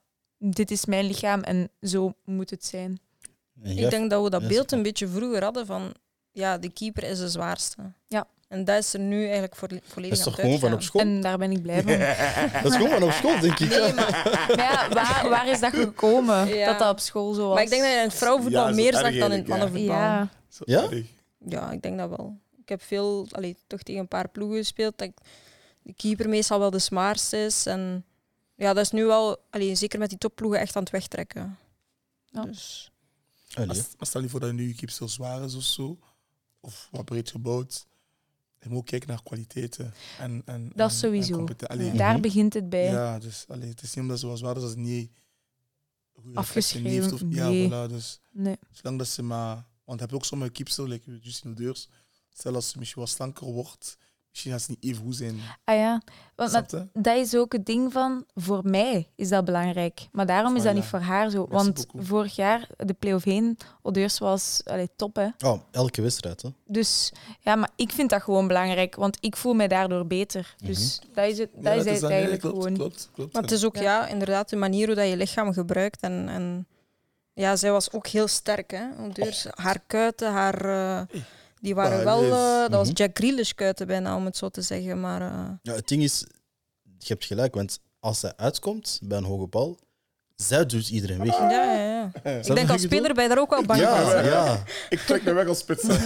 [0.50, 3.00] dit is mijn lichaam en zo moet het zijn.
[3.62, 5.94] Ik denk dat we dat beeld een beetje vroeger hadden van
[6.32, 7.92] ja, de keeper is de zwaarste.
[8.08, 8.26] Ja.
[8.48, 11.00] En dat is er nu eigenlijk voor, volledig dat is toch gewoon van op school?
[11.00, 11.98] En daar ben ik blij van.
[12.62, 13.68] Dat is gewoon van op school, denk ik.
[13.68, 14.10] Nee, maar,
[14.48, 16.46] Maar ja, waar, waar is dat gekomen?
[16.54, 16.66] Ja.
[16.66, 17.54] Dat dat op school zo was?
[17.54, 19.96] maar ik denk dat je in het vrouwenvoetbal Ja, meer zag dan in het mannenvoetbal.
[19.96, 20.30] Ja,
[21.38, 21.70] Ja?
[21.70, 22.36] ik denk dat wel.
[22.62, 25.14] Ik heb veel, allee, toch tegen een paar ploegen gespeeld, dat ik
[25.82, 27.66] de keeper meestal wel de zwaarste is.
[27.66, 28.04] En
[28.62, 31.58] ja, dat is nu wel, allee, zeker met die topploegen, echt aan het wegtrekken.
[32.26, 32.44] Ja.
[32.44, 32.90] Dus,
[33.54, 33.66] Allee.
[33.66, 35.98] Maar st- maar stel je voor dat je nu je zo zwaar is of zo,
[36.60, 37.86] of wat breed gebouwd.
[38.60, 39.94] Je moet ook kijken naar kwaliteiten.
[40.18, 41.46] En, en, Dat is en- sowieso.
[41.46, 42.22] En allee, daar Mhm.
[42.22, 42.84] begint het bij.
[42.84, 45.10] Ja, dus allee, het is niet omdat ze wat zwaar is dat het niet
[46.34, 47.68] Afgeschreven, reflectie heeft Of, nee.
[47.68, 48.56] Ja, voilà, dus Nee.
[48.70, 49.66] zolang dat ze maar...
[49.84, 51.88] Want heb je ook sommige keeps, like Justine Deurs,
[52.32, 53.96] stel als ze misschien wat slanker wordt,
[54.32, 55.36] misschien gaat ze niet even goed zijn.
[55.64, 56.00] Ah ja,
[56.36, 60.08] want dat, dat is ook het ding van, voor mij is dat belangrijk.
[60.12, 61.38] Maar daarom is dat niet voor haar zo.
[61.38, 62.06] Merci Want beaucoup.
[62.06, 65.28] vorig jaar, de play-off 1, Odeurs was allee, top, hè.
[65.46, 66.48] Oh, elke wedstrijd, hè.
[66.66, 70.54] Dus ja, maar ik vind dat gewoon belangrijk, want ik voel mij daardoor beter.
[70.64, 72.74] Dus dat is het, dat Ja, is het het dan- eigenlijk klopt, gewoon.
[72.74, 73.32] Klopt, klopt.
[73.32, 73.82] maar het is ook Ja.
[73.82, 74.06] ja.
[74.06, 76.00] inderdaad de manier hoe dat je lichaam gebruikt.
[76.00, 76.66] En, en
[77.34, 78.70] ja, zij was ook heel sterk.
[78.70, 78.84] Hè?
[79.12, 81.20] Dus haar kuiten, haar, eh,
[81.62, 82.22] die waren Ja, wel...
[82.22, 82.96] eh, dat was Mhm.
[82.96, 85.00] Jack Grealish kuiten bijna, om het zo te zeggen.
[85.00, 86.24] Maar eh, Ja, het ding is,
[86.98, 89.78] je hebt gelijk, want als zij uitkomt bij een hoge bal,
[90.36, 91.36] zij doet iedereen weg.
[91.38, 92.30] ja, ja, ja.
[92.48, 94.24] Ik denk als speler ben je daar ook wel bang Ja, voor.
[94.24, 94.62] ja.
[94.88, 95.82] Ik trek me weg als spits.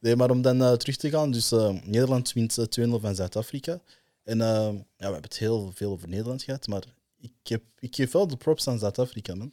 [0.00, 3.14] Nee, maar om dan eh, terug te gaan, dus eh, Nederland wint eh, 2-0 van
[3.14, 3.78] Zuid-Afrika.
[4.22, 6.82] En ja, we hebben het heel veel over Nederland gehad, maar
[7.20, 9.52] ik, heb, ik geef wel de props aan Zuid-Afrika, man.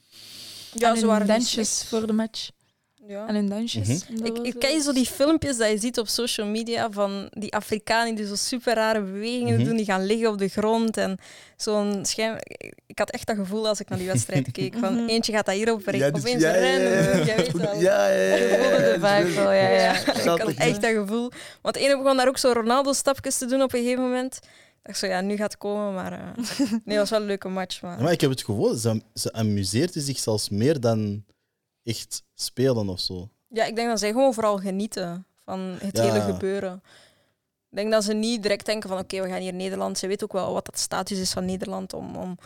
[0.73, 2.49] Ja, ze waren dansjes voor de match.
[3.11, 3.27] Ja.
[3.27, 4.07] En hun dansjes.
[4.07, 4.25] Mhm.
[4.25, 7.53] Ik, ik ken je zo die filmpjes dat je ziet op social media van die
[7.53, 9.63] Afrikanen die zo super rare bewegingen Mhm.
[9.67, 11.17] doen, die gaan liggen op de grond en
[11.57, 12.35] zo'n schijn.
[12.87, 15.07] Ik had echt dat gevoel als ik naar die wedstrijd keek van Mhm.
[15.07, 17.23] eentje gaat dat hier op Ja, dit- opeens ja, rennen, ja, ja.
[17.25, 17.75] jij weet wel.
[17.79, 18.35] Ja, ja, ja.
[18.35, 18.93] Je voelde de
[19.23, 19.91] vibe wel, ja, ja.
[20.33, 21.31] ik had echt dat gevoel.
[21.61, 24.35] Want de ene begon daar ook zo Ronaldo-stapjes te doen op een gegeven moment.
[24.35, 26.19] Ik dacht zo, ja, nu gaat het komen, maar eh,
[26.57, 27.81] nee, het was wel een leuke match.
[27.81, 27.97] Maar...
[27.97, 31.23] Ja, maar ik heb het gevoel, ze, ze amuseerde zich zelfs meer dan
[31.83, 33.29] echt spelen of zo.
[33.47, 36.03] Ja, ik denk dat zij gewoon vooral genieten van het Ja.
[36.03, 36.83] hele gebeuren.
[37.69, 39.97] Ik denk dat ze niet direct denken van oké, we gaan hier Nederland.
[39.97, 41.93] Ze weet ook wel wat dat status is van Nederland.
[41.93, 42.37] Om, om,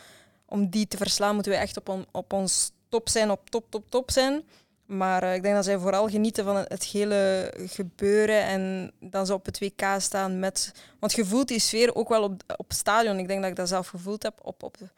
[0.46, 3.66] om die te verslaan moeten we echt op, on, op ons top zijn, op top,
[3.70, 4.44] top, top zijn.
[4.86, 9.28] Maar eh, ik denk dat zij vooral genieten van het, het hele gebeuren en dat
[9.28, 10.72] ze op het WK staan met...
[11.00, 13.20] Want je voelt die sfeer ook wel op, op het stadion.
[13.20, 14.90] Ik denk dat ik dat zelf gevoeld heb op, op, dat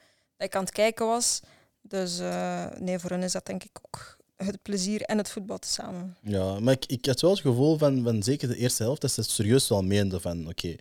[0.47, 1.41] ik aan het kijken was.
[1.81, 5.57] Dus eh, nee, voor hen is dat denk ik ook het plezier en het voetbal
[5.59, 6.15] tezamen.
[6.21, 9.11] Ja, maar ik, ik had wel het gevoel van, van zeker de eerste helft dat
[9.11, 10.75] ze het serieus wel meenden van oké,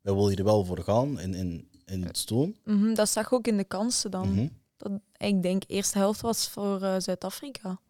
[0.00, 2.56] wij willen hier wel voor gaan en, en, en iets doen.
[2.64, 4.32] Mhm, dat zag ook in de kansen dan.
[4.32, 4.46] Mhm.
[4.76, 7.80] dat, ik denk, de eerste helft was voor eh, Zuid-Afrika.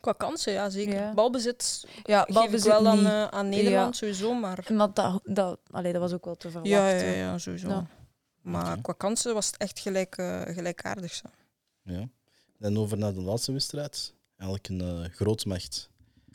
[0.00, 0.94] Qua kansen, ja, zeker.
[0.94, 1.14] Ja.
[1.14, 4.34] Balbezit Ja, geef ik balbezit wel aan, eh, aan Nederland, sowieso.
[4.34, 6.78] Maar En dat, dat, dat, allee, dat was ook wel te verwachten.
[6.78, 7.68] ja, ja, ja, sowieso.
[7.68, 7.86] Ja.
[8.40, 11.14] Maar qua kansen was het echt gelijk, eh, gelijkaardig.
[11.14, 11.26] Zo.
[11.82, 12.08] Ja.
[12.60, 14.14] En over naar de laatste wedstrijd.
[14.38, 15.88] Eigenlijk een eh grootmacht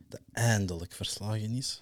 [0.09, 1.79] dat eindelijk verslagen is.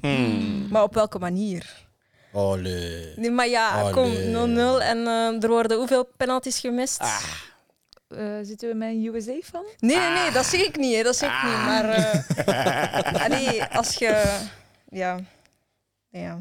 [0.72, 1.86] Maar op welke manier?
[2.32, 3.12] Allee.
[3.16, 3.92] Nee, maar ja, Allee.
[3.92, 7.00] kom, 0-0 en eh, er worden hoeveel penalties gemist?
[8.08, 9.64] Eh, zitten we met een USA van?
[9.78, 10.96] Nee, nee, nee, dat zeg ik niet.
[10.96, 11.52] Hè, dat zeg ik niet.
[11.64, 14.40] Maar eh, allee, als je...
[14.88, 15.20] Ja.
[16.10, 16.40] Ja.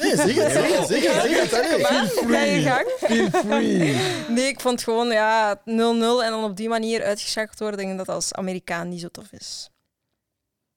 [0.00, 1.52] Nee, zeg het, zeg het, zeg het, zeg het.
[1.54, 1.82] allee.
[1.82, 2.06] Maar,
[2.38, 2.86] ga je gang.
[2.98, 3.96] Feel free.
[4.28, 7.80] Nee, ik vond gewoon ja 0-0 en dan op die manier uitgeschakeld worden.
[7.80, 9.70] Ik denk dat dat als Amerikaan niet zo tof is.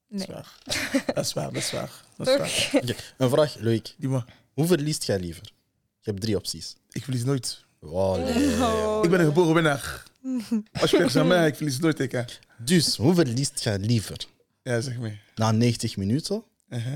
[0.08, 0.26] Nee.
[0.26, 1.04] Dat is waar.
[1.14, 1.90] Dat is waar, dat is waar.
[2.16, 2.70] Dat is waar.
[2.70, 2.82] Toch?
[2.82, 3.94] Oké, een vraag, Loïc.
[3.98, 5.42] Die man, Hoe verliest jij liever?
[6.00, 6.76] Je hebt drie opties.
[6.90, 7.64] ik verlies nooit.
[7.92, 8.50] Allee.
[8.62, 10.02] Oh, Ik ben een geboren winnaar.
[10.80, 12.00] Als je zegt aan mij, ik verlies nooit.
[12.00, 12.22] Ik, hè.
[12.58, 14.16] Dus, hoe verliest jij liever?
[14.62, 15.16] Ja, zeg me.
[15.34, 16.92] Na 90 minuten, Uh-huh.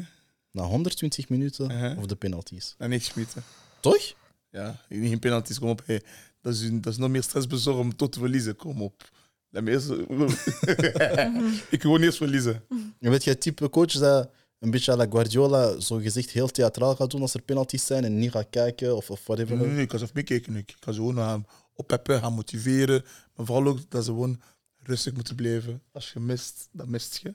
[0.58, 2.74] Na 120 minuten of de penalties?
[2.78, 3.42] Na 90 minuten.
[3.80, 4.14] Toch?
[4.50, 5.82] Ja, geen penalties, kom op.
[5.84, 6.02] Hey.
[6.40, 8.56] Dat, is, een- dat is nog meer stress bezorgen om tot te verliezen.
[8.56, 9.10] Kom op.
[9.50, 9.90] Laat me eerst...
[11.76, 12.62] ik wil eerst verliezen.
[12.98, 16.96] Je weet, jij type coach dat een beetje à la Guardiola zo gezegd heel theatraal
[16.96, 19.56] gaat doen als er penalties zijn en niet gaat kijken of, of whatever.
[19.56, 20.56] Nee, nee, nee, ik kan zelf meekijken.
[20.56, 23.04] Ik kan ze gewoon gaan oppeppen, gaan motiveren.
[23.34, 24.40] Maar vooral ook dat ze gewoon
[24.82, 25.82] rustig moeten blijven.
[25.92, 27.34] Als je mist, dan mist je.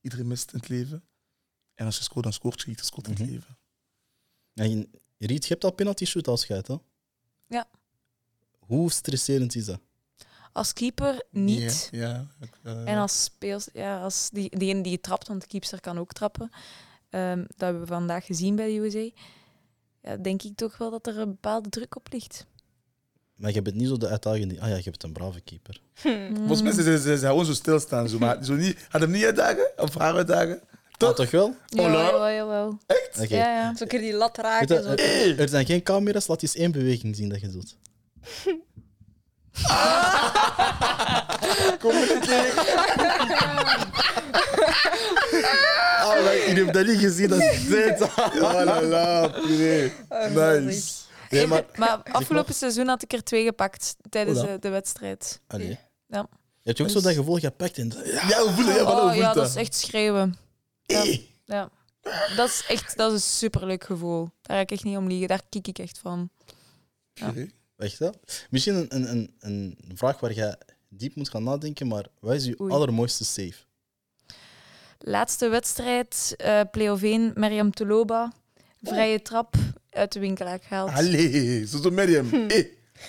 [0.00, 1.02] Iedereen mist in het leven.
[1.74, 2.66] En als je scoort, dan scoort je.
[2.66, 3.30] Iedereen scoort in het Mhm.
[3.32, 3.56] leven.
[4.54, 6.76] En Riet, je hebt al penalty shoot als gehad, hè?
[7.46, 7.66] Ja.
[8.58, 9.80] Hoe stresserend is dat?
[10.52, 11.88] Als keeper niet.
[11.90, 12.26] Ja,
[12.62, 16.12] eh, En als speels, ja, als die, diegene die trapt, want de keeper kan ook
[16.12, 16.50] trappen.
[17.10, 19.10] Ehm, dat hebben we vandaag gezien bij de USA.
[20.02, 22.46] Ja, denk ik toch wel dat er een bepaalde druk op ligt.
[23.34, 24.62] Maar je bent niet zo de uitdaging die...
[24.62, 25.80] Ah ja, je bent een brave keeper.
[26.36, 28.08] Volgens mij zijn ze, ze, ze gewoon zo stilstaan.
[28.08, 29.72] Zo, maar zo niet, had hem niet uitdagen?
[29.76, 30.60] Of haar uitdagen?
[30.96, 31.08] Toch?
[31.10, 31.54] Ah, toch wel?
[31.66, 32.02] Ja, Hola.
[32.02, 32.78] jawel, jawel.
[33.20, 33.36] Oké.
[33.36, 33.74] Ja, ja.
[33.76, 34.76] Zo keer die lat Weet raken.
[34.76, 34.88] je, Zo.
[35.30, 37.76] er, er zijn geen camera's, laat eens één beweging zien dat je doet.
[46.00, 47.98] Ah, maar ik heb dat niet gezien, dat is dit.
[48.34, 49.92] Ja, la, la, puree.
[50.34, 50.92] Nice.
[51.30, 51.64] Nee, maar...
[51.76, 54.52] Maar afgelopen seizoen had ik er twee gepakt tijdens Hola.
[54.52, 55.40] eh, de wedstrijd.
[55.46, 55.78] Allee.
[56.06, 56.26] Ja.
[56.62, 57.92] Je hebt je ook zo dat gevoel gepakt en...
[58.04, 58.28] Ja.
[58.28, 58.72] Ja, hoe voel je?
[58.72, 60.36] Ja, hoe Oh voelt ja, dat is echt schreeuwen.
[60.86, 61.02] Ja.
[61.02, 61.18] Eh.
[61.44, 61.70] Ja.
[62.36, 64.30] Dat is echt dat is een superleuk gevoel.
[64.42, 65.28] Daar ga ik echt niet om liegen.
[65.28, 66.30] Daar kijk ik echt van.
[67.76, 68.18] Weet je dat?
[68.50, 70.58] Misschien een, een, een, een vraag waar je
[70.88, 72.72] diep moet gaan nadenken, maar wat is je Oei.
[72.72, 73.54] allermooiste save?
[74.98, 78.32] Laatste wedstrijd, eh play-off 1, Meriam Tuloba.
[78.82, 79.54] Vrije trap
[79.90, 80.90] uit de winkelaar gehaald.
[80.90, 82.28] Allee, zo zo Miriam.
[82.28, 82.34] Hm.
[82.48, 82.64] Eh.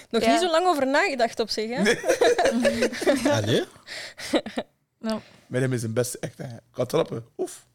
[0.10, 0.32] Nog Ja.
[0.32, 1.82] niet zo lang over nagedacht op zich, hè?
[3.38, 3.64] Allee?
[5.06, 6.36] Nou, Miriam is een beste echt.
[6.72, 7.26] Gaat trappen.
[7.38, 7.66] Oef.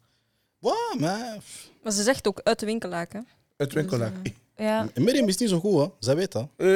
[0.59, 1.37] Wow, maar...
[1.83, 3.19] Maar ze zegt ook uit de winkelaak, hè?
[3.57, 4.11] Het winkelaar.
[4.23, 4.87] Dus, ja.
[4.95, 5.87] Miriam is niet zo goed, hè?
[5.99, 6.47] Zij weet dat.
[6.57, 6.67] Eh.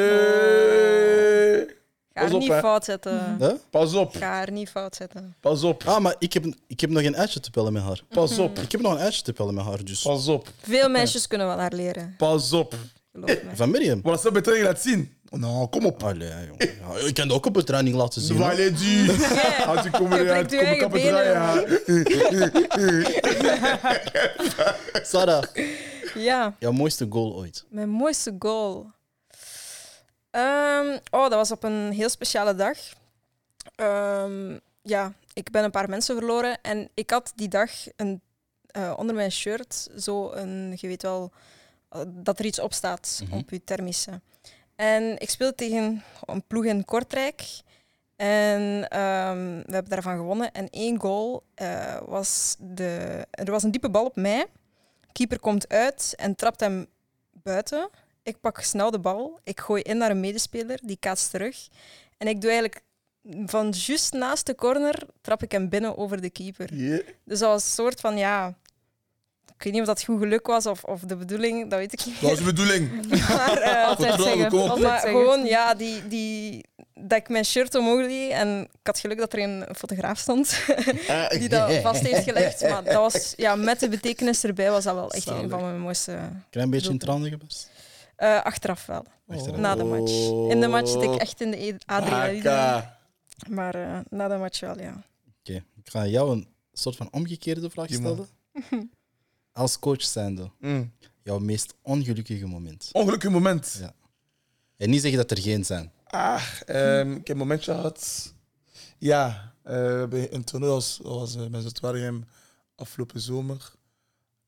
[2.13, 2.59] Ga Pas haar op, niet hè.
[2.59, 3.37] fout zetten.
[3.39, 3.53] Hè?
[3.69, 4.15] Pas op.
[4.15, 5.35] Ga haar niet fout zetten.
[5.39, 5.83] Pas op.
[5.83, 8.01] Ah, maar ik heb, ik heb nog een uitje te pellen met haar.
[8.09, 8.59] Pas op.
[8.59, 10.01] Ik heb nog een uitje te pellen met haar, dus...
[10.01, 10.47] Pas op.
[10.61, 12.75] Veel meisjes kunnen wel haar leren, Pas op.
[13.11, 13.55] geloof me.
[13.55, 14.01] Van Miriam?
[14.01, 15.14] Wat ze bij laat zien.
[15.29, 16.03] Nou, kom op.
[16.03, 16.55] Allee, jongen.
[16.57, 18.37] Ja, ik kan dat ook op de training laten zien.
[18.37, 18.43] du.
[19.65, 21.23] Als je komt Je eruit, breekt je kom ik eigen op het benen.
[21.23, 21.81] draaien.
[25.05, 25.43] Sarah,
[26.13, 27.65] Ja, jouw mooiste goal ooit?
[27.69, 28.91] mijn mooiste goal.
[30.31, 32.77] Ehm, oh, dat was op een heel speciale dag.
[33.75, 38.21] Ehm, ja, ik ben een paar mensen verloren en ik had die dag een,
[38.67, 41.31] eh, onder mijn shirt zo een, je weet wel,
[41.89, 43.37] eh, dat er iets op staat Mhm.
[43.37, 44.21] op je thermische.
[44.75, 47.43] En ik speelde tegen een ploeg in Kortrijk.
[48.15, 50.51] En ehm, we hebben daarvan gewonnen.
[50.51, 53.25] En één goal eh, was de.
[53.31, 54.45] Er was een diepe bal op mij.
[55.11, 56.87] Keeper komt uit en trapt hem
[57.31, 57.89] buiten.
[58.23, 59.39] Ik pak snel de bal.
[59.43, 60.79] Ik gooi in naar een medespeler.
[60.83, 61.67] Die kaatst terug.
[62.17, 62.83] En ik doe eigenlijk
[63.45, 66.67] van juist naast de corner trap ik hem binnen over de keeper.
[67.23, 68.57] Dus dat was een soort van ja.
[69.57, 72.05] Ik weet niet of dat goed geluk was of, of de bedoeling, dat weet ik
[72.05, 72.21] niet.
[72.21, 72.89] Dat was de bedoeling.
[73.29, 74.49] Maar, eh, Altijd Vertrouwen, zeggen.
[74.49, 74.69] kom op.
[74.69, 75.19] Altijd maar zeggen.
[75.21, 79.33] gewoon, ja, die, die, dat ik mijn shirt omhoog liet en ik had geluk dat
[79.33, 80.59] er een fotograaf stond
[81.39, 82.61] die dat vast heeft gelegd.
[82.69, 85.79] Maar dat was, ja, met de betekenis erbij was dat wel echt een van mijn
[85.79, 86.17] mooiste...
[86.49, 87.69] Klein beetje in tranen gebarst?
[88.15, 89.57] eh, achteraf wel, Achteraf.
[89.57, 90.11] na de match.
[90.53, 92.49] In de match zit ik echt in de e- adrenaline.
[92.49, 92.97] Aka.
[93.49, 95.03] Maar eh, na de match wel, ja.
[95.39, 98.27] Oké, ik ga jou een soort van omgekeerde vraag stellen.
[99.55, 100.91] Als coach zijnde, Mm.
[101.23, 102.89] jouw meest ongelukkige moment.
[102.91, 103.77] Ongelukkig moment.
[103.79, 103.93] Ja.
[104.77, 105.91] En niet zeggen dat er geen zijn.
[106.03, 108.33] Ah, ehm, ik heb een momentje gehad.
[108.97, 109.53] Ja,
[110.09, 111.83] bij een toernooi als, als uh, met
[112.75, 113.57] afgelopen zomer.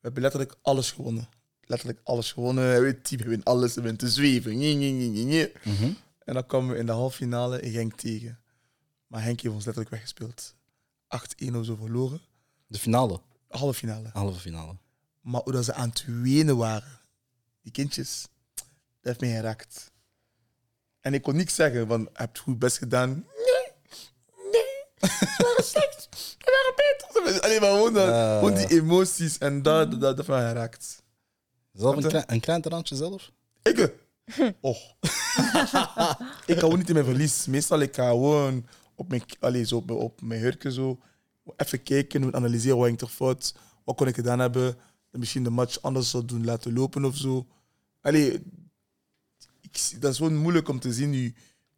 [0.00, 1.28] hebben letterlijk alles gewonnen.
[1.60, 2.74] Letterlijk alles gewonnen.
[2.74, 3.74] Je weet, team wint alles.
[3.74, 4.58] We bent te zweven.
[4.58, 5.52] Nye, nye, nye, nye, nye.
[5.64, 5.92] Mhm.
[6.24, 8.38] En dan kwamen we in de halve finale in Genk tegen.
[9.06, 10.54] Maar Henk heeft ons letterlijk weggespeeld.
[11.08, 12.20] 8-1 of zo verloren.
[12.66, 14.10] De finale, Halve finale.
[14.12, 14.76] halve finale.
[15.28, 17.00] Maar hoe dat ze aan het wenen waren,
[17.62, 18.64] die kindjes, dat
[19.00, 19.90] heeft mij geraakt.
[21.00, 23.08] En ik kon niks zeggen, van, je hebt goed best gedaan.
[23.10, 23.72] Nee,
[24.52, 27.42] nee, ze waren slecht, ze waren beter.
[27.42, 28.38] Alleen maar gewoon, dat- Ah.
[28.38, 31.02] gewoon die emoties en dat, dat, dat heeft mij geraakt.
[31.72, 33.30] Zelf een, klein, een klein traantje zelf?
[33.62, 33.92] Ik?
[34.60, 34.76] Oh.
[36.46, 37.46] ik ga gewoon niet in mijn verlies.
[37.46, 40.98] Meestal ik ga gewoon op mijn, allez, zo op, mijn- op mijn hurken zo.
[41.56, 43.54] Even kijken, analyseren wat ging er fout.
[43.84, 44.76] Wat kon ik gedaan hebben.
[45.18, 47.46] En misschien de match anders zou doen laten lopen of zo.
[48.00, 48.32] Allee,
[49.60, 51.32] ik, dat is gewoon moeilijk om te zien, je,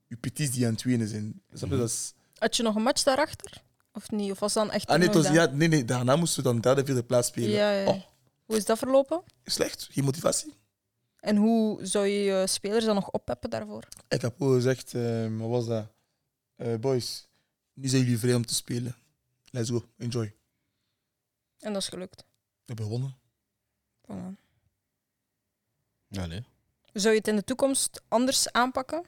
[0.07, 1.43] je petits die aan het wenen zijn.
[1.53, 1.67] Je?
[1.69, 3.63] Dat is, Had je nog een match daarachter?
[3.93, 4.31] Of niet?
[4.31, 6.85] Of was dan echt ah, nee, was, ja, nee, nee, daarna moesten we dan derde,
[6.85, 7.51] vierde plaats spelen.
[7.51, 7.89] Ja, ja.
[7.89, 8.03] Oh,
[8.45, 9.23] Hoe is dat verlopen?
[9.45, 10.55] slecht, geen motivatie.
[11.21, 13.89] En hoe zou je je spelers dan nog oppeppen daarvoor?
[14.09, 15.87] Ik heb ook gezegd, eh, wat was dat?
[16.57, 17.29] Eh, boys,
[17.75, 18.97] nu zijn jullie vrij om te spelen.
[19.51, 20.35] Let's go, enjoy.
[21.59, 22.25] En dat is gelukt.
[22.71, 23.20] We hebben gewonnen.
[26.11, 26.45] Allee.
[26.93, 29.05] Zou je het in de toekomst anders aanpakken?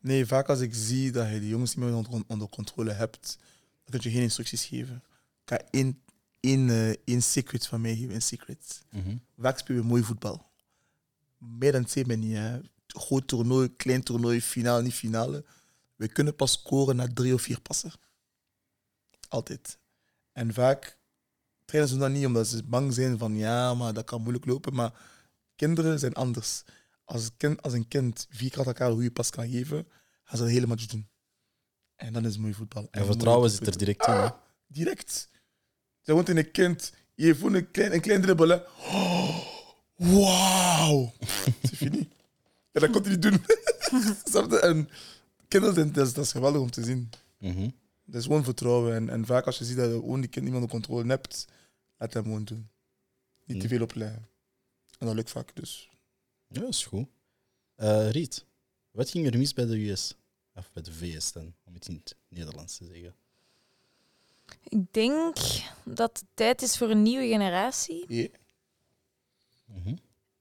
[0.00, 3.38] Nee, vaak als ik zie dat je die jongens niet meer onder, onder controle hebt,
[3.84, 5.02] dan kun je geen instructies geven.
[5.44, 6.02] Ik ga één,
[6.40, 8.82] één, eh, één secret van mij geven, een secret.
[8.90, 9.16] Mhm.
[9.38, 10.46] Vaak spelen we mooi voetbal.
[11.38, 12.36] Meer dan twee ben niet.
[12.36, 12.60] Hè.
[12.86, 15.44] Groot toernooi, klein toernooi, finale, niet finale.
[15.96, 17.92] We kunnen pas scoren na drie of vier passen.
[19.28, 19.78] Altijd.
[20.32, 20.98] En vaak
[21.64, 24.74] trainen ze dat niet omdat ze bang zijn van ja, maar dat kan moeilijk lopen.
[24.74, 24.92] Maar
[25.56, 26.62] kinderen zijn anders.
[27.04, 29.86] Als een kind, als een kind vier keer achter elkaar een goede pas kan geven,
[30.24, 31.08] gaan ze dat hele match doen.
[31.96, 32.88] En dan is het mooi voetbal.
[32.90, 34.12] En vertrouwen zit er direct in.
[34.14, 34.28] Hè?
[34.66, 35.28] Direct.
[36.00, 36.92] Ze woont in een kind.
[37.14, 38.48] Je voelt een klein, een klein dribbel.
[38.48, 38.54] hè.
[38.78, 39.38] Oh,
[39.96, 41.12] Wauw.
[41.62, 42.08] C'est fini.
[42.72, 43.32] En dat kon hij niet doen.
[44.50, 44.58] Je?
[44.60, 44.88] en
[45.48, 47.10] kinderen, zijn- dat is, dat is geweldig om te zien.
[47.38, 47.68] Mhm.
[48.04, 48.94] Dat is gewoon vertrouwen.
[48.94, 51.46] En, en vaak als je ziet dat je gewoon die kind niet onder controle hebt,
[51.98, 52.68] laat hem gewoon doen.
[53.44, 53.70] Niet te Mm.
[53.70, 54.28] veel opleggen.
[54.98, 55.90] En dat lukt vaak dus.
[56.48, 57.06] Ja, dat is goed.
[57.74, 58.46] Eh, Riet,
[58.90, 60.14] wat ging er mis bij de US?
[60.54, 63.14] Of bij de VS dan, om het in het Nederlands te zeggen.
[64.68, 65.36] Ik denk
[65.84, 68.04] dat het tijd is voor een nieuwe generatie.
[68.14, 68.28] Ja.
[69.64, 69.96] Mhm.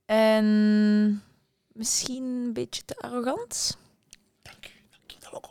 [0.06, 1.24] En
[1.68, 3.78] misschien een beetje te arrogant.
[4.42, 4.70] Dank u.
[4.90, 5.16] Dank u.
[5.20, 5.46] Dat wil ik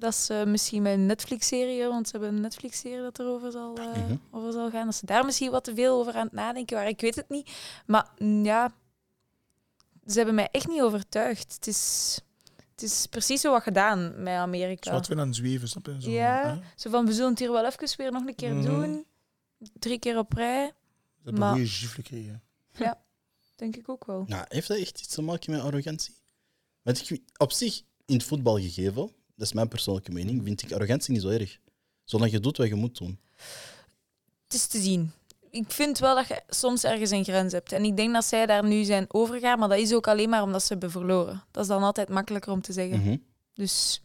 [0.00, 3.86] Dat ze misschien met een Netflix-serie, want ze hebben een Netflix-serie dat erover zal, eh,
[3.86, 4.16] Mhm.
[4.30, 6.90] over zal gaan, dat ze daar misschien wat te veel over aan het nadenken waren.
[6.92, 7.50] Ik weet het niet.
[7.86, 8.72] Maar mm, ja,
[10.06, 11.54] ze hebben mij echt niet overtuigd.
[11.54, 12.18] Het is,
[12.74, 14.90] het is precies zo wat gedaan met Amerika.
[14.90, 15.96] Zo wat we aan het zweven, snap je?
[16.02, 16.54] Zo, Ja.
[16.54, 16.60] hè?
[16.76, 18.64] Zo van, we zullen het hier wel even weer nog een keer Mhm.
[18.64, 19.06] doen.
[19.78, 20.72] Drie keer op rij, Ze
[21.26, 22.42] hebben Maar- een goede gifle gekregen.
[23.56, 24.24] denk ik ook wel.
[24.26, 26.14] Nou, heeft dat echt iets te maken met arrogantie?
[26.82, 29.10] Want ik, op zich, in het voetbal gegeven,
[29.40, 31.58] dat is mijn persoonlijke mening, vind ik arrogantie niet zo erg.
[32.04, 33.18] Zolang je doet wat je moet doen.
[34.44, 35.12] Het is te zien.
[35.50, 37.72] Ik vind wel dat je soms ergens een grens hebt.
[37.72, 40.42] En ik denk dat zij daar nu zijn overgegaan, maar dat is ook alleen maar
[40.42, 41.44] omdat ze hebben verloren.
[41.50, 43.00] Dat is dan altijd makkelijker om te zeggen.
[43.00, 43.16] Mhm.
[43.54, 44.02] Dus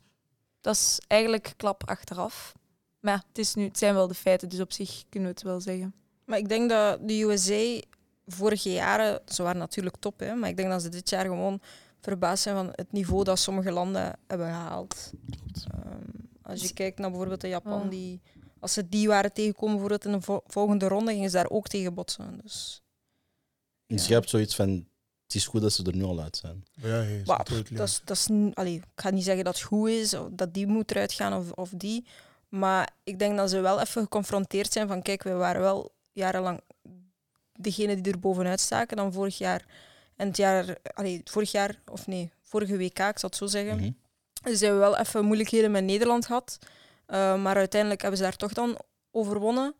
[0.62, 2.54] dat is eigenlijk klap achteraf.
[3.00, 5.36] Maar ja, het, is nu, het zijn wel de feiten, dus op zich kunnen we
[5.36, 5.94] het wel zeggen.
[6.26, 7.82] Maar ik denk dat de USA
[8.28, 11.62] vorige jaren, ze waren natuurlijk top, hè, maar ik denk dat ze dit jaar gewoon
[12.06, 15.12] verbaasd zijn van het niveau dat sommige landen hebben gehaald.
[15.72, 16.01] Ehm,
[16.41, 17.89] als je kijkt naar bijvoorbeeld de Japan, Ah.
[17.89, 18.22] die,
[18.60, 21.68] als ze die waren tegenkomen bijvoorbeeld in de vo- volgende ronde, gingen ze daar ook
[21.68, 22.39] tegen botsen.
[22.43, 22.82] Dus,
[23.88, 24.08] Dus Ja.
[24.08, 24.70] je hebt zoiets van,
[25.26, 26.66] het is goed dat ze er nu al uit zijn.
[26.72, 29.53] Ja, hey, maar, het dat is, dat is, n- allee, ik ga niet zeggen dat
[29.56, 32.06] het goed is, of dat die moet eruit gaan of, of die.
[32.49, 36.62] Maar ik denk dat ze wel even geconfronteerd zijn van kijk, we waren wel jarenlang
[37.60, 39.66] degene die er bovenuit staken dan vorig jaar.
[40.16, 43.76] En het jaar, allee, vorig jaar, of nee, vorige WK, ik zal het zo zeggen.
[43.78, 43.91] Mhm.
[44.43, 46.57] Dus hebben we wel even moeilijkheden met Nederland gehad.
[47.05, 48.78] Eh, maar uiteindelijk hebben ze daar toch dan
[49.11, 49.76] overwonnen.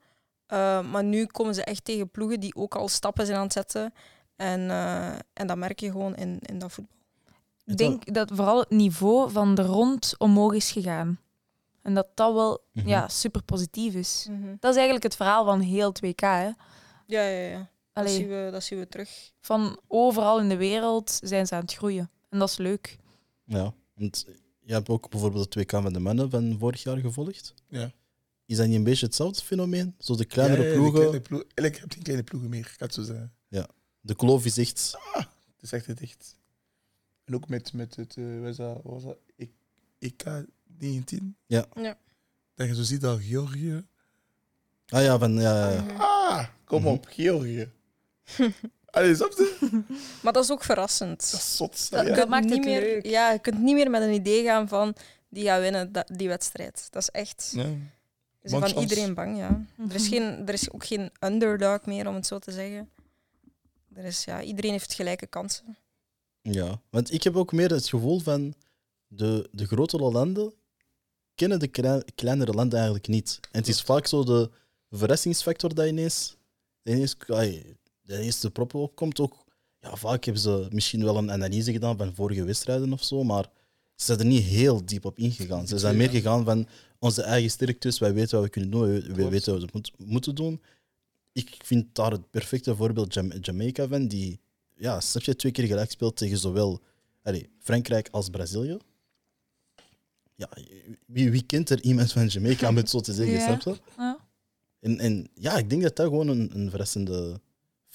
[0.46, 3.54] Eh, maar nu komen ze echt tegen ploegen die ook al stappen zijn aan het
[3.54, 3.94] zetten.
[4.36, 6.96] En, eh, en dat merk je gewoon in, in dat voetbal.
[7.66, 11.20] Ik denk dat vooral het niveau van de rond omhoog is gegaan.
[11.82, 12.88] En dat dat wel Mhm.
[12.88, 14.28] ja, super positief is.
[14.60, 16.20] Dat is eigenlijk het verhaal van heel het WK.
[16.20, 16.50] Hè.
[17.06, 17.70] Ja, ja, ja.
[18.04, 19.32] Dat, zien we, dat zien we terug.
[19.42, 22.10] van overal in de wereld zijn ze aan het groeien.
[22.30, 22.98] En dat is leuk.
[23.44, 24.26] Ja, want
[24.62, 27.54] je hebt ook bijvoorbeeld het WK van de mannen van vorig jaar gevolgd.
[27.68, 27.92] Ja.
[28.46, 29.96] Is dat niet een beetje hetzelfde fenomeen?
[30.00, 32.72] Zo de kleinere Ja, ja, de ploegen, kleine ploeg- Eigenlijk heb geen kleine ploegen meer,
[32.74, 33.34] ik het zo zeggen.
[34.02, 34.96] de kloof is echt...
[35.14, 36.38] Het is echt het dicht.
[37.24, 39.18] En ook met, met het, eh, wat is dat, wat was dat?
[39.38, 39.46] E-
[40.00, 40.24] EK
[40.78, 41.36] 19?
[41.46, 41.66] Ja.
[41.76, 41.98] Ja.
[42.56, 43.86] Dat je zo ziet dat Georgië.
[44.88, 45.34] Ah ja, van...
[45.34, 45.96] Ja, ja, ja.
[45.98, 46.92] Ah, kom Mhm.
[46.92, 47.72] op, Georgië.
[48.86, 49.82] Allee, snap je?
[50.24, 51.32] Maar dat is ook verrassend.
[51.32, 51.90] Dat is zot.
[51.92, 52.02] Dat- ja.
[52.02, 53.06] je Dat kunt maakt niet het meer, leuk.
[53.06, 54.96] Ja, je kunt niet meer met een idee gaan van
[55.30, 56.88] die gaat winnen dat, die wedstrijd.
[56.92, 57.52] Dat is echt.
[57.56, 57.64] Ja.
[57.64, 58.80] Bon van chance.
[58.80, 59.66] iedereen bang, ja.
[59.90, 62.90] Er is, geen, er is ook geen underdog meer, om het zo te zeggen.
[63.94, 65.78] Er is, ja, iedereen heeft gelijke kansen.
[66.42, 68.54] Ja, want ik heb ook meer het gevoel van
[69.08, 70.54] de, de grotere landen
[71.36, 73.40] kennen de klei- kleinere landen eigenlijk niet.
[73.52, 74.50] En het is vaak zo de
[74.90, 76.38] verrassingsfactor dat ineens,
[76.84, 77.16] ineens,
[78.06, 79.20] de proppen opkomt.
[79.20, 79.46] Ook,
[79.82, 83.44] ja, vaak hebben ze misschien wel een analyse gedaan van vorige wedstrijden of zo, maar
[83.96, 85.68] ze zijn er niet heel diep op ingegaan.
[85.68, 86.68] Ze zijn meer gegaan van
[87.00, 90.36] onze eigen sterktes, wij weten wat we kunnen doen, wij- weten wat we moet- moeten
[90.36, 90.62] doen.
[91.32, 94.40] Ik vind daar het perfecte voorbeeld Jam- Jamaica van, die
[94.78, 96.82] ja, snap je, twee keer gelijk speelt tegen zowel
[97.24, 98.78] allee, Frankrijk als Brazilië.
[100.36, 100.50] Ja,
[101.06, 103.46] wie, wie kent er iemand van Jamaica, om het zo te zeggen, Ja.
[103.60, 103.82] snap je?
[103.98, 104.18] Ja.
[104.80, 107.40] En, en ja, ik denk dat dat gewoon een, een verrassende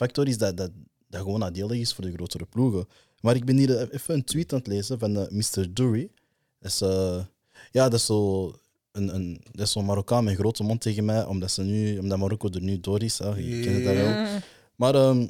[0.00, 0.70] factor is, dat, dat,
[1.08, 2.88] dat gewoon nadelig is voor de grotere ploegen.
[3.20, 5.74] Maar ik ben hier even een tweet aan het lezen van eh, Mr.
[5.74, 6.10] Dury.
[6.58, 7.24] Dat is, eh,
[7.70, 8.52] ja, dat is zo
[8.92, 11.98] een, een, dat is zo'n Marokkaan met een grote mond tegen mij, omdat, ze nu,
[11.98, 13.18] omdat Marokko er nu door is.
[13.18, 13.28] Hè.
[13.28, 14.08] Je kent het dat wel.
[14.08, 14.40] Mm.
[14.74, 15.26] Maar ehm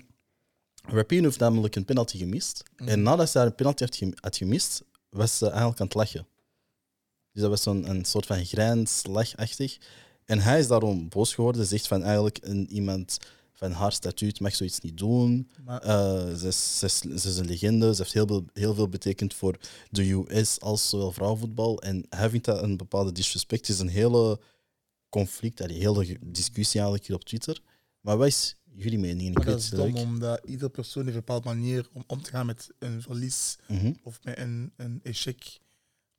[0.82, 2.62] Rapine heeft namelijk een penalty gemist.
[2.76, 2.88] Mhm.
[2.88, 6.26] En nadat ze haar een penalty had gemist, was ze eigenlijk aan het lachen.
[7.32, 9.78] Dus dat was zo'n een soort van grijns, lachachtig.
[10.24, 11.66] En hij is daarom boos geworden.
[11.66, 13.18] Zegt van eigenlijk een, iemand
[13.60, 15.50] van haar statuut mag zoiets niet doen.
[15.64, 17.94] Maar Eh, ze, is, ze, is, ze is een legende.
[17.94, 19.58] Ze heeft heel veel, heel veel betekend voor
[19.90, 21.80] de US als zowel vrouwenvoetbal.
[21.82, 23.66] En hij vindt dat een bepaalde disrespect.
[23.66, 24.40] Het is een hele
[25.08, 27.60] conflict, een hele discussie eigenlijk hier op Twitter.
[28.00, 29.38] Maar wat is jullie mening?
[29.38, 32.46] Ik dat is dom, omdat iedere persoon heeft een bepaalde manier om om te gaan
[32.46, 33.92] met een verlies Mhm.
[34.02, 35.58] of met een, een échec.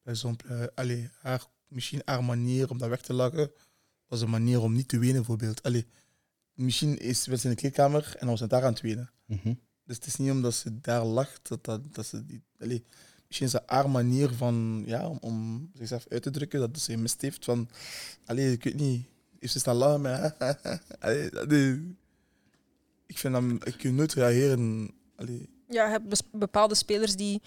[0.04, 0.38] Bij zo'n,
[0.76, 3.52] eh, haar, misschien haar manier om dat weg te lachen
[4.08, 5.64] was een manier om niet te wenen, bijvoorbeeld.
[5.64, 5.86] Allee,
[6.62, 9.10] misschien is we zijn in de kleedkamer en dan was ze daar aan het wenen.
[9.26, 9.54] Mhm.
[9.86, 12.42] Dus het is niet omdat ze daar lacht dat, dat, dat ze die.
[12.60, 12.84] Allee,
[13.28, 16.98] misschien is dat haar manier van, ja, om, om zichzelf uit te drukken dat ze
[16.98, 17.70] mist heeft van.
[18.26, 19.06] Allee, ik weet niet.
[19.40, 20.36] Heeft ze staan lachen
[21.00, 21.96] allee, allee,
[23.06, 23.68] ik vind dat.
[23.68, 24.92] Ik kan nooit reageren.
[25.16, 27.42] Allee, Ja, je hebt bepaalde spelers die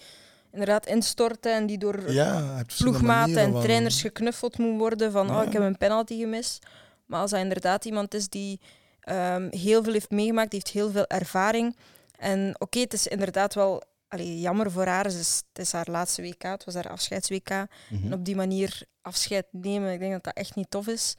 [0.51, 5.39] inderdaad instorten en die door ja, ploegmaten en van- trainers geknuffeld moet worden van Ja.
[5.41, 6.65] oh, ik heb een penalty gemist.
[7.05, 8.59] Maar als hij inderdaad iemand is die
[9.05, 11.75] ehm, heel veel heeft meegemaakt, heeft heel veel ervaring.
[12.17, 15.03] En oké, het is inderdaad wel allee, jammer voor haar.
[15.05, 17.49] Het is, het is haar laatste WK, het was haar afscheids-WK.
[17.49, 18.05] Mhm.
[18.05, 21.15] En op die manier afscheid nemen, ik denk dat dat echt niet tof is.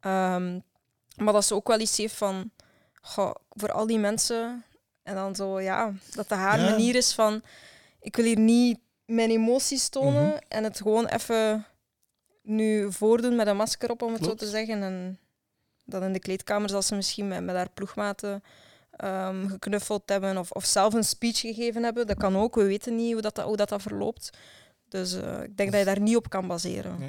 [0.00, 0.58] Ehm,
[1.16, 2.50] maar dat ze ook wel iets heeft van,
[3.00, 4.64] goh, voor al die mensen,
[5.02, 6.70] en dan zo, ja, dat de haar Ja.
[6.70, 7.42] manier is van,
[8.00, 10.36] ik wil hier niet mijn emoties tonen Mhm.
[10.48, 11.66] en het gewoon even
[12.42, 14.40] nu voordoen met een masker op, om het Klopt.
[14.40, 14.82] zo te zeggen.
[14.82, 15.18] En
[15.84, 18.42] dan in de kleedkamer zal ze misschien met, met haar ploegmaten
[18.90, 22.06] ehm, geknuffeld hebben of, of zelf een speech gegeven hebben.
[22.06, 24.30] Dat kan ook, we weten niet hoe dat, hoe dat, dat verloopt.
[24.88, 26.96] Dus eh, ik denk dat je daar niet op kan baseren.
[27.00, 27.06] Ja.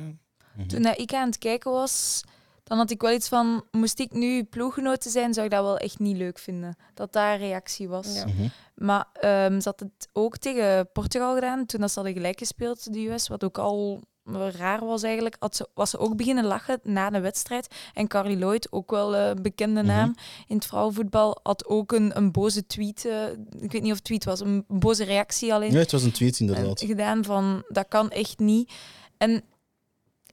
[0.55, 0.67] Mhm.
[0.67, 2.23] Toen dat ik aan het kijken was,
[2.63, 5.77] dan had ik wel iets van, moest ik nu ploeggenoten zijn, zou ik dat wel
[5.77, 6.75] echt niet leuk vinden.
[6.93, 8.13] Dat daar een reactie was.
[8.13, 8.25] Ja.
[8.25, 8.47] Mhm.
[8.75, 12.93] Maar ehm, ze had het ook tegen Portugal gedaan, toen dat ze hadden gelijk gespeeld,
[12.93, 14.01] de US, wat ook al
[14.33, 15.35] raar was eigenlijk.
[15.39, 17.67] Had ze, was ze ook beginnen lachen na de wedstrijd.
[17.93, 19.91] En Carly Lloyd, ook wel een bekende Mhm.
[19.91, 20.15] naam
[20.47, 23.23] in het vrouwenvoetbal, had ook een, een boze tweet, eh,
[23.59, 26.11] ik weet niet of het tweet was, een boze reactie alleen Ja, het was een
[26.11, 26.79] tweet inderdaad.
[26.81, 28.71] gedaan van dat kan echt niet.
[29.17, 29.43] En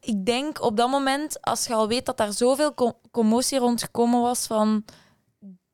[0.01, 3.83] ik denk op dat moment, als je al weet dat daar zoveel co- commotie rond
[3.83, 4.85] gekomen was van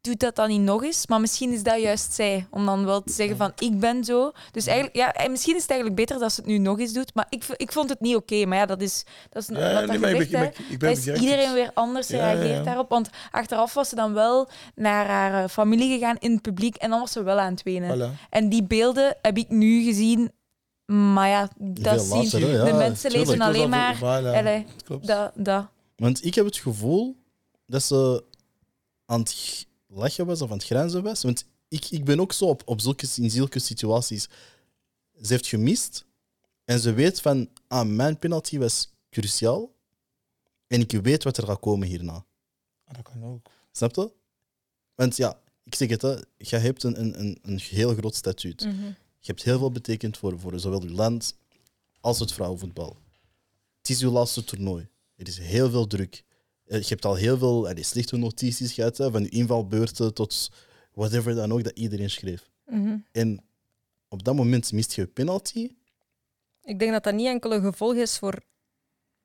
[0.09, 1.07] doe dat dan niet nog eens.
[1.07, 4.33] Maar misschien is dat juist zij, om dan wel te zeggen van ik ben zo.
[4.51, 6.93] Dus eigenlijk, ja, en misschien is het eigenlijk beter dat ze het nu nog eens
[6.93, 7.15] doet.
[7.15, 8.47] Maar ik, ik vond het niet oké.
[8.47, 11.71] Maar ja, dat is, dat is Ja, nee, maar ik ben, ben is iedereen weer
[11.75, 12.63] anders Ja, reageert ja.
[12.63, 12.89] daarop.
[12.89, 16.91] Want achteraf was ze dan wel naar haar eh, familie gegaan in het publiek en
[16.91, 17.99] dan was ze wel aan het wenen.
[17.99, 18.29] Voilà.
[18.31, 20.33] En die beelden heb ik nu gezien.
[20.87, 23.31] Maar ja, dat zien later, de ja, mensen tuurlijk.
[23.31, 23.97] lezen alleen maar.
[23.97, 24.65] Voilà,
[25.01, 25.67] dat, dat.
[25.97, 27.17] Want ik heb het gevoel
[27.67, 28.25] dat ze
[29.07, 31.23] aan het lachen was of aan het grijnzen was.
[31.23, 34.29] Want ik, ik ben ook zo op, op zulke, in zulke situaties.
[35.23, 36.05] Ze heeft gemist
[36.65, 39.77] en ze weet van, ah, mijn penalty was cruciaal.
[40.67, 42.25] En ik weet wat er gaat komen hierna.
[42.85, 43.51] Ah, dat kan ook.
[43.73, 44.13] Snap je?
[44.95, 48.65] Want ja, ik zeg het, hè, je hebt een, een, een, een heel groot statuut.
[48.65, 48.85] Mhm.
[49.21, 51.37] Je hebt heel veel betekend voor, voor zowel je land
[52.01, 52.97] als het vrouwenvoetbal.
[53.79, 54.89] Het is je laatste toernooi.
[55.17, 56.25] Er is heel veel druk.
[56.69, 60.51] Eh, Je hebt al heel veel allee, slechte notities gehad, hè, van je invalbeurten tot
[60.93, 62.51] whatever dan ook, dat iedereen schreef.
[62.67, 62.97] Mhm.
[63.13, 63.41] En
[64.09, 65.71] op dat moment mist je penalty.
[66.63, 68.41] Ik denk dat dat niet enkel een gevolg is voor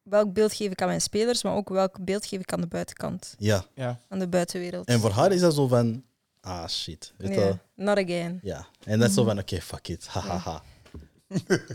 [0.02, 2.68] welk beeld geef ik aan mijn spelers, maar ook welk beeld geef ik aan de
[2.68, 3.66] buitenkant, Ja.
[3.76, 4.00] Ja.
[4.08, 4.88] aan de buitenwereld.
[4.88, 6.04] En voor haar is dat zo van,
[6.42, 7.14] ah shit.
[7.18, 8.40] Weet not again.
[8.42, 8.68] Ja.
[8.84, 10.08] En dat is zo van, oké, fuck it.
[10.08, 10.52] Hahaha.
[10.52, 10.64] Ja.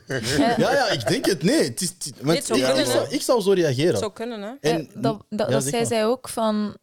[0.06, 1.42] Ja, ja, ik denk het.
[1.42, 3.12] Nee, het is, het- want het zou ik, kunnen, ik, zou, hè.
[3.12, 3.90] ik zou zo reageren.
[3.90, 4.52] Het zou kunnen, hè?
[4.60, 5.86] En, Ja, dat dat, ja, dat zeg zei maar.
[5.90, 6.76] zij ook van.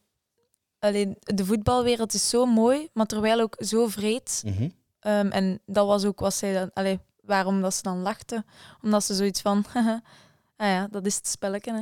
[0.79, 4.41] Allee, de voetbalwereld is zo mooi, maar terwijl ook zo vreed.
[4.45, 4.69] Mhm.
[4.99, 6.69] Ehm, en dat was ook wat zij dan.
[6.73, 8.43] Allee, waarom dat ze dan lachte.
[8.81, 9.65] Omdat ze zoiets van.
[9.73, 11.73] ah ja, dat is het spelletje.
[11.73, 11.81] Hè.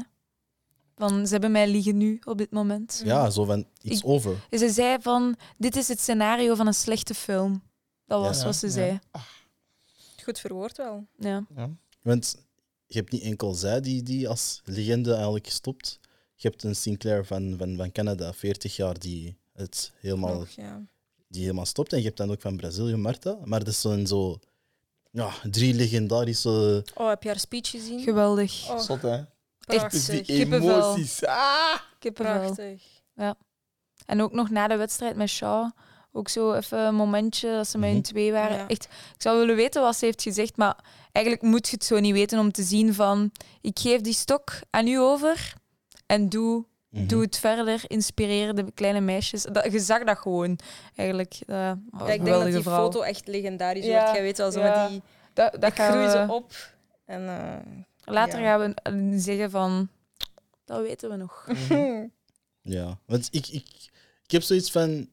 [0.95, 3.02] Van, ze hebben mij liegen nu op dit moment.
[3.06, 4.36] Ja, zo van, Ik- over.
[4.52, 7.64] Ze zei van, dit is het scenario van een slechte film.
[8.06, 8.72] Dat was Ja, wat ze ja.
[8.72, 8.99] zei.
[10.24, 11.08] Goed verwoord wel.
[11.18, 11.45] Ja.
[11.56, 11.70] Ja.
[12.02, 12.38] Want
[12.88, 16.00] je hebt niet enkel zij die, die als legende eigenlijk stopt.
[16.36, 20.82] Je hebt een Sinclair van, van, van Canada, 40 jaar, die het helemaal, Nog, ja.
[21.28, 21.94] die helemaal stopt.
[21.94, 23.38] En je hebt dan ook van Brazilië, Marta.
[23.44, 24.40] Maar dat zijn zo
[25.12, 26.86] ja, drie legendarische...
[26.94, 28.00] Oh, heb je haar speech gezien?
[28.00, 28.70] Geweldig.
[28.70, 29.24] Oh, Zot, hè?
[29.66, 29.91] prachtig.
[29.91, 30.70] Dus die kippenvel.
[30.70, 31.26] emoties.
[31.26, 31.80] Ah!
[32.00, 32.54] Kippenvel.
[32.54, 32.84] Prachtig.
[34.06, 35.70] En ook nog na de wedstrijd met Shaw.
[36.15, 37.94] Ook zo even een momentje dat ze met Mhm.
[37.94, 38.57] hun twee waren.
[38.57, 38.68] Ja.
[38.68, 40.76] Echt, ik zou willen weten wat ze heeft gezegd, maar
[41.11, 43.31] eigenlijk moet je het zo niet weten om te zien van...
[43.61, 45.53] Ik geef die stok aan u over
[46.06, 47.07] en doe, Mhm.
[47.07, 47.84] doe het verder.
[47.88, 49.44] Inspireer de kleine meisjes.
[49.44, 50.60] Dat, je zag dat gewoon,
[50.95, 51.34] eigenlijk.
[51.48, 54.14] Uh, Ja, ik denk dat die foto echt legendarisch Ja, wordt.
[54.14, 54.81] Jij weet wel, zo ja.
[54.81, 55.02] met die...
[55.34, 56.52] Dat, dat ik groei gaan ze we- op.
[57.06, 58.45] En, eh, Later Ja.
[58.45, 59.90] gaan we eh, zeggen van...
[60.65, 61.48] Dat weten we nog.
[62.61, 63.65] Ja, want ik, ik,
[64.23, 65.07] ik heb zoiets van.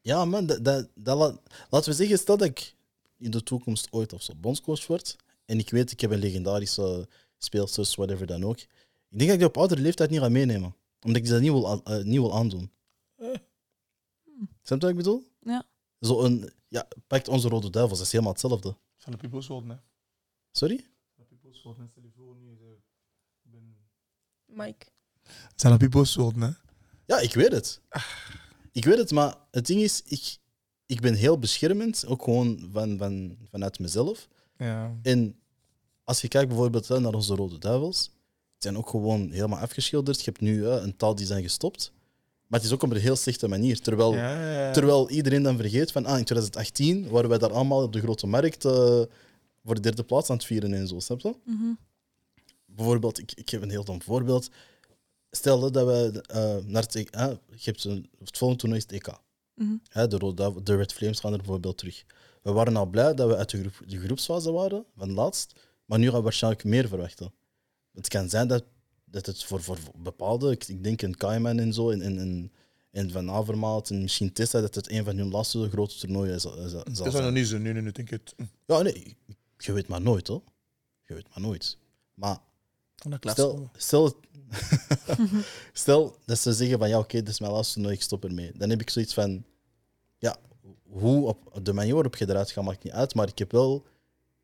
[0.00, 2.74] Ja, man, dat, dat, dat laat- laten we zeggen, stel dat ik
[3.18, 5.16] in de toekomst ooit of zo bondscoach word.
[5.44, 7.08] En ik weet, ik heb een legendarische
[7.38, 8.58] speelsters, whatever dan ook.
[8.58, 8.68] Ik
[9.18, 10.74] denk dat ik die op oudere leeftijd niet ga meenemen.
[11.00, 12.70] Omdat ik dat niet wil, eh, niet wil aandoen.
[13.16, 13.26] Eh.
[14.62, 15.24] Snap je wat ik bedoel?
[15.40, 15.66] Ja.
[16.00, 18.76] Zo een, ja, pakt onze Rode Duivels, dat is helemaal hetzelfde.
[18.96, 19.74] Van de people's world, hè.
[20.52, 20.76] Sorry?
[21.16, 21.78] Van de people's world.
[21.90, 22.50] Stel je voor nu.
[22.50, 22.78] je
[23.50, 23.76] bent-
[24.46, 24.86] Mike.
[25.54, 26.50] Zijn de people's world, hè.
[27.06, 27.80] Ja, ik weet het.
[28.78, 30.36] Ik weet het, maar het ding is, ik,
[30.86, 34.28] ik ben heel beschermend, ook gewoon van, van, vanuit mezelf.
[34.58, 34.96] Ja.
[35.02, 35.36] En
[36.04, 38.12] als je kijkt bijvoorbeeld naar onze Rode Duivels, die
[38.58, 40.18] zijn ook gewoon helemaal afgeschilderd.
[40.18, 41.92] Je hebt nu hè, een taal die zijn gestopt.
[42.46, 43.80] Maar het is ook op een heel slechte manier.
[43.80, 44.72] Terwijl, Ja, ja, ja.
[44.72, 48.26] terwijl iedereen dan vergeet van ah, in 2018 waren wij daar allemaal op de grote
[48.26, 49.02] markt eh,
[49.64, 50.98] voor de derde plaats aan het vieren en zo.
[50.98, 51.34] Snap je?
[51.44, 51.72] Mhm.
[52.66, 54.48] Bijvoorbeeld, ik, ik heb een heel dom voorbeeld.
[55.30, 58.96] Stel dat we eh, naar het, EK hè, je hebt een, het volgende toernooi is
[58.96, 59.18] het EK.
[59.54, 59.76] Mhm.
[59.88, 62.04] Hè, de, Rode de Red Flames gaan er bijvoorbeeld terug.
[62.42, 65.52] We waren al blij dat we uit de, groep, de groepsfase waren, van laatst.
[65.84, 67.32] Maar nu gaan we waarschijnlijk meer verwachten.
[67.92, 68.64] Het kan zijn dat,
[69.04, 72.52] dat het voor, voor bepaalde, ik, ik denk een Kaiman en zo, en, en,
[72.90, 76.52] en Van Avermaat en misschien Tessa, dat het een van hun laatste grote toernooien zal,
[76.52, 77.32] zal, zal Dat is nog zijn.
[77.32, 77.58] niet zo.
[77.58, 78.48] Nu, nu, nu denk ik het.
[78.66, 79.16] Ja, nee,
[79.56, 80.42] je weet maar nooit, hoor.
[81.02, 81.78] Je weet maar nooit.
[82.14, 82.38] Maar
[83.20, 84.20] Stel, stel,
[85.72, 88.52] stel dat ze zeggen van ja, oké, dit is mijn laatste toernooi, ik stop ermee.
[88.56, 89.44] Dan heb ik zoiets van,
[90.18, 90.36] ja,
[90.88, 93.14] hoe op de manier waarop je eruit gaat, maakt niet uit.
[93.14, 93.86] Maar ik heb wel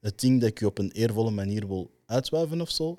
[0.00, 2.98] het ding dat ik je op een eervolle manier wil uitwuiven of zo.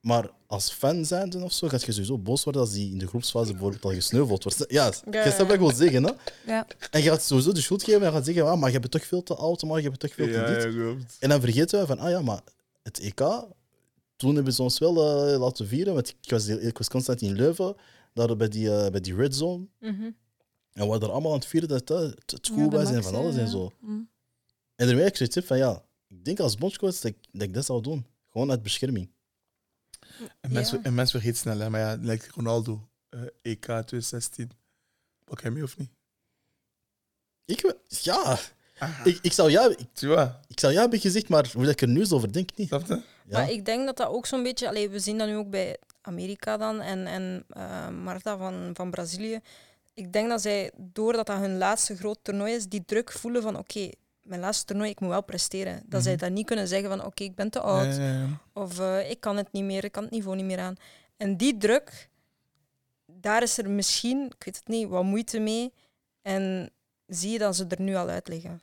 [0.00, 3.06] Maar als fan zijnde of zo, gaat je sowieso boos worden als die in de
[3.06, 4.64] groepsfase bijvoorbeeld al gesneuveld wordt.
[4.68, 6.12] Ja, Ja, je snapt wat ik wil zeggen, hè?
[6.46, 6.66] Ja.
[6.90, 8.92] En je gaat sowieso de schuld geven en je gaat zeggen, ah, maar je bent
[8.92, 10.74] toch veel te oud, maar je bent toch veel te Ja, dit.
[10.74, 10.94] ja.
[11.18, 12.40] En dan vergeten we van, ah ja, maar
[12.82, 13.20] het EK,
[14.16, 14.96] toen hebben ze ons wel
[15.32, 15.94] eh, laten vieren.
[15.94, 17.76] Want ik was, ik was constant in Leuven,
[18.12, 19.66] daar bij die, eh, bij die Red Zone.
[19.80, 20.02] Mhm.
[20.72, 22.90] En we waren er allemaal aan het vieren dat eh, het, het goed Ja, was
[22.90, 23.72] en van alles en zo.
[23.80, 23.92] Mhm.
[24.74, 27.54] En daarmee heb ik zoiets van, ja, ik denk als bondscoach dat ik, dat ik
[27.54, 28.06] dat zou doen.
[28.30, 29.10] Gewoon uit bescherming.
[30.40, 30.84] En mensen, Ja.
[30.84, 31.70] en mensen vergeten snel, hè.
[31.70, 34.50] maar ja, lijkt Ronaldo, eh, EK 2016.
[35.24, 35.90] Pak hij mee of niet?
[37.44, 38.38] Ik, ja,
[38.78, 39.78] Ah, ik, ik, zou ja, ik,
[40.48, 42.68] ik zou ja hebben gezegd, maar hoe dat ik er nu zo over denk, niet.
[42.68, 43.02] snap je?
[43.28, 43.38] Ja.
[43.38, 44.68] Maar ik denk dat dat ook zo'n beetje...
[44.68, 48.90] Allee, we zien dat nu ook bij Amerika dan en, en eh, Marta van, van
[48.90, 49.40] Brazilië.
[49.94, 53.56] Ik denk dat zij, doordat dat hun laatste groot toernooi is, die druk voelen van
[53.58, 53.90] oké,
[54.22, 55.82] mijn laatste toernooi, ik moet wel presteren.
[55.86, 56.20] Dat zij Mhm.
[56.20, 57.96] dat niet kunnen zeggen van oké, ik ben te oud.
[57.96, 58.26] Ja, ja, ja.
[58.52, 60.76] Of eh, ik kan het niet meer, ik kan het niveau niet meer aan.
[61.16, 62.08] En die druk,
[63.06, 65.72] daar is er misschien, ik weet het niet, wat moeite mee.
[66.22, 66.70] En
[67.06, 68.60] zie je dat ze er nu al uit liggen.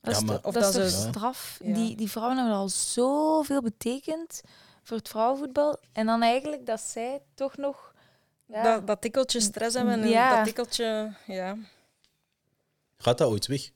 [0.00, 1.58] Dat is, Ja, maar- toch- Of dat dat is ze- straf?
[1.62, 1.74] Ja.
[1.74, 4.40] Die, die vrouwen hebben al zoveel betekend
[4.82, 5.78] voor het vrouwenvoetbal.
[5.92, 7.94] En dan eigenlijk dat zij toch nog...
[8.46, 10.36] Ja, Dat, dat tikkeltje stress hebben en Ja.
[10.36, 11.14] dat tikkeltje...
[11.26, 11.56] Ja.
[12.96, 13.70] Gaat dat ooit weg?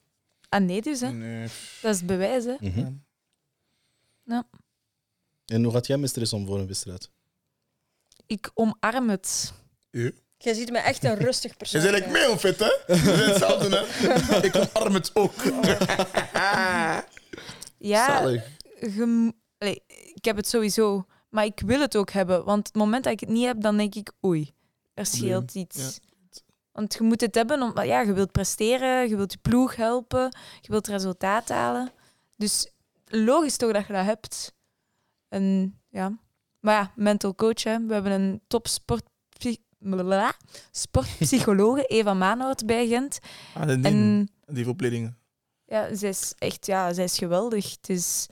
[0.49, 1.11] Ah nee dus, hè.
[1.13, 1.49] Nee.
[1.83, 2.55] Dat is het bewijs, hè.
[2.61, 2.93] Mhm.
[4.25, 4.47] Ja.
[5.47, 7.11] En hoe gaat jij met stress om voor een wedstrijd?
[8.27, 9.53] Ik omarm het.
[9.91, 10.15] U?
[10.43, 11.83] Jij ziet me echt een rustig Je persoon.
[11.83, 12.71] bent like mee onfit, hè?
[12.87, 14.37] We zijn hetzelfde, hè?
[14.49, 15.33] Ik omarm het ook.
[17.79, 18.29] Ja,
[18.81, 19.83] je Allee,
[20.15, 21.07] ik heb het sowieso.
[21.29, 22.45] Maar ik wil het ook hebben.
[22.45, 24.55] Want het moment dat ik het niet heb, dan denk ik, oei,
[24.95, 26.01] er scheelt iets.
[26.73, 30.37] Want je moet het hebben, omdat ja, je wilt presteren, je wilt je ploeg helpen,
[30.61, 31.91] je wilt resultaat halen.
[32.37, 32.73] Dus
[33.05, 34.55] logisch toch dat je dat hebt.
[35.29, 36.19] En ja,
[36.61, 37.87] maar ja, mental coach, hè.
[37.87, 39.05] we hebben een top sport
[40.71, 43.19] sportpsychologe, Eva Maanhout, bij Gent.
[43.55, 44.29] Ah, de En.
[44.47, 45.19] Die opleidingen.
[45.67, 47.71] ja, zij is echt ja, zij is geweldig.
[47.71, 48.27] Het is,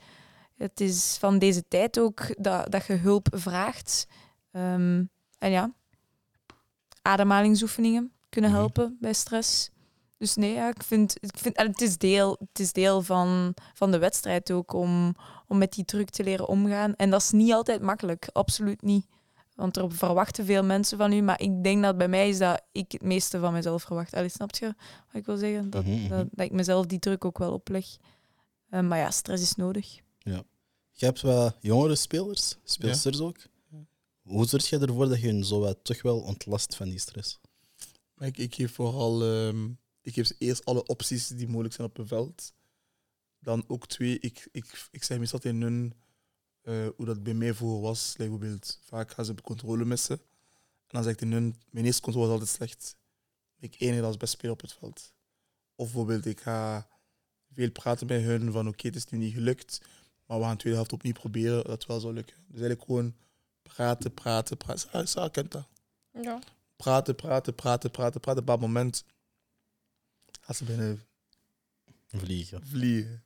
[0.57, 4.05] het is van deze tijd ook dat, dat je hulp vraagt.
[4.51, 5.03] Ehm,
[5.37, 5.71] en ja,
[7.01, 8.59] ademhalingsoefeningen kunnen Mhm.
[8.59, 9.69] helpen bij stress.
[10.17, 13.53] Dus nee, ja, ik vind, ik vind en het is deel, het is deel van,
[13.73, 15.15] van de wedstrijd ook om,
[15.47, 16.95] om met die druk te leren omgaan.
[16.95, 19.05] En dat is niet altijd makkelijk, absoluut niet.
[19.61, 22.61] Want er verwachten veel mensen van u, maar ik denk dat bij mij is dat
[22.71, 24.13] ik het meeste van mezelf verwacht.
[24.13, 24.65] Allee, snap je
[25.05, 25.69] wat ik wil zeggen?
[25.69, 26.09] Dat, Mhm, mhm.
[26.09, 27.85] dat, dat ik mezelf die druk ook wel opleg.
[28.69, 29.99] Eh, maar ja, stress is nodig.
[30.91, 33.37] Je hebt wat jongere spelers, speelsters ook.
[34.21, 37.39] Hoe zorg je ervoor dat je hen zo wat toch wel ontlast van die stress?
[38.17, 39.23] Ik, ik geef vooral...
[39.23, 39.65] ehm,
[40.01, 42.53] ik geef ze eerst alle opties die mogelijk zijn op een veld.
[43.39, 45.93] Dan ook twee, ik, ik, ik zeg meestal tegen hun
[46.61, 48.07] eh, hoe dat bij mij voor was.
[48.17, 50.15] Like bijvoorbeeld, vaak gaan ze op controle missen.
[50.17, 52.95] En dan zeg ik tegen hun, mijn eerste controle is altijd slecht.
[53.59, 55.13] Ik enige als best speler op het veld.
[55.75, 56.87] Of bijvoorbeeld, ik ga
[57.53, 59.81] veel praten bij hun van oké, het is nu niet gelukt,
[60.25, 62.35] maar we gaan de tweede helft opnieuw proberen dat het wel zou lukken.
[62.35, 63.15] Dus eigenlijk gewoon
[63.75, 64.89] Praten, praten, praten.
[64.89, 65.67] Sarah, Sarah kent dat.
[66.11, 66.39] Ja.
[66.75, 68.41] Praten, praten, praten, praten, praten.
[68.41, 69.05] Op een bepaald moment
[70.41, 71.01] gaat ze binnen
[72.07, 72.67] Vliegen.
[72.67, 73.23] vliegen.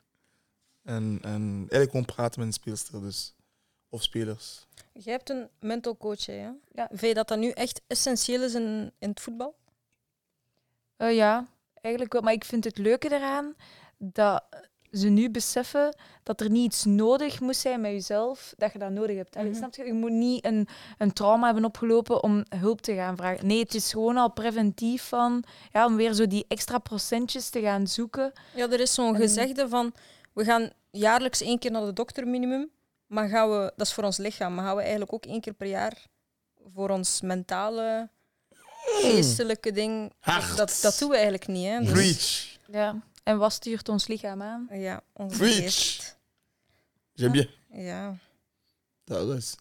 [0.86, 3.34] En, en eigenlijk gewoon praten met een speelster dus.
[3.90, 4.66] Of spelers.
[4.94, 6.34] Jij hebt een mental coach, hè?
[6.34, 6.56] Ja?
[6.74, 6.88] Ja.
[6.88, 9.56] Vind je dat dat nu echt essentieel is in, in het voetbal?
[10.98, 11.46] Eh, ja,
[11.82, 12.22] eigenlijk wel.
[12.22, 13.54] Maar ik vind het leuke eraan
[13.98, 14.44] dat
[14.92, 18.92] ze nu beseffen dat er niet iets nodig moet zijn met jezelf, dat je dat
[18.92, 19.36] nodig hebt.
[19.36, 19.58] Allee, Mhm.
[19.58, 19.84] snap je?
[19.86, 20.68] Je moet niet een,
[20.98, 23.48] een trauma hebben opgelopen om hulp te gaan vragen.
[23.48, 27.62] Nee, het is gewoon al preventief van, ja, om weer zo die extra procentjes te
[27.62, 28.32] gaan zoeken.
[28.56, 29.94] Ja, er is zo'n En- gezegde van
[30.36, 32.70] we gaan jaarlijks één keer naar de dokter minimum,
[33.08, 35.54] maar gaan we, dat is voor ons lichaam, maar gaan we eigenlijk ook één keer
[35.54, 36.06] per jaar
[36.74, 38.10] voor ons mentale,
[38.86, 40.10] geestelijke ding.
[40.10, 40.58] Dat, Hard.
[40.58, 41.66] dat, dat doen we eigenlijk niet.
[41.66, 41.80] Hè?
[41.80, 42.58] Dus, Preach.
[42.72, 43.04] Ja.
[43.24, 44.68] En wat stuurt ons lichaam aan?
[44.72, 45.56] ja, onze Preach.
[45.56, 46.18] geest.
[47.14, 47.84] J'aime bien.
[47.84, 48.16] Ja.
[49.04, 49.56] Dat is.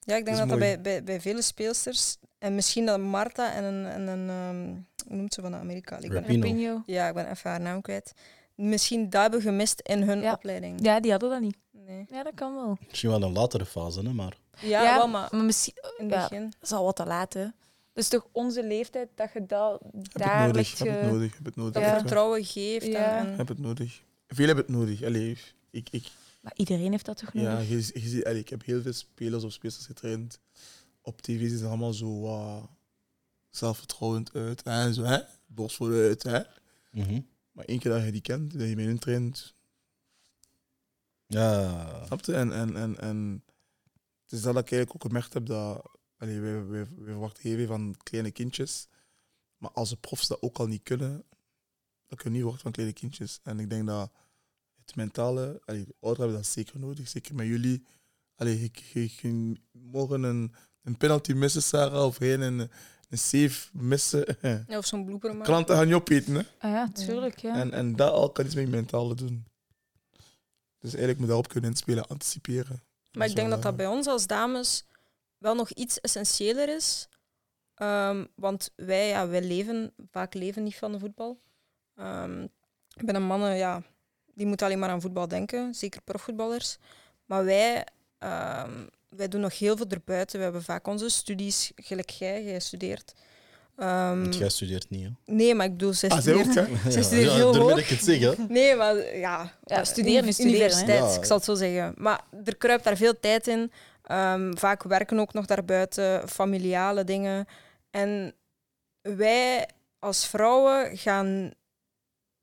[0.00, 3.64] ja, ik denk Dat dat bij, bij, bij vele speelsters, en misschien dat Marta en
[3.64, 5.96] een, en een ehm, hoe noemt ze van Amerika?
[5.96, 6.46] Ik ben, Rapino.
[6.46, 6.82] Rapinho.
[6.86, 8.12] ja, ik ben even haar naam kwijt.
[8.60, 10.32] Misschien dat hebben gemist in hun Ja.
[10.32, 10.84] opleiding.
[10.84, 11.56] Ja, die hadden dat niet.
[11.70, 12.06] Nee.
[12.10, 12.78] Ja, dat kan wel.
[12.88, 16.28] Misschien wel een latere fase, hè, maar Ja, wel, maar misschien in het ja.
[16.28, 16.42] begin.
[16.44, 17.46] dat is al wat te laat, hè.
[17.92, 20.78] Dus toch onze leeftijd dat je dat Heb het daar nodig.
[20.78, 21.36] Heb het nodig.
[21.36, 21.72] Heb het nodig.
[21.72, 21.98] Dat Ja.
[21.98, 22.86] vertrouwen geeft.
[22.86, 23.18] Ja.
[23.18, 24.02] En, en- Heb het nodig.
[24.28, 25.02] Veel hebben het nodig.
[25.04, 25.36] Allee,
[25.70, 26.06] ik, ik,
[26.40, 27.50] Maar iedereen heeft dat toch nodig?
[27.52, 30.38] ja, je, je ziet, allee, ik heb heel veel spelers of speelsters getraind.
[31.02, 32.62] Op tv zien ze allemaal zo ah,
[33.50, 34.62] zelfvertrouwend uit.
[34.62, 35.18] En zo, hè?
[35.46, 36.40] Borstvol uit, hè?
[36.90, 37.20] Mhm.
[37.52, 39.54] Maar één keer dat je die kent, dat je met hen traint,
[41.26, 42.04] ja.
[42.06, 42.34] snap je?
[42.34, 43.44] En, en, en, en
[44.22, 45.98] het is dat ik eigenlijk ook gemerkt heb dat...
[46.16, 48.88] Allee, we, we, we verwachten heel veel van kleine kindjes.
[49.56, 51.24] Maar als de profs dat ook al niet kunnen,
[52.06, 53.40] dan kun je niet worden van kleine kindjes.
[53.42, 54.10] En ik denk dat
[54.84, 55.60] het mentale...
[55.64, 57.08] Allee, de hebben dat zeker nodig.
[57.08, 57.84] Zeker met jullie.
[58.34, 62.70] Allee, je, je, je morgen een, een penalty missen, Sarah, of geen een,
[63.10, 64.36] een save missen.
[64.68, 65.44] ja, of zo'n blooper maken.
[65.44, 66.42] Klanten gaan je opeten, hè?
[66.58, 67.38] Ah ja, tuurlijk.
[67.38, 67.54] Ja.
[67.54, 69.44] En, en dat al kan iets met je mentale doen.
[70.78, 72.82] Dus eigenlijk moet je daarop kunnen inspelen, anticiperen.
[73.12, 74.84] Maar ik denk wel, dat dat bij ons als dames
[75.38, 77.08] wel nog iets essentiëler is.
[77.74, 81.40] Ehm, want wij, ja, wij leven, vaak leven niet van de voetbal.
[81.94, 82.46] Ehm
[83.04, 83.82] bij de mannen, ja,
[84.34, 85.74] die moeten alleen maar aan voetbal denken.
[85.74, 86.78] Zeker profvoetballers.
[87.24, 87.86] Maar wij,
[88.18, 90.38] ehm, wij doen nog heel veel erbuiten.
[90.38, 93.12] We hebben vaak onze studies, gelijk jij, jij studeert.
[93.76, 95.32] Ehm, Want jij studeert niet, hè?
[95.34, 96.82] nee, maar ik bedoel, zij Ah, zij ook, studeert...
[96.82, 96.90] hè?
[96.90, 97.68] Ze studeert ja, heel hoog.
[97.68, 98.32] dat ik het zeg, hè?
[98.48, 99.52] Nee, maar ja.
[99.64, 100.40] Ja, studeren is.
[100.40, 101.14] Universiteit, Ja.
[101.18, 101.94] ik zal het zo zeggen.
[101.96, 103.72] Maar er kruipt daar veel tijd in.
[104.02, 107.46] Ehm, vaak werken ook nog daarbuiten, familiale dingen.
[107.90, 108.34] En
[109.00, 109.68] wij
[109.98, 111.50] als vrouwen gaan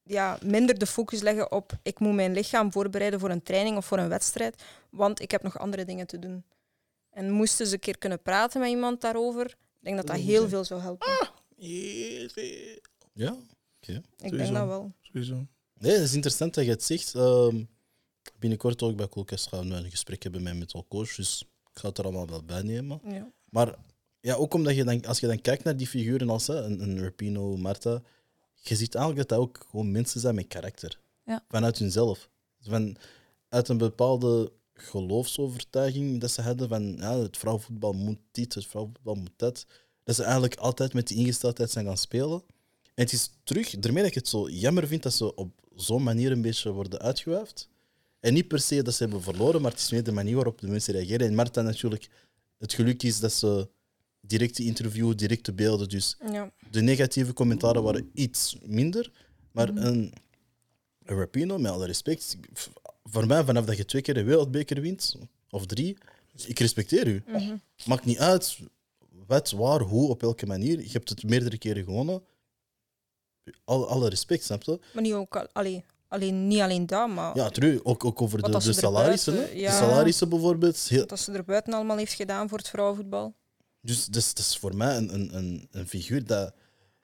[0.03, 3.85] ja, minder de focus leggen op ik moet mijn lichaam voorbereiden voor een training of
[3.85, 6.43] voor een wedstrijd, want ik heb nog andere dingen te doen.
[7.17, 10.47] En moesten ze een keer kunnen praten met iemand daarover, ik denk dat dat heel
[10.49, 11.31] veel zou helpen.
[11.55, 12.79] Heel veel.
[13.13, 13.37] Ja.
[13.79, 14.37] ik sowieso.
[14.37, 14.91] denk dat wel.
[15.01, 15.47] Sowieso.
[15.73, 17.15] Nee, het is interessant dat je het zegt.
[17.15, 17.63] Ehm,
[18.39, 21.41] binnenkort ook bij Coolcast gaan we een gesprek hebben met mental coach, dus
[21.73, 23.01] ik ga het er allemaal wel bij nemen.
[23.03, 23.31] Ja.
[23.49, 23.75] Maar
[24.19, 26.81] ja, ook omdat je dan, als je dan kijkt naar die figuren als hè, een,
[26.81, 28.01] een Rapino, Marta,
[28.53, 30.99] je ziet eigenlijk dat dat ook gewoon mensen zijn met karakter.
[31.25, 31.43] Ja.
[31.47, 32.29] Vanuit hunzelf.
[32.59, 32.97] Van,
[33.49, 39.15] uit een bepaalde geloofsovertuiging dat ze hadden van ja, het vrouwenvoetbal moet dit, het vrouwenvoetbal
[39.15, 39.65] moet dat.
[40.03, 42.43] Dat ze eigenlijk altijd met die ingesteldheid zijn gaan spelen.
[42.83, 46.03] En het is terug, daarmee dat ik het zo jammer vind dat ze op zo'n
[46.03, 47.69] manier een beetje worden uitgewuifd.
[48.19, 50.59] En niet per se dat ze hebben verloren, maar het is meer de manier waarop
[50.61, 51.27] de mensen reageren.
[51.27, 52.09] En Marta natuurlijk,
[52.57, 53.69] het geluk is dat ze
[54.21, 56.51] directe interview, directe beelden, dus Ja.
[56.71, 59.11] de negatieve commentaren waren iets minder.
[59.51, 60.13] Maar een, een
[61.17, 62.37] Rapino, met alle respect,
[63.09, 65.15] voor mij vanaf dat je twee keer een wereldbeker wint,
[65.49, 65.97] of drie,
[66.45, 67.23] ik respecteer u.
[67.27, 67.55] Mhm.
[67.85, 68.57] Maakt niet uit
[69.27, 70.79] wat, waar, hoe, op welke manier.
[70.81, 72.23] Je hebt het meerdere keren gewonnen.
[73.63, 74.79] Alle, alle respect, snap je?
[74.93, 78.41] Maar niet, ook, al- allee, alleen, niet alleen dat, maar Ja, terug, ook, ook over
[78.41, 79.33] de, de salarissen.
[79.33, 79.39] hè.
[79.39, 79.71] buiten- ja.
[79.71, 80.77] De salarissen bijvoorbeeld.
[80.79, 83.33] Heel, wat ze er buiten allemaal heeft gedaan voor het vrouwenvoetbal.
[83.81, 86.53] Dus dat is, dat is voor mij een, een, een, een figuur dat.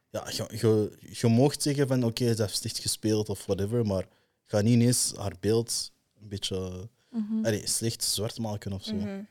[0.09, 4.07] Ja, je, je, je mocht zeggen van oké, ze heeft slecht gespeeld of whatever, maar
[4.43, 5.91] ga niet ineens haar beeld
[6.23, 7.45] een beetje Mhm.
[7.45, 8.93] allee, slecht zwart maken of zo.
[8.93, 9.21] Mhm.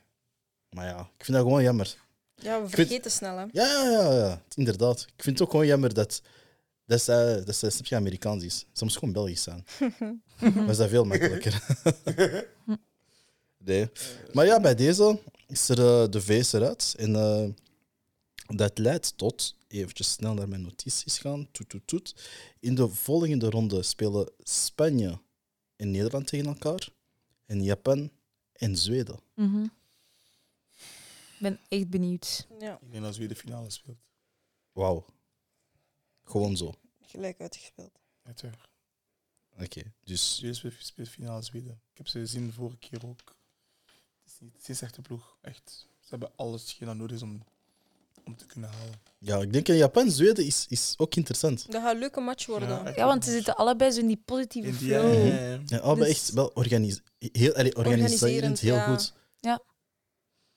[0.69, 1.95] Maar ja, ik vind dat gewoon jammer.
[2.35, 3.43] Ja, we vind- vergeten snel, hè.
[3.43, 5.01] Ja, ja, ja, ja, inderdaad.
[5.15, 6.21] Ik vind het ook gewoon jammer dat,
[6.85, 8.65] dat zij, dat zij snap je, Amerikaans is.
[8.73, 9.65] Ze moest gewoon Belgisch zijn.
[10.53, 11.63] Dan is dat veel makkelijker.
[13.57, 13.89] nee.
[14.33, 16.93] Maar ja, bij deze is er eh, de VS eruit.
[16.97, 17.45] En eh,
[18.55, 22.15] dat leidt tot, eventjes snel naar mijn notities gaan, toet, toet, toet.
[22.59, 25.19] In de volgende ronde spelen Spanje
[25.83, 26.89] en Nederland tegen elkaar.
[27.45, 28.11] En Japan
[28.51, 29.19] en Zweden.
[29.35, 29.67] Mhm.
[31.39, 32.47] ben echt benieuwd.
[32.59, 33.97] Ja, Ik denk dat Zweden finale speelt.
[34.71, 35.05] Wauw.
[36.23, 36.73] Gewoon zo.
[37.01, 37.99] gelijk uitgespeeld.
[39.59, 41.81] Oké, dus Zweden speelt, speelt finale Zweden.
[41.91, 43.35] Ik heb ze gezien de vorige keer ook.
[44.23, 45.37] Het is, niet, het is echt een ploeg.
[45.41, 45.87] Echt.
[45.99, 47.43] Ze hebben alles hetgeen dat nodig is om,
[48.25, 48.93] om te kunnen halen.
[49.17, 51.71] ja, ik denk in Japan-Zweden is, is ook interessant.
[51.71, 52.93] Dat gaat een leuke match worden.
[52.95, 55.13] Ja, want ze zitten allebei zo in die positieve In die- flow.
[55.13, 55.59] ja, ja, ja.
[55.65, 58.85] Ja, allebei Dus- echt wel organis heel, allee, organiserend, Organiserend, heel ja.
[58.85, 59.13] goed.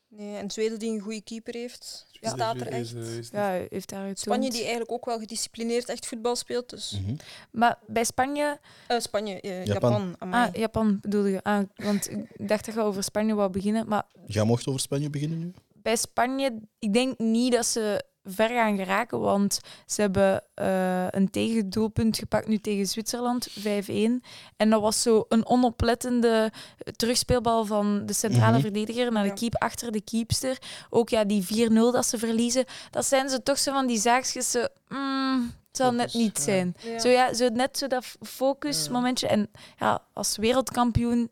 [0.09, 2.95] Nee, en Zweden die een goede keeper heeft, Zweden- staat er Zweden echt.
[2.95, 4.11] is, eh, is Ja, hij heeft daar.
[4.15, 6.71] Spanje die eigenlijk ook wel gedisciplineerd echt voetbal speelt.
[6.71, 6.99] Dus.
[7.03, 7.15] Mhm.
[7.53, 8.61] Maar bij Spanje...
[8.87, 9.91] Eh, Spanje, eh, Japan.
[9.91, 10.15] Japan.
[10.19, 10.49] amai.
[10.49, 11.43] Ah, Japan bedoelde je.
[11.43, 13.89] Ah, want ik dacht dat je over Spanje wou beginnen.
[13.89, 15.53] Maar Jij mocht over Spanje beginnen nu?
[15.87, 21.31] Bij Spanje, ik denk niet dat ze ver gaan geraken, want ze hebben eh, een
[21.31, 24.21] tegendoelpunt gepakt nu tegen Zwitserland, 5-1.
[24.57, 26.53] En dat was zo een onoplettende
[26.97, 28.61] terugspeelbal van de centrale Mhm.
[28.61, 30.59] verdediger naar de keep achter de keepster.
[30.91, 34.51] Ook ja, die 4-0 dat ze verliezen, dat zijn ze toch zo van die zaakjes,
[34.51, 36.75] zo, mm, het zal net niet zijn.
[36.79, 36.99] Ja.
[36.99, 39.27] Zo, ja, zo net zo dat focusmomentje.
[39.29, 41.31] En ja, als wereldkampioen,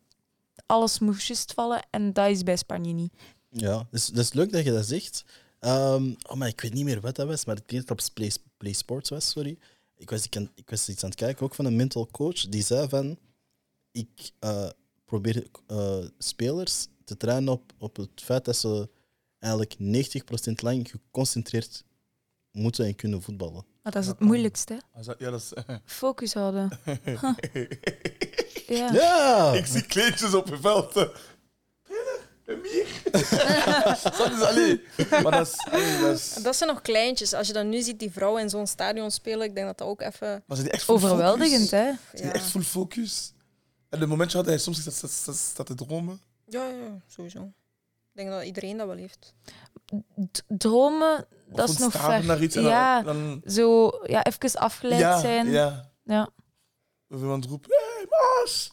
[0.65, 3.13] alles moest vallen en dat is bij Spanje niet.
[3.57, 5.25] Ja, dus, dat is leuk dat je dat zegt.
[5.59, 8.07] Ehm, oh, maar ik weet niet meer wat dat was, maar ik denk dat het
[8.09, 9.57] op Play, Play Sports was, sorry.
[9.97, 12.63] Ik was, ik, ik was iets aan het kijken, ook van een mental coach, die
[12.63, 13.17] zei van,
[13.91, 14.69] ik eh,
[15.05, 18.89] probeer eh, spelers te trainen op, op het feit dat ze
[19.39, 19.75] eigenlijk
[20.49, 21.83] 90% lang geconcentreerd
[22.51, 23.65] moeten en kunnen voetballen.
[23.83, 25.51] Maar dat is het moeilijkste, dat- Ja, dat is...
[25.85, 26.69] Focus houden.
[28.67, 28.91] Ja.
[28.93, 29.53] Ja!
[29.53, 31.09] Ik zie kleedjes op je veld.
[32.45, 32.87] Een mier.
[34.03, 34.81] dat is alleen.
[35.23, 36.33] Maar dat is, allee, dat is.
[36.33, 37.33] Dat zijn nog kleintjes.
[37.33, 39.87] Als je dan nu ziet die vrouwen in zo'n stadion spelen, ik denk dat dat
[39.87, 40.27] ook even...
[40.27, 41.71] Maar zijn die echt full Overweldigend, focus?
[41.71, 41.83] hè?
[41.85, 43.33] Zijn die Ja, echt full focus?
[43.89, 46.21] En de momentje had hij soms staat, staat, staat, staat te dromen.
[46.47, 47.39] ja, ja, sowieso.
[47.41, 49.33] Ik denk dat iedereen dat wel heeft.
[50.31, 51.17] D- dromen,
[51.49, 52.25] Of dat is nog ver.
[52.25, 55.49] naar iets en ja, dan, dan, zo ja, even afgeleid ja, zijn.
[55.49, 55.91] Ja.
[56.03, 56.29] Ja.
[57.09, 58.71] Of iemand roept, hé, hey, Maas.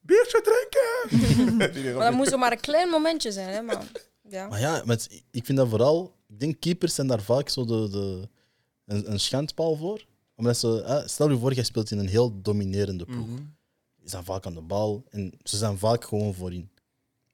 [0.00, 1.94] Biertje drinken.
[1.96, 3.86] Maar dat moet zo maar een klein momentje zijn, hè, maar...
[4.28, 4.48] Ja.
[4.48, 6.14] Maar ja, met, ik vind dat vooral...
[6.28, 8.28] Ik denk keepers zijn daar vaak zo de, de,
[8.86, 10.06] een, een schandpaal voor.
[10.36, 10.82] Omdat ze...
[10.82, 13.26] eh, stel je voor, je speelt in een heel dominerende ploeg.
[13.96, 16.70] Die zijn vaak aan de bal en ze zijn vaak gewoon voorin.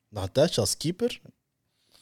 [0.09, 1.21] Na een tijdje als keeper,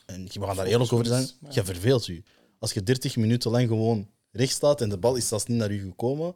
[0.06, 1.48] en we gaan daar eerlijk over zijn, Ja.
[1.50, 2.22] je verveelt je.
[2.58, 5.70] Als je 30 minuten lang gewoon recht staat en de bal is zelfs niet naar
[5.72, 6.34] u gekomen.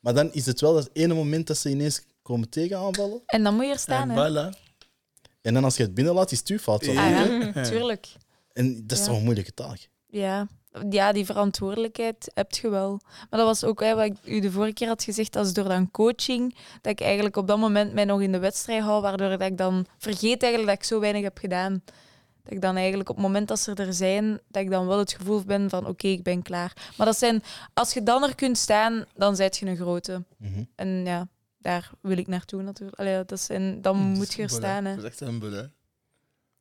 [0.00, 3.22] Maar dan is het wel dat ene moment dat ze ineens komen tegen aanvallen.
[3.26, 4.30] En dan moet je er staan, En hè?
[4.50, 4.58] voilà.
[5.42, 6.88] En dan als je het binnenlaat, is het uw fout.
[6.88, 8.08] Ah, ja, tuurlijk.
[8.52, 9.10] En dat is Ja.
[9.10, 9.88] toch een moeilijke taak.
[10.06, 10.46] Ja.
[10.90, 13.00] ja, die verantwoordelijkheid heb je wel.
[13.30, 15.52] Maar dat was ook hè, wat ik u de vorige keer had gezegd, dat is
[15.52, 19.02] door dan coaching, dat ik eigenlijk op dat moment mij nog in de wedstrijd hou,
[19.02, 21.82] waardoor dat ik dan vergeet eigenlijk dat ik zo weinig heb gedaan.
[22.42, 24.98] Dat ik dan eigenlijk op het moment dat ze er zijn, dat ik dan wel
[24.98, 26.92] het gevoel ben van oké, ik ben klaar.
[26.96, 27.42] Maar dat zijn,
[27.74, 30.24] als je dan er kunt staan, dan zijt je een grote.
[30.38, 30.62] Mhm.
[30.74, 31.28] En ja,
[31.64, 32.98] daar wil ik naartoe natuurlijk.
[32.98, 34.84] Allee, dat zijn, dan moet je er staan.
[34.84, 34.94] Hè.
[34.94, 35.64] Dat is echt een hè.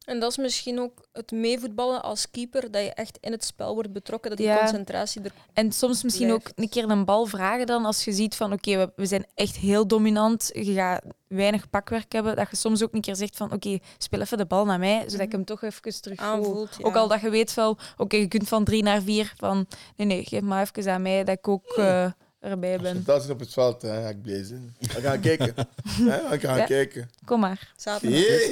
[0.05, 3.73] En dat is misschien ook het meevoetballen als keeper, dat je echt in het spel
[3.73, 4.57] wordt betrokken, dat die Ja.
[4.59, 5.31] concentratie er...
[5.53, 8.77] En soms misschien ook een keer een bal vragen dan, als je ziet van oké,
[8.77, 12.93] we, we zijn echt heel dominant, je gaat weinig pakwerk hebben, dat je soms ook
[12.93, 15.61] een keer zegt van oké, speel even de bal naar mij, zodat ik hem toch
[15.61, 16.67] even terug voel.
[16.77, 16.85] Ja.
[16.85, 20.07] Ook al dat je weet wel, oké, je kunt van drie naar vier, van nee,
[20.07, 22.11] nee, geef maar even aan mij, dat ik ook eh,
[22.43, 23.03] erbij ben.
[23.03, 24.75] Dat is op het veld, hè, ga ik blij zijn.
[24.79, 25.53] We gaan kijken.
[25.83, 26.65] Hè, We gaan Ja.
[26.65, 27.09] kijken.
[27.25, 27.73] Kom maar.
[27.77, 28.19] Zaterdag.
[28.19, 28.49] Yay.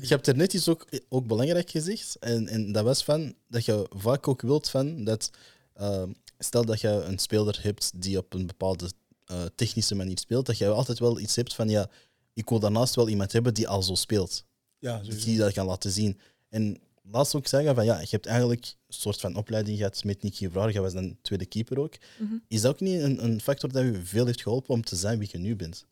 [0.00, 2.16] Je hebt er net iets ook, ook belangrijk gezegd.
[2.20, 5.30] En, en dat was van dat je vaak ook wilt van dat.
[5.74, 6.02] eh,
[6.38, 8.90] stel dat je een speler hebt die op een bepaalde
[9.24, 11.90] eh, technische manier speelt, dat je altijd wel iets hebt van ja,
[12.34, 14.44] ik wil daarnaast wel iemand hebben die al zo speelt.
[14.78, 15.24] Ja, sowieso.
[15.24, 16.18] Die dat kan laten zien.
[16.48, 16.78] En
[17.12, 20.48] laatst ook zeggen van ja, je hebt eigenlijk een soort van opleiding gehad met Nicky
[20.50, 21.94] Vraag, jij was dan tweede keeper ook.
[22.18, 22.34] Mhm.
[22.48, 25.18] Is dat ook niet een, een factor dat je veel heeft geholpen om te zijn
[25.18, 25.86] wie je nu bent?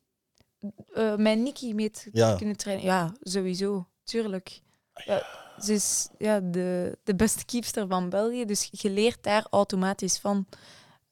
[0.95, 2.35] Eh mijn Nikki mee te Ja.
[2.37, 2.85] kunnen trainen.
[2.85, 3.87] Ja, sowieso.
[4.05, 4.61] Tuurlijk.
[5.05, 5.23] Ja,
[5.61, 10.47] ze is ja, de, de beste keepster van België, dus je leert daar automatisch van.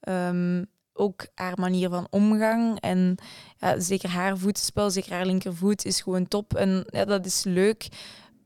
[0.00, 0.64] Ehm,
[0.98, 3.16] ook haar manier van omgang en
[3.58, 7.88] ja, zeker haar voetspel, zeker haar linkervoet is gewoon top en ja, dat is leuk.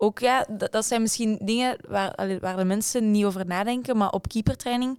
[0.03, 4.11] Ook ja, dat, dat zijn misschien dingen waar, waar de mensen niet over nadenken, maar
[4.11, 4.99] op keepertraining,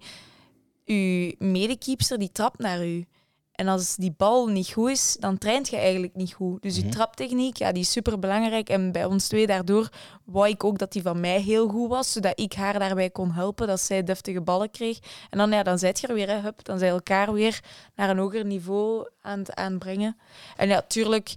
[0.84, 3.06] uw medekeepster die trapt naar u.
[3.52, 6.62] En als die bal niet goed is, dan traint je eigenlijk niet goed.
[6.62, 6.90] Dus je Mhm.
[6.90, 8.68] traptechniek, ja, die is super belangrijk.
[8.68, 9.88] En bij ons twee daardoor
[10.24, 13.30] wou ik ook dat die van mij heel goed was, zodat ik haar daarbij kon
[13.30, 14.98] helpen, dat zij deftige ballen kreeg.
[15.30, 17.60] En dan, ja, dan zijt je er weer, hè, hup, dan zijn elkaar weer
[17.94, 20.16] naar een hoger niveau aan het aanbrengen.
[20.56, 21.34] En ja, tuurlijk,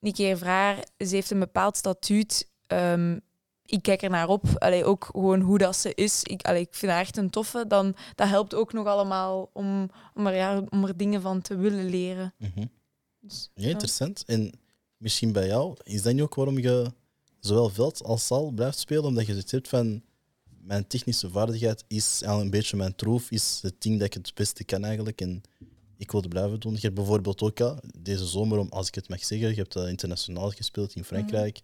[0.00, 2.48] Nicky Vraar, ze heeft een bepaald statuut.
[2.70, 3.18] Ehm,
[3.64, 4.44] ik kijk er naar op.
[4.54, 6.22] Allee, ook gewoon hoe dat ze is.
[6.22, 7.64] Ik, allee, ik vind haar echt een toffe.
[7.68, 11.56] Dan, dat helpt ook nog allemaal om, om, er, ja, om er dingen van te
[11.56, 12.34] willen leren.
[12.38, 12.66] Mhm.
[13.20, 14.24] Dus, Ja, interessant.
[14.26, 14.52] En
[14.96, 16.92] misschien bij jou, is dat niet ook waarom je
[17.40, 19.04] zowel veld als zaal blijft spelen?
[19.04, 20.02] Omdat je het hebt van
[20.62, 24.34] mijn technische vaardigheid is al een beetje mijn troef, is het ding dat ik het
[24.34, 25.20] beste kan eigenlijk.
[25.20, 25.42] En
[26.00, 26.72] ik wil het blijven doen.
[26.72, 29.76] Je hebt bijvoorbeeld ook ja, deze zomer, om, als ik het mag zeggen, je hebt
[29.76, 31.60] eh, internationaal gespeeld in Frankrijk.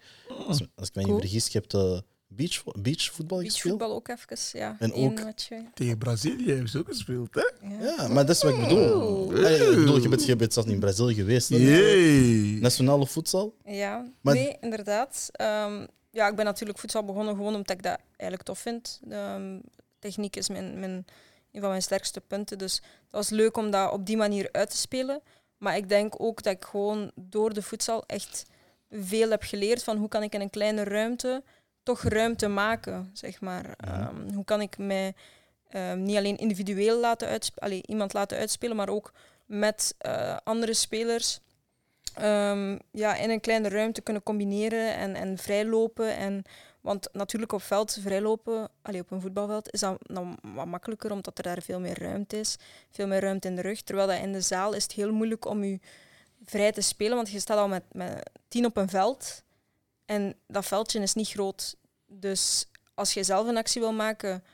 [0.46, 1.98] Als, als ik me niet vergis, je hebt uh,
[2.28, 3.78] beach, beachvoetbal gespeeld.
[3.78, 4.76] Beachvoetbal ook even, ja.
[4.78, 5.32] En ook-.
[5.74, 7.68] Tegen Brazilië hebben ze ook gespeeld, hè?
[7.68, 7.82] Ja.
[7.82, 9.28] Ja, maar dat is wat ik bedoel.
[9.28, 11.48] Allee, ik bedoel, je bent, je bent zelfs in Brazilië geweest.
[11.48, 12.58] Yay!
[12.60, 13.56] Nationale voedsel.
[13.64, 15.28] Ja, Maar- nee, inderdaad.
[15.32, 19.00] Ehm, ja, ik ben natuurlijk voedsel begonnen gewoon omdat ik dat eigenlijk tof vind.
[19.02, 19.58] De, ehm,
[19.98, 21.04] techniek is mijn, mijn,
[21.56, 22.58] een van mijn sterkste punten.
[22.58, 25.22] Dus dat was leuk om dat op die manier uit te spelen.
[25.58, 28.44] Maar ik denk ook dat ik gewoon door de voedsel echt
[28.90, 31.42] veel heb geleerd van hoe kan ik in een kleine ruimte
[31.82, 33.64] toch ruimte maken, zeg maar.
[33.64, 34.08] Ja.
[34.08, 35.14] Ehm, hoe kan ik mij
[35.68, 39.12] ehm, niet alleen individueel laten uitspelen, iemand laten uitspelen, maar ook
[39.44, 41.40] met eh, andere spelers
[42.14, 46.16] ehm, ja, in een kleine ruimte kunnen combineren en, en vrijlopen.
[46.16, 46.44] En,
[46.86, 51.38] want natuurlijk op veld vrijlopen, allee, op een voetbalveld, is dat dan wat makkelijker, omdat
[51.38, 52.56] er daar veel meer ruimte is.
[52.90, 53.82] Veel meer ruimte in de rug.
[53.82, 55.80] Terwijl dat in de zaal is het heel moeilijk om je
[56.44, 59.42] vrij te spelen, want je staat al met, met tien op een veld.
[60.04, 61.76] En dat veldje is niet groot.
[62.06, 64.44] Dus als je zelf een actie wil maken,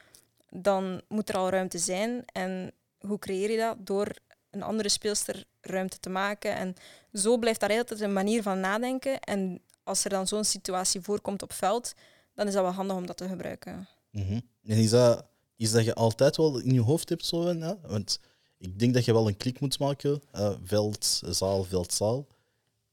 [0.50, 2.24] dan moet er al ruimte zijn.
[2.32, 3.76] En hoe creëer je dat?
[3.78, 4.08] Door
[4.50, 6.54] een andere speelster ruimte te maken.
[6.54, 6.74] En
[7.12, 9.20] zo blijft daar altijd een manier van nadenken.
[9.20, 11.94] En als er dan zo'n situatie voorkomt op veld,
[12.34, 13.88] dan is dat wel handig om dat te gebruiken.
[14.10, 14.40] Mhm.
[14.64, 15.24] En is dat,
[15.56, 17.52] is dat je altijd wel in je hoofd hebt zo?
[17.52, 17.78] Ja?
[17.86, 18.20] Want
[18.58, 20.22] ik denk dat je wel een klik moet maken.
[20.32, 22.26] eh, veld, zaal, veld, zaal.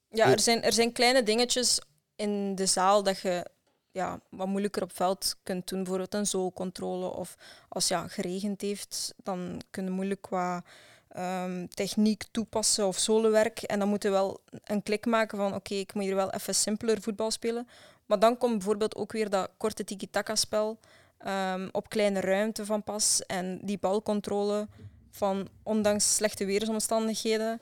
[0.10, 0.32] Ja, Ja.
[0.32, 1.80] er zijn, er zijn kleine dingetjes
[2.16, 3.45] in de zaal dat je
[3.91, 5.78] ja, wat moeilijker op veld kunt doen.
[5.80, 7.06] Bijvoorbeeld een zoolcontrole.
[7.14, 7.36] Of
[7.70, 10.64] als ja, geregend heeft, dan kun je moeilijk qua
[11.10, 13.61] ehm, techniek toepassen of zolenwerk.
[13.61, 16.56] En dan moet je wel een klik maken van oké, ik moet hier wel even
[16.56, 17.68] simpeler voetbal spelen.
[18.10, 20.80] Maar dan komt bijvoorbeeld ook weer dat korte tiki-taka-spel
[21.18, 23.22] ehm, op kleine ruimte van pas.
[23.26, 24.68] En die balcontrole
[25.11, 27.61] van ondanks slechte weersomstandigheden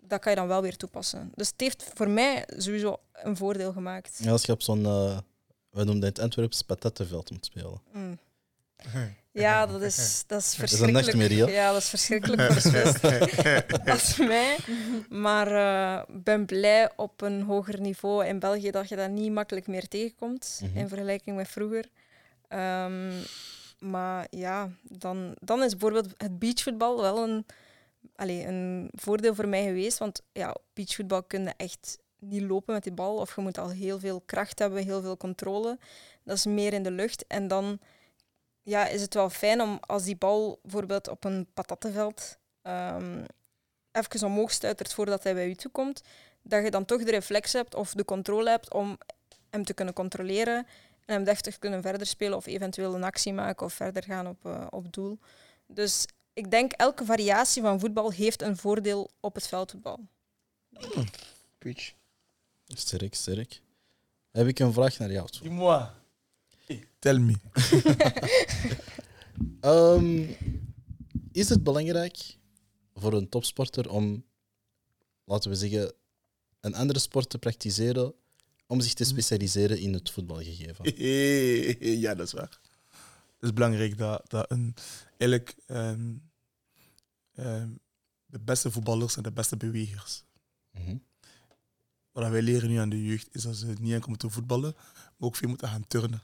[0.00, 1.32] dat kan je dan wel weer toepassen.
[1.34, 4.18] Dus het heeft voor mij sowieso een voordeel gemaakt.
[4.22, 5.18] Ja, als je op zo'n, eh
[5.70, 7.80] we noemen het in het Antwerps, patattenveld moet spelen.
[7.92, 8.18] Mm.
[9.40, 11.04] Ja, dat is, dat is is een verschrikkelijk.
[11.06, 11.48] nachtmerrie, ja.
[11.48, 14.56] ja, dat is verschrikkelijk voor de als mij.
[15.08, 19.32] Maar eh, ik ben blij op een hoger niveau in België dat je dat niet
[19.32, 20.78] makkelijk meer tegenkomt Mhm.
[20.78, 21.84] in vergelijking met vroeger.
[22.48, 23.10] Ehm,
[23.78, 27.46] maar ja, dan, dan is bijvoorbeeld het beachvoetbal wel een,
[28.16, 29.98] allee, een voordeel voor mij geweest.
[29.98, 33.16] Want ja, beachvoetbal kun je echt niet lopen met die bal.
[33.16, 35.78] Of je moet al heel veel kracht hebben, heel veel controle.
[36.24, 37.26] Dat is meer in de lucht.
[37.26, 37.78] En dan
[38.68, 43.24] ja, is het wel fijn om als die bal bijvoorbeeld op een patattenveld ehm
[43.92, 46.02] even omhoog stuitert voordat hij bij je toe komt,
[46.42, 48.98] dat je dan toch de reflex hebt of de controle hebt om
[49.50, 50.56] hem te kunnen controleren
[51.04, 54.26] en hem deftig te kunnen verder spelen of eventueel een actie maken of verder gaan
[54.26, 55.18] op, eh, op doel.
[55.66, 59.98] Dus ik denk elke variatie van voetbal heeft een voordeel op het veldvoetbal.
[61.58, 61.92] Preach.
[62.66, 63.60] Sterk, sterk.
[64.30, 65.46] Heb ik een vraag naar jou toe.
[66.98, 67.34] Tell me.
[69.60, 70.26] Ehm,
[71.32, 72.36] is het belangrijk
[72.94, 74.24] voor een topsporter om,
[75.24, 75.92] laten we zeggen,
[76.60, 78.14] een andere sport te praktiseren
[78.66, 80.84] om zich te specialiseren in het voetbalgegeven?
[82.00, 82.60] ja, dat is waar.
[83.34, 84.74] Het is belangrijk dat, dat een,
[85.08, 86.14] eigenlijk ehm,
[87.34, 87.68] ehm,
[88.26, 90.24] de beste voetballers zijn de beste bewegers.
[90.70, 90.96] Mhm.
[92.12, 95.28] Wat wij leren nu aan de jeugd is dat ze niet enkel moeten voetballen, maar
[95.28, 96.22] ook veel moeten gaan turnen.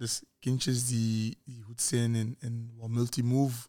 [0.00, 3.68] Dus kindjes die, goed zijn in, in wat multimove,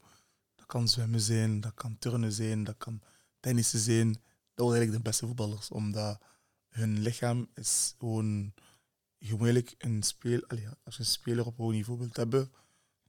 [0.55, 3.01] dat kan zwemmen zijn, dat kan turnen zijn, dat kan
[3.39, 4.07] tennissen zijn.
[4.13, 6.21] Dat worden eigenlijk de beste voetballers, omdat
[6.69, 8.53] hun lichaam is gewoon
[9.19, 10.47] eigenlijk een speel,
[10.83, 12.39] als je een speler op hoog niveau wilt hebben,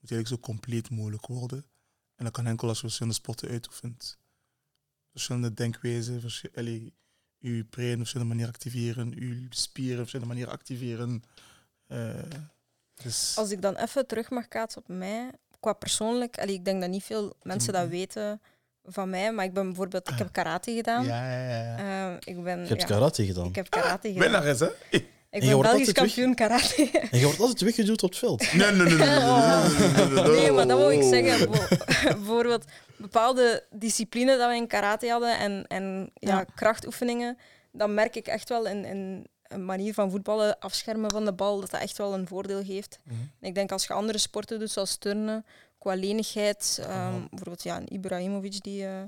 [0.01, 1.65] moet eigenlijk zo compleet mogelijk worden.
[2.15, 4.19] En dat kan enkel als je verschillende sporten uitoefent.
[5.11, 6.95] Verschillende denkwijzen, verschi- allee,
[7.39, 11.23] je brein op verschillende manieren activeren, je spieren op verschillende manieren activeren.
[11.87, 12.41] Eh,
[13.03, 15.31] dus, Als ik dan even terug mag kaatsen op mij,
[15.61, 18.41] qua persoonlijk, allee, ik denk dat niet veel mensen dat weten
[18.85, 21.05] van mij, maar ik ben bijvoorbeeld, ik heb karate gedaan.
[21.05, 21.77] ja, ja, ja.
[22.11, 23.47] Eh, ik ben, Je hebt ja, karate gedaan.
[23.47, 24.23] Ik heb karate gedaan.
[24.23, 24.69] Winnares, hè?
[25.31, 26.91] Ik ben Belgisch kampioen karate.
[27.11, 28.53] En je wordt altijd weggeduwd op het veld.
[28.53, 28.97] Nee, nee, nee.
[28.97, 31.09] nee, nee, nee, maar dat wil ik Oh.
[31.09, 31.51] zeggen.
[32.03, 32.65] Bijvoorbeeld
[32.97, 36.45] bepaalde discipline dat we in karate hadden en, en ja, Ja.
[36.55, 37.39] krachtoefeningen,
[37.73, 39.27] dat merk ik echt wel in, in
[39.59, 42.99] manier van voetballen, afschermen van de bal, dat dat echt wel een voordeel geeft.
[43.05, 43.17] Mhm.
[43.41, 45.45] Ik denk als je andere sporten doet, zoals turnen,
[45.79, 49.03] qua lenigheid, ehm, bijvoorbeeld ja, een Ibrahimovic, die, eh,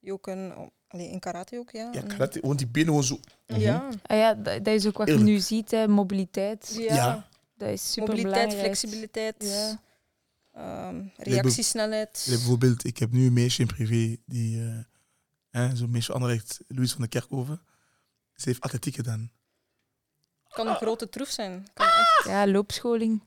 [0.00, 0.56] die ook een...
[0.56, 1.88] oh, allee, in karate ook, ja.
[1.92, 3.18] Ja, karate, gewoon die benen gewoon zo.
[3.46, 3.88] Ja.
[4.02, 6.74] Ah ja, dat, dat is ook wat je nu ziet, hè, mobiliteit.
[6.78, 6.94] Ja.
[6.94, 7.28] Ja.
[7.56, 8.76] Dat is super Mobiliteit, belangrijk.
[8.76, 9.80] flexibiliteit, Ja.
[10.52, 12.22] ehm, reactiesnelheid.
[12.24, 14.78] Ja, bijvoorbeeld, ik heb nu een meisje in privé, die, eh
[15.50, 17.60] hè, zo'n meisje Anderlecht, Louise van de Kerkhoven.
[18.34, 19.30] Ze heeft atletiek gedaan.
[20.52, 21.66] Kan een grote troef zijn.
[21.74, 23.20] Kan echt Ja, loopscholing.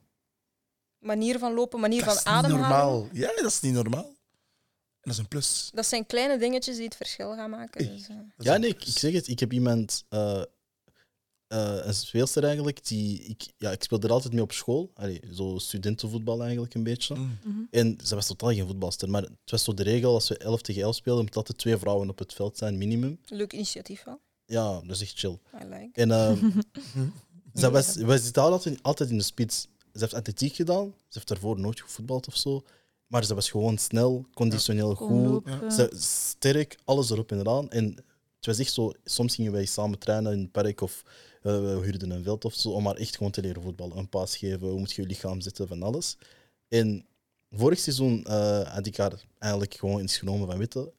[1.00, 2.70] manier van lopen, manier Dat is van niet ademhalen.
[2.70, 3.08] normaal.
[3.14, 4.06] Ja, dat is niet normaal.
[4.06, 5.70] En dat is een plus.
[5.74, 7.88] Dat zijn kleine dingetjes die het verschil gaan maken.
[7.88, 9.28] Dus, eh, Dat is Ja, nee, ik, zeg het.
[9.28, 10.42] Ik heb iemand, eh,
[11.48, 14.92] eh, een speelster eigenlijk, die, ik, ja, ik speelde er altijd mee op school.
[14.94, 17.16] Allee, zo studentenvoetbal eigenlijk een beetje.
[17.16, 17.38] Mm.
[17.44, 17.62] Mhm.
[17.72, 20.62] En ze was totaal geen voetbalster, maar het was zo de regel, als we 11
[20.62, 23.20] tegen 11 spelen, moeten altijd twee vrouwen op het veld zijn, minimum.
[23.26, 24.20] leuk initiatief wel.
[24.46, 25.40] Ja, dat is echt chill.
[25.62, 25.90] I like.
[25.94, 26.32] En eh,
[26.94, 27.08] Hm.
[27.62, 29.62] ze was, we zitten altijd, altijd in de spits.
[29.94, 32.64] Ze heeft atletiek gedaan, ze heeft daarvoor nooit gevoetbald of zo.
[33.08, 35.44] Maar ze was gewoon snel, conditioneel goed.
[35.74, 37.70] Ze, sterk, alles erop en eraan.
[37.70, 37.86] En
[38.36, 41.04] het was echt zo, soms gingen wij samen trainen in het park of
[41.42, 43.98] eh, we huurden een veld of zo, om maar echt gewoon te leren voetballen.
[43.98, 46.18] Een paas geven, hoe moet je je lichaam zetten, van alles.
[46.68, 47.06] En
[47.52, 50.92] vorig seizoen eh, had ik haar eigenlijk gewoon eens genomen van Witte.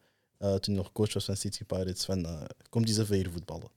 [0.44, 3.30] Eh, toen ik nog coach was van City Pirates, van eh, kom die even hier
[3.30, 3.70] voetballen.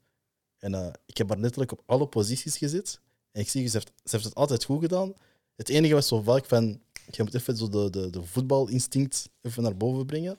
[0.58, 3.00] En eh, ik heb haar letterlijk op alle posities gezet.
[3.32, 5.14] En ik zie, ze heeft, ze heeft het altijd goed gedaan.
[5.56, 6.82] Het enige was zo vaak van,
[7.12, 10.38] je moet even zo de, de, de voetbalinstinct even naar boven brengen.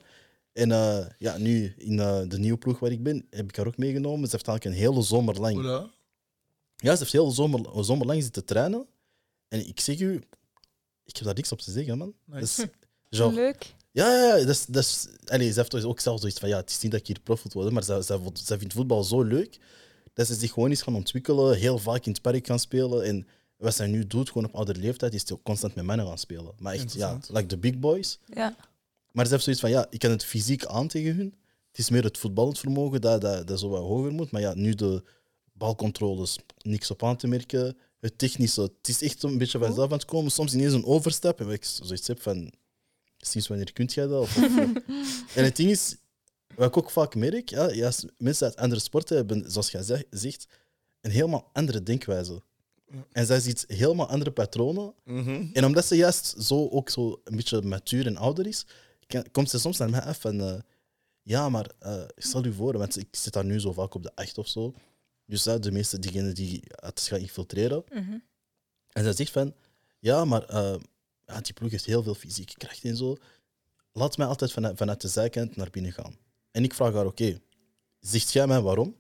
[0.52, 1.96] En eh, ja, nu in
[2.28, 4.28] de nieuwe ploeg waar ik ben, heb ik haar ook meegenomen.
[4.28, 5.62] Ze heeft eigenlijk een hele zomer lang.
[6.76, 8.86] Ja, ze heeft heel zomer, zomer lang zitten trainen.
[9.48, 10.14] En ik zeg u,
[11.04, 12.14] ik heb daar niks op te zeggen, man.
[12.24, 12.40] Nice.
[12.40, 12.66] Dus,
[13.20, 13.74] genre, Leuk.
[13.90, 16.48] Ja, ja, ja, dat is, dat is, allee, ze heeft toch ook zelf zoiets van,
[16.48, 18.74] ja, het is niet dat ik hier prof wil worden, maar ze, ze, ze vindt
[18.74, 19.58] voetbal zo leuk
[20.18, 23.04] dat ze zich gewoon is gaan ontwikkelen, heel vaak in het park gaan spelen.
[23.04, 26.18] En wat zij nu doet, gewoon op oudere leeftijd, is ze constant met mannen gaan
[26.18, 26.52] spelen.
[26.58, 28.18] Maar echt, ja, like de big boys.
[28.26, 28.56] Ja.
[29.12, 31.34] Maar ze heeft zoiets van, ja, ik kan het fysiek aan tegen hun.
[31.68, 34.30] Het is meer het voetballend vermogen dat, dat, dat zo wat hoger moet.
[34.30, 35.02] Maar ja, nu de
[35.52, 37.76] balcontroles, niks op aan te merken.
[38.00, 40.30] Het technische, het is echt een beetje vanzelf aan het komen.
[40.30, 42.52] Soms ineens een overstap en ik zoiets heb van,
[43.30, 44.20] sinds wanneer kunt jij dat?
[44.22, 44.52] Of- of-
[45.36, 45.96] en het ding is,
[46.54, 50.04] wat ik ook vaak merk, ja, juist mensen uit andere sporten hebben, zoals jij zeg-
[50.10, 50.46] zegt,
[51.00, 52.42] een helemaal andere denkwijze.
[53.12, 54.94] En zij ziet helemaal andere patronen.
[55.04, 55.46] Mhm.
[55.52, 58.66] En omdat ze juist zo ook zo een beetje matuur en ouder is,
[59.06, 60.40] kan- komt ze soms naar mij af van...
[60.40, 60.54] eh,
[61.22, 64.14] ja, maar eh, stel u voor, want ik zit daar nu zo vaak op de
[64.14, 64.74] acht of zo.
[65.26, 67.84] Dus eh, de meeste diegenen die het gaan infiltreren.
[67.92, 68.18] Mhm.
[68.92, 69.54] En zij zegt van...
[70.00, 70.74] Ja, maar eh,
[71.28, 73.16] ja, die ploeg heeft heel veel fysieke kracht en zo.
[73.92, 76.16] Laat mij altijd vanuit, vanuit de zijkant naar binnen gaan.
[76.50, 77.40] En ik vraag haar, oké,
[78.00, 78.96] zegt jij mij waarom?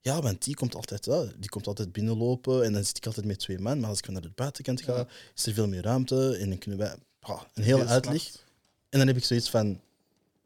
[0.00, 3.26] Ja, want die komt altijd, ja, die komt altijd binnenlopen en dan zit ik altijd
[3.26, 3.80] met twee man.
[3.80, 5.06] Maar als ik naar de buitenkant ga, Ja.
[5.34, 8.20] is er veel meer ruimte en dan kunnen wij een hele Heel uitleg.
[8.20, 8.44] smart.
[8.88, 9.80] En dan heb ik zoiets van,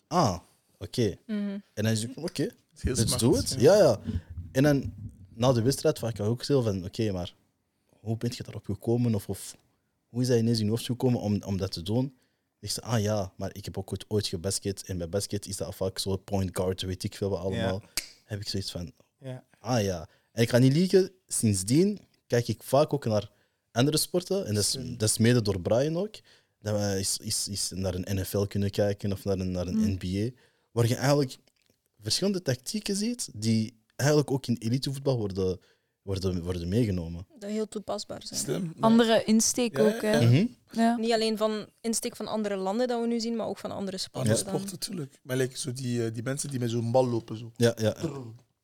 [0.07, 0.39] ah,
[0.79, 1.17] oké.
[1.27, 1.39] Mhm.
[1.73, 2.49] En dan is ik, oké,
[2.79, 3.55] Heel let's do it.
[3.59, 4.01] Ja, ja.
[4.53, 4.93] En dan
[5.35, 7.35] na de wedstrijd vraag ik haar ook stil van, oké, maar
[8.01, 9.15] hoe ben je daarop gekomen?
[9.15, 9.57] Of, of
[10.13, 12.17] hoe is dat ineens in je hoofd gekomen om, om dat te doen?
[12.61, 14.83] Zegt ze, ah ja, maar ik heb ook ooit, ooit gebasket.
[14.87, 17.83] En bij basket is dat vaak zo point guard, weet ik veel wat allemaal.
[18.25, 19.45] Heb ik zoiets van, Ja.
[19.59, 20.09] ah ja.
[20.33, 23.31] En ik ga niet liegen, sindsdien kijk ik vaak ook naar
[23.71, 24.47] andere sporten.
[24.47, 26.15] En dat is, dat is mede door Brian ook.
[26.59, 29.77] Dat we is, is, is naar een NFL kunnen kijken of naar een, naar een
[29.79, 29.97] Mm.
[30.01, 30.31] NBA.
[30.73, 31.39] Waar je eigenlijk
[32.01, 35.59] verschillende tactieken ziet die eigenlijk ook in elitevoetbal worden,
[36.03, 37.27] worden, worden meegenomen.
[37.39, 38.41] Dat heel toepasbaar zijn.
[38.41, 38.73] Slim.
[38.81, 40.03] Andere insteek Ja, ook.
[40.03, 40.11] Hè.
[40.19, 40.27] ja.
[40.29, 40.47] Mhm.
[40.73, 40.97] Ja.
[40.97, 43.99] Niet alleen van insteek van andere landen dat we nu zien, maar ook van andere
[43.99, 44.31] sporten.
[44.33, 45.19] Andere sporten, natuurlijk.
[45.23, 47.53] Maar like, zo die, eh, die mensen die met zo'n bal lopen, zo.
[47.57, 47.95] Ja, ja.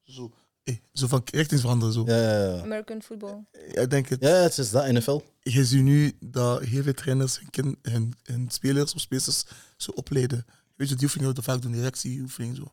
[0.05, 0.31] Zo,
[0.65, 2.03] eh, zo van richting veranderen, zo.
[2.07, 2.63] Ja, ja, ja.
[2.63, 3.45] American football.
[3.73, 4.21] Ja, ik denk het.
[4.21, 5.21] ja, het is dat, NFL.
[5.41, 9.45] Je ziet nu dat heel veel trainers hun, kind- hun, hun spelers of spelers
[9.77, 10.45] zo opleiden.
[10.77, 12.73] Weet je, die oefeningen dat vaak doen, directieoefeningen zo.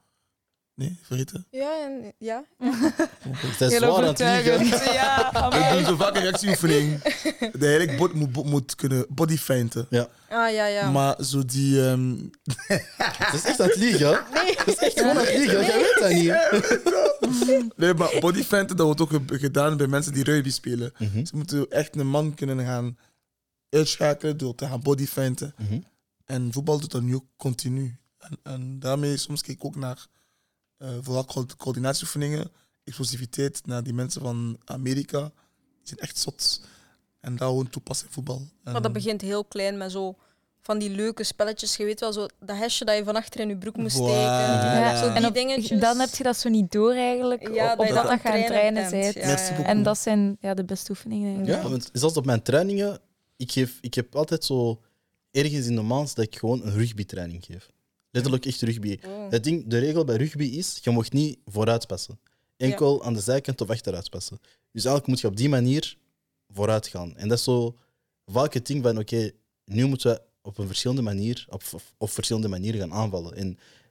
[0.76, 1.46] Nee, vergeten?
[1.52, 2.44] Ja, en, ja.
[2.60, 4.94] Het is Heel zwaar aan het liegen.
[4.94, 5.76] Ja, We amai.
[5.76, 7.02] doen zo vaak een reactieoefening.
[7.40, 9.88] Dat je eigenlijk moet, moet kunnen bodyfeinten.
[10.30, 10.92] Ah, ja, ja.
[10.92, 11.88] Maar zo die...
[11.88, 12.16] ehm,
[12.98, 14.24] Het is echt aan het liegen.
[14.34, 15.66] Het is echt gewoon aan het liegen.
[15.66, 17.74] Jij weet dat niet.
[17.78, 20.94] nee, maar bodyfeinten, dat wordt ook ge- gedaan bij mensen die rugby spelen.
[20.98, 22.98] Mhm, Ze moeten echt een man kunnen gaan
[23.70, 25.54] uitschakelen door te gaan bodyfeinten.
[25.58, 25.80] mhm.
[26.26, 27.98] En voetbal doet dat nu ook continu.
[28.20, 30.08] En, en daarmee soms kijk ik ook naar
[30.78, 32.52] eh, vooral co- coördinatieoefeningen,
[32.84, 35.20] explosiviteit naar die mensen van Amerika.
[35.20, 35.30] Die
[35.84, 36.62] zijn echt zot.
[37.20, 38.48] En daar gewoon toepassen in voetbal.
[38.64, 40.16] En, Maar dat begint heel klein met zo
[40.62, 41.76] van die leuke spelletjes.
[41.76, 44.14] Je weet wel, zo dat hesje dat je van achter in je broek moest steken.
[44.14, 45.80] Ja, Zo die en op- dingetjes.
[45.80, 48.90] dan heb je dat zo niet door eigenlijk, Ja, op dat je dat dat trainen
[48.92, 49.14] bent.
[49.16, 49.64] Ja.
[49.64, 51.34] En dat zijn ja, de beste oefeningen.
[51.36, 51.64] denk ik.
[51.64, 53.00] Ja, want zelfs op mijn trainingen,
[53.38, 54.82] ik, geef, ik heb altijd zo
[55.32, 57.70] ergens in de maand dat ik gewoon een rugbytraining geef.
[58.16, 58.98] Letterlijk echt rugby.
[59.06, 59.30] Oh.
[59.30, 62.20] Het ding, de regel bij rugby is, je mag niet vooruit passen.
[62.58, 64.38] Enkel aan de zijkant of achteruit passen.
[64.72, 65.98] Dus eigenlijk moet je op die manier
[66.54, 67.18] vooruit gaan.
[67.18, 67.76] En dat is zo
[68.26, 69.32] vaak het ding van, oké,
[69.66, 71.62] nu moeten we op een verschillende manier, op,
[71.98, 73.36] op verschillende manieren gaan aanvallen.
[73.36, 73.48] En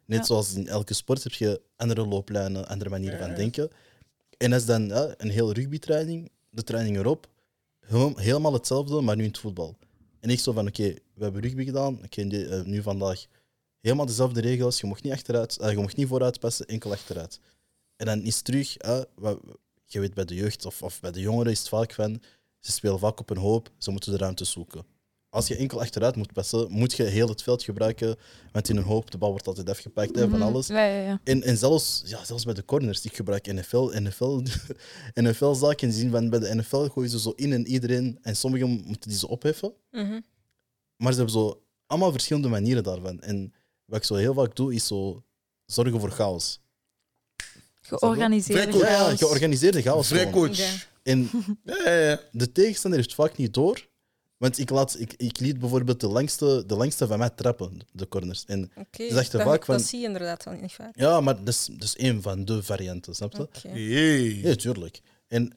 [0.06, 0.24] net Ja.
[0.24, 3.70] zoals in elke sport heb je andere looplijnen, andere manieren van denken.
[4.36, 7.28] En dat is dan ja, een hele rugbytraining, de training erop,
[7.86, 9.76] Heel- helemaal hetzelfde, maar nu in het voetbal.
[10.20, 13.26] En ik zo van, oké, we hebben rugby gedaan, oké, eh, nu vandaag
[13.84, 17.40] helemaal dezelfde regels, je mocht niet, achteruit, eh, je mocht niet vooruit passen, enkel achteruit.
[17.96, 18.76] En dan is terug,
[19.14, 19.40] wat-
[19.84, 22.20] je weet bij de jeugd of, of bij de jongeren is het vaak van,
[22.60, 24.84] ze spelen vaak op een hoop, ze moeten de ruimte zoeken.
[25.28, 28.16] Als je enkel achteruit moet passen, moet je heel het veld gebruiken,
[28.52, 30.42] want in een hoop, de bal wordt altijd afgepakt, hè, van Mhm.
[30.48, 30.66] alles.
[30.66, 31.20] Ja, ja, ja.
[31.24, 34.40] En, en zelfs, ja, zelfs bij de corners, ik gebruik NFL, NFL,
[35.14, 39.10] NFL-zaken zien van bij de NFL gooien ze zo in en iedereen, en sommigen moeten
[39.10, 39.72] die zo opheffen.
[39.90, 40.20] Mhm.
[40.96, 43.20] Maar ze hebben zo allemaal verschillende manieren daarvan.
[43.20, 43.52] En
[43.84, 45.22] wat ik zo heel vaak doe, is zo
[45.66, 46.60] zorgen voor chaos.
[47.80, 49.18] Georganiseerde Vrij Ja, ja, chaos.
[49.18, 50.08] georganiseerde chaos.
[50.08, 50.46] Vrij gewoon.
[50.46, 50.56] coach.
[50.56, 50.72] Ja.
[51.02, 51.30] En
[51.64, 52.20] Ja, ja, ja.
[52.32, 53.86] de tegenstander heeft vaak niet door.
[54.36, 58.08] Want ik, laat, ik, ik liet bijvoorbeeld de langste, de langste van mij trappen, de
[58.08, 58.44] corners.
[58.44, 60.96] En Oké, Ze zegt er dat, vaak van- dat zie je inderdaad wel niet vaak.
[60.98, 63.40] ja, maar dat is, dat is één van de varianten, snap je?
[63.42, 63.68] Oké.
[63.68, 64.34] Hey.
[64.34, 65.00] Ja, tuurlijk.
[65.28, 65.56] En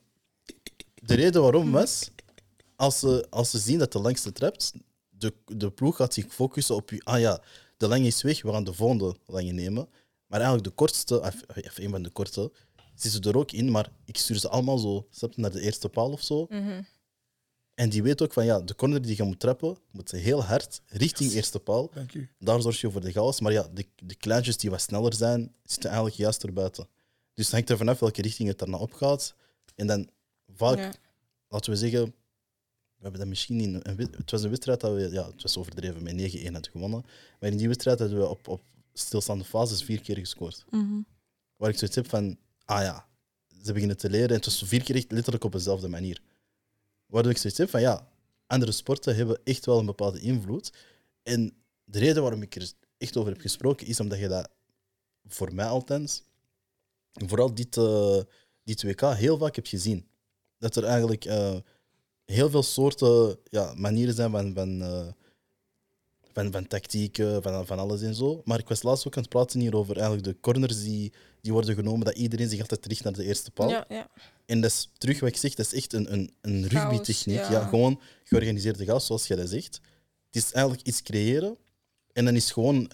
[0.94, 2.10] de reden waarom was,
[2.76, 4.72] als ze, als ze zien dat de langste trapt,
[5.10, 7.42] de, de ploeg gaat zich focussen op, ah ja,
[7.78, 9.90] de lange is weg, we gaan de volgende lange nemen.
[10.28, 11.36] Maar eigenlijk de kortste, of,
[11.78, 12.52] een van de korte,
[12.96, 16.12] zitten ze er ook in, maar ik stuur ze allemaal zo naar de eerste paal
[16.12, 16.46] of zo.
[16.50, 16.82] Mhm.
[17.74, 20.82] En die weet ook van, ja, de corner die je moet trappen, moet heel hard
[20.88, 21.90] richting eerste paal.
[21.94, 22.30] Dank u.
[22.40, 23.40] Daar zorg je voor de chaos.
[23.40, 26.88] Maar ja, de, de kleintjes die wat sneller zijn, zitten eigenlijk juist erbuiten.
[27.34, 29.36] Dus het hangt er vanaf welke richting het daarna opgaat.
[29.76, 30.10] En dan
[30.56, 30.94] vaak, Ja.
[31.48, 32.16] laten we zeggen,
[32.98, 35.58] we hebben dat misschien in een, het was een wedstrijd dat we, ja, het was
[35.58, 37.06] overdreven, met 9-1 hadden gewonnen.
[37.40, 38.64] Maar in die wedstrijd hadden we op, op
[38.94, 40.66] stilstaande fases vier keer gescoord.
[40.70, 41.02] Mhm.
[41.56, 43.08] Waar ik zoiets heb van, ah ja,
[43.64, 44.30] ze beginnen te leren.
[44.30, 46.22] En het was vier keer echt letterlijk op dezelfde manier.
[47.06, 48.08] Waardoor ik zoiets heb van, ja,
[48.48, 50.74] andere sporten hebben echt wel een bepaalde invloed.
[51.24, 51.54] En
[51.84, 54.50] de reden waarom ik er echt over heb gesproken, is omdat je dat,
[55.26, 56.24] voor mij althans,
[57.14, 58.20] vooral dit, eh
[58.68, 60.08] dit WK heel vaak hebt gezien.
[60.58, 61.56] Dat er eigenlijk eh,
[62.32, 65.08] heel veel soorten ja, manieren zijn van, van, eh,
[66.34, 68.42] van, van tactieken, van, van alles en zo.
[68.46, 71.54] Maar ik was laatst ook aan het praten hier over eigenlijk de corners die, die
[71.54, 73.70] worden genomen, dat iedereen zich altijd richt naar de eerste paal.
[73.70, 74.10] Ja, ja.
[74.46, 77.38] En dat is terug wat ik zeg, dat is echt een, een, een rugbytechniek.
[77.38, 77.52] Ja.
[77.52, 77.68] ja.
[77.68, 79.82] gewoon georganiseerde chaos, zoals jij dat zegt.
[80.26, 81.58] Het is eigenlijk iets creëren
[82.14, 82.92] en dan is het gewoon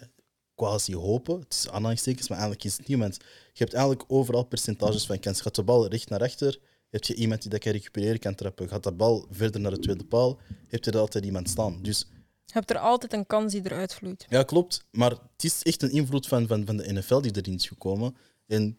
[0.55, 1.39] quasi hopen.
[1.39, 2.99] Het is aanhalingstekens, maar eigenlijk is het niet.
[2.99, 3.15] Want
[3.53, 5.41] je hebt eigenlijk overal percentages van kans.
[5.41, 6.59] Gaat de bal recht naar achter,
[6.93, 8.67] heb je iemand die dat kan recupereren, kan trappen.
[8.67, 11.79] Gaat de bal verder naar de tweede paal, heb je er altijd iemand staan.
[11.81, 12.05] Dus
[12.45, 14.25] Je hebt er altijd een kans die eruit vloeit.
[14.29, 14.85] ja, klopt.
[14.91, 18.15] Maar het is echt een invloed van, van, van de NFL die erin is gekomen.
[18.47, 18.77] En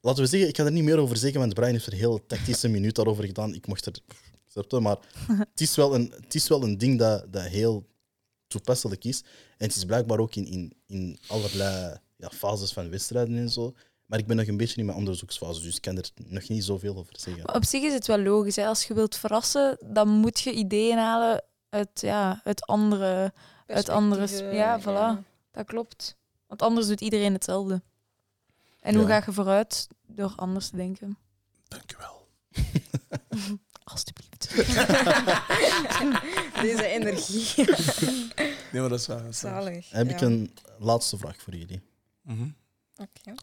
[0.00, 1.98] laten we zeggen, ik ga er niet meer over zeggen, want Brian heeft er een
[1.98, 3.54] heel tactische minuut daarover gedaan.
[3.54, 4.80] Ik mocht er.
[4.80, 4.98] Maar
[5.38, 7.86] het is wel een, het is wel een ding dat, dat heel
[8.46, 9.20] toepasselijk is.
[9.58, 13.74] En het is blijkbaar ook in, in, in allerlei ja, fases van wedstrijden en zo.
[14.06, 16.64] Maar ik ben nog een beetje in mijn onderzoeksfase, dus ik kan er nog niet
[16.64, 17.42] zoveel over zeggen.
[17.44, 18.56] Maar op zich is het wel logisch.
[18.56, 18.66] Hè.
[18.66, 23.32] Als je wilt verrassen, dan moet je ideeën halen uit, ja, uit andere.
[23.66, 25.22] Uit andere ja, voilà.
[25.50, 26.16] Dat klopt.
[26.46, 27.82] Want anders doet iedereen hetzelfde.
[28.80, 29.88] En hoe ga je vooruit?
[30.06, 31.18] Door anders te denken.
[31.68, 32.28] Dank u wel.
[33.84, 34.54] Alsjeblieft.
[36.60, 37.64] Deze energie.
[38.72, 39.34] Nee, maar dat is waar.
[39.34, 39.90] Zalig.
[39.90, 41.82] Heb ik een laatste vraag voor jullie.
[42.22, 42.48] Mhm.
[42.96, 43.34] Oké.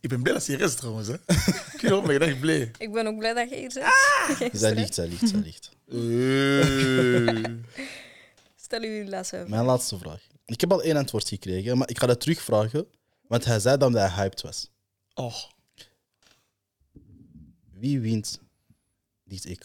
[0.00, 1.08] Ik ben blij dat je hier is trouwens.
[1.08, 1.14] Hè.
[1.98, 2.70] Ik ben echt blij.
[2.78, 3.82] Ik ben ook blij dat je hier zit.
[4.36, 5.70] Geen Zij ligt, zij ligt, zij ligt.
[5.88, 7.60] Hey.
[8.56, 9.50] Stel u les even.
[9.50, 10.26] Mijn laatste vraag.
[10.44, 12.86] Ik heb al één antwoord gekregen, maar ik ga dat terugvragen.
[13.26, 14.70] Want hij zei dat hij hyped was.
[15.14, 15.34] Oh,
[17.72, 18.40] Wie wint
[19.24, 19.64] dit EK?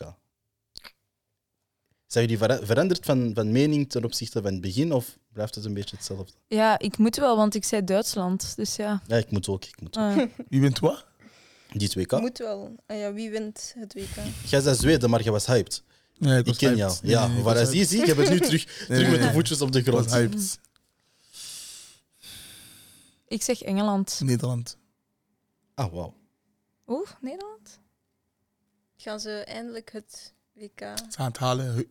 [2.07, 5.65] Zijn jullie vera- veranderd van, van mening ten opzichte van het begin of blijft het
[5.65, 6.33] een beetje hetzelfde?
[6.47, 8.55] Ja, ik moet wel, want ik zei Duitsland.
[8.55, 9.01] Dus ja.
[9.07, 9.65] Ja, ik moet ook.
[9.65, 10.15] Ik moet ook.
[10.17, 11.05] eh, wie wint wat?
[11.71, 12.11] Dit WK?
[12.19, 12.75] Moet wel.
[12.85, 14.15] Ah ja, wie wint het WK?
[14.45, 15.83] Jij zei Zweden, maar jij was hyped.
[16.17, 16.95] Nee, Ik ken jou.
[17.01, 19.31] Nee, Ja, nee, waar hij zie, ik heb het nu terug, terug nee, met de
[19.31, 20.11] voetjes op de Ik was grond.
[20.11, 20.59] hyped.
[23.27, 24.19] ik zeg Engeland.
[24.23, 24.77] Nederland.
[25.73, 26.13] Ah, wauw.
[26.87, 27.79] Oeh, Nederland?
[28.97, 30.79] Gaan ze eindelijk het WK?
[30.79, 31.87] Ze gaan het halen.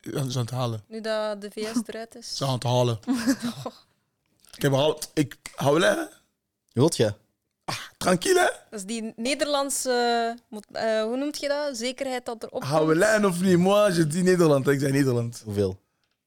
[0.00, 0.84] Ze aan het halen.
[0.88, 2.36] Nu dat de VS eruit Ze is.
[2.36, 2.98] zijn aan het halen.
[4.56, 5.00] Ik heb al...
[5.14, 5.36] Ik...
[5.54, 5.94] Hou hè?
[6.72, 7.14] Wilt je?
[7.96, 8.52] Tranquille?
[8.70, 10.36] Dat is die Nederlandse,
[10.72, 11.76] eh, hoe noemt je dat?
[11.76, 13.58] Zekerheid dat er op Hou lijn of niet?
[13.58, 14.68] Moi, je dis Nederland.
[14.68, 15.42] Ik zei Nederland.
[15.44, 15.80] Hoeveel?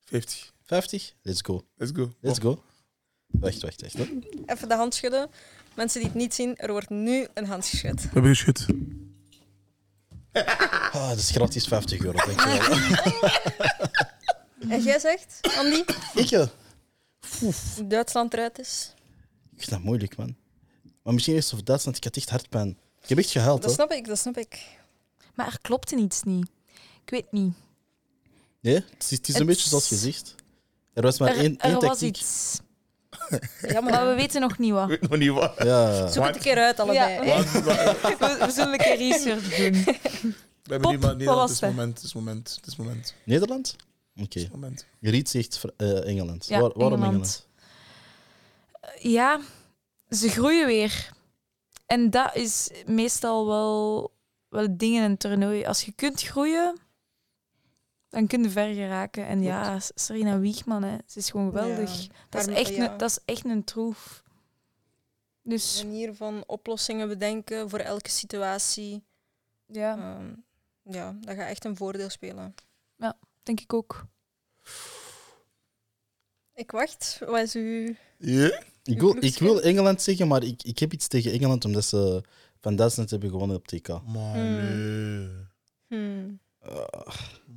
[0.06, 0.52] 50.
[0.64, 1.14] 50?
[1.22, 1.65] Let's go.
[1.76, 2.14] Let's go.
[2.22, 2.64] Let's go.
[3.26, 3.93] Wacht, wacht, wacht.
[3.93, 4.19] hè.
[4.45, 5.30] Even de hand schudden.
[5.76, 8.02] Mensen die het niet zien, er wordt nu een hand geschud.
[8.02, 8.65] We hebben geschud.
[10.93, 12.77] Ah, dat is gratis 50 euro, dankjewel.
[14.69, 15.83] En jij zegt, Andy,
[16.13, 16.47] Ik, ja.
[17.85, 18.93] Duitsland eruit is?
[19.51, 20.35] Ik vind dat moeilijk, man.
[21.03, 22.77] Maar misschien is het voor Duitsland, ik had echt hartpijn.
[23.01, 24.65] Ik heb echt gehuild, Dat snap ik, dat snap ik.
[25.35, 26.49] Maar er klopte iets niet.
[27.03, 27.53] Ik weet niet.
[28.59, 30.35] Nee, het is, het is een Het- beetje zoals gezegd.
[30.93, 32.17] Er was maar Er, één, er één was tactiek.
[32.17, 32.59] iets.
[33.61, 33.93] Jammer.
[33.93, 34.89] Maar we weten nog niet wat.
[34.89, 35.53] Ik weet nog niet wat.
[35.57, 37.25] Ja, Zoek het een keer uit, allebei.
[37.25, 37.35] Ja.
[37.35, 39.71] Wat- wat- We, we zullen een keer research doen.
[40.63, 41.49] We hebben maar Nederland.
[41.49, 41.95] Het is moment.
[41.97, 42.53] Het is moment.
[42.55, 43.15] Het is moment.
[43.23, 43.75] Nederland?
[44.15, 44.47] Oké.
[44.51, 44.85] Moment.
[45.01, 46.47] Riet zegt eh, Engeland.
[46.47, 47.45] Ja, Waar- waarom Engeland.
[48.81, 48.99] Engeland?
[48.99, 49.39] Ja,
[50.09, 51.09] ze groeien weer.
[51.85, 54.11] En dat is meestal wel,
[54.49, 55.65] wel het ding in een toernooi.
[55.65, 56.77] Als je kunt groeien,
[58.11, 59.25] dan kun je ver geraken.
[59.25, 62.01] En ja, Serena Wiegman, hè, ze is gewoon geweldig.
[62.01, 62.09] Ja.
[62.29, 62.91] Dat, is echt ja.
[62.91, 64.23] een, dat is echt een troef.
[65.43, 69.03] Dus manier van oplossingen bedenken voor elke situatie.
[69.65, 70.33] ja, Ehm,
[70.93, 72.55] ja, dat gaat echt een voordeel spelen.
[73.43, 74.05] denk ik ook.
[76.53, 77.19] Ik wacht.
[77.25, 77.95] Wat is uw...
[78.17, 78.61] Ja?
[78.83, 82.23] Ik wil, ik wil Engeland zeggen, maar ik, ik heb iets tegen Engeland omdat ze
[82.59, 83.88] van Duitsland hebben gewonnen op TK.
[83.88, 85.29] Maar nee.
[85.88, 86.39] Hmm.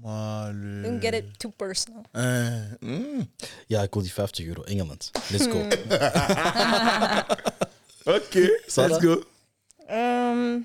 [0.04, 0.52] Maar.
[0.82, 2.02] Don't get it too personal.
[2.12, 3.30] Eh, mm.
[3.66, 4.62] Ja, ik wil die 50 euro.
[4.62, 5.10] Engeland.
[5.30, 5.58] Let's go.
[8.16, 8.90] Oké, Sarah?
[8.90, 9.24] let's go.
[9.86, 10.58] Ehm,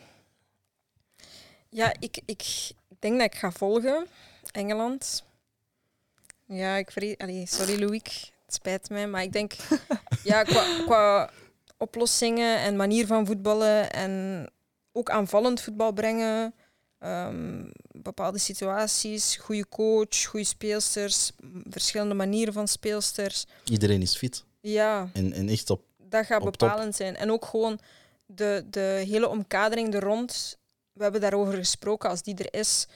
[1.70, 4.08] ja, ik, ik denk dat ik ga volgen.
[4.52, 5.24] Engeland.
[6.46, 7.18] Ja, ik vrees...
[7.18, 9.54] Allee, sorry Louis, het spijt mij, maar ik denk...
[10.24, 11.30] ja, qua, qua
[11.78, 14.46] oplossingen en manier van voetballen en
[14.92, 16.54] ook aanvallend voetbal brengen,
[17.00, 21.32] ehm, bepaalde situaties, goede coach, goede speelsters,
[21.70, 23.46] verschillende manieren van speelsters.
[23.64, 24.44] Iedereen is fit.
[24.62, 25.84] Ja, En, en echt op.
[25.98, 26.60] dat gaat Op top.
[26.60, 27.16] bepalend zijn.
[27.16, 27.80] En ook gewoon
[28.26, 30.58] de, de hele omkadering er rond.
[30.94, 32.88] We hebben daarover gesproken, als die er is,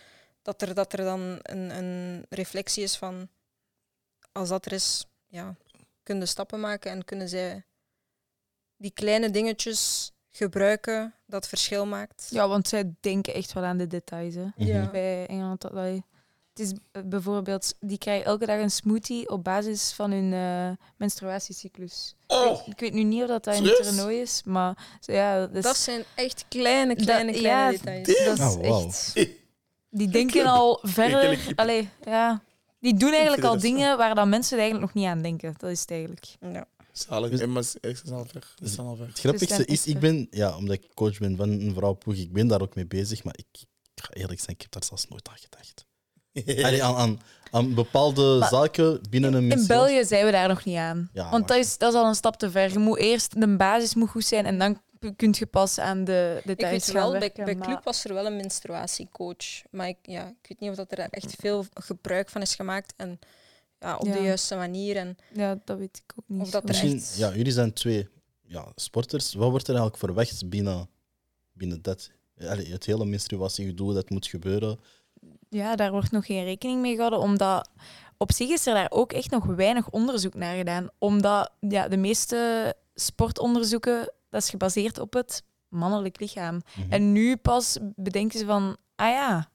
[0.42, 3.30] dat er, dat er dan een, een reflectie is van
[4.32, 5.56] als dat er is, ja,
[6.04, 7.64] kunnen stappen maken en kunnen zij
[8.78, 12.28] die kleine dingetjes gebruiken dat verschil maakt.
[12.30, 14.36] Ja, want zij denken echt wel aan de details.
[14.36, 14.42] Hè.
[14.56, 14.64] Mhm.
[14.68, 14.90] Ja.
[14.92, 15.62] Bij Engeland.
[15.62, 16.04] Dat, allee,
[16.54, 20.86] het is eh, bijvoorbeeld, die krijgen elke dag een smoothie op basis van hun eh,
[20.98, 22.16] menstruatiecyclus.
[22.28, 25.56] Oh, Ik weet nu niet of dat, dat in het toernooi is, maar ja, dat,
[25.56, 28.26] is- Dat zijn echt kleine, kleine, Dat- kleine ja, details.
[28.38, 29.14] dat is Oh, echt...
[29.90, 31.40] Die denken al verder.
[31.56, 32.42] Allee, ja.
[32.80, 35.54] Die doen eigenlijk al dingen waar dan mensen eigenlijk nog niet aan denken.
[35.58, 36.26] Dat is het eigenlijk.
[36.40, 36.66] Ja.
[36.94, 37.40] Zalig.
[37.40, 38.26] En maar ze zijn al
[38.96, 39.08] ver.
[39.10, 42.16] Het grappigste Dus is, is ik ben, ja, omdat ik coach ben van een vrouwenploeg,
[42.16, 43.46] ik ben daar ook mee bezig, maar ik,
[43.96, 45.86] ik ga eerlijk zijn, ik heb daar zelfs nooit aan gedacht.
[46.66, 47.20] Allee, aan, aan,
[47.52, 49.68] aan bepaalde Maar zaken binnen een In missie.
[49.68, 51.10] België zijn we daar nog niet aan.
[51.14, 52.72] Ja, Want dat is, dat is al een stap te ver.
[52.72, 54.82] Je moet eerst, de basis moet goed zijn en dan
[55.16, 57.46] kun je pas aan de Ik details weet gaan wel, bij, werken.
[57.46, 59.62] bij maar- Club was er wel een menstruatiecoach.
[59.72, 62.56] Maar ik, ja, ik weet niet of dat er daar echt veel gebruik van is
[62.56, 62.94] gemaakt.
[62.98, 63.20] En
[63.84, 64.14] ja, op Ja.
[64.14, 64.96] de juiste manier.
[64.96, 66.42] En Ja, dat weet ik ook niet.
[66.42, 68.08] Of dat er Misschien, echt- ja, jullie zijn twee
[68.42, 69.34] ja, sporters.
[69.34, 70.90] Wat wordt er eigenlijk verwacht binnen,
[71.54, 72.12] binnen dat?
[72.40, 74.80] Allee, het hele menstruatiegedoe dat moet gebeuren.
[75.50, 77.70] Ja, daar wordt nog geen rekening mee gehouden, omdat
[78.18, 80.90] op zich is er daar ook echt nog weinig onderzoek naar gedaan.
[80.98, 86.62] Omdat ja, de meeste sportonderzoeken, dat is gebaseerd op het mannelijk lichaam.
[86.78, 86.92] Mhm.
[86.92, 89.50] En nu pas bedenken ze van, ah ja,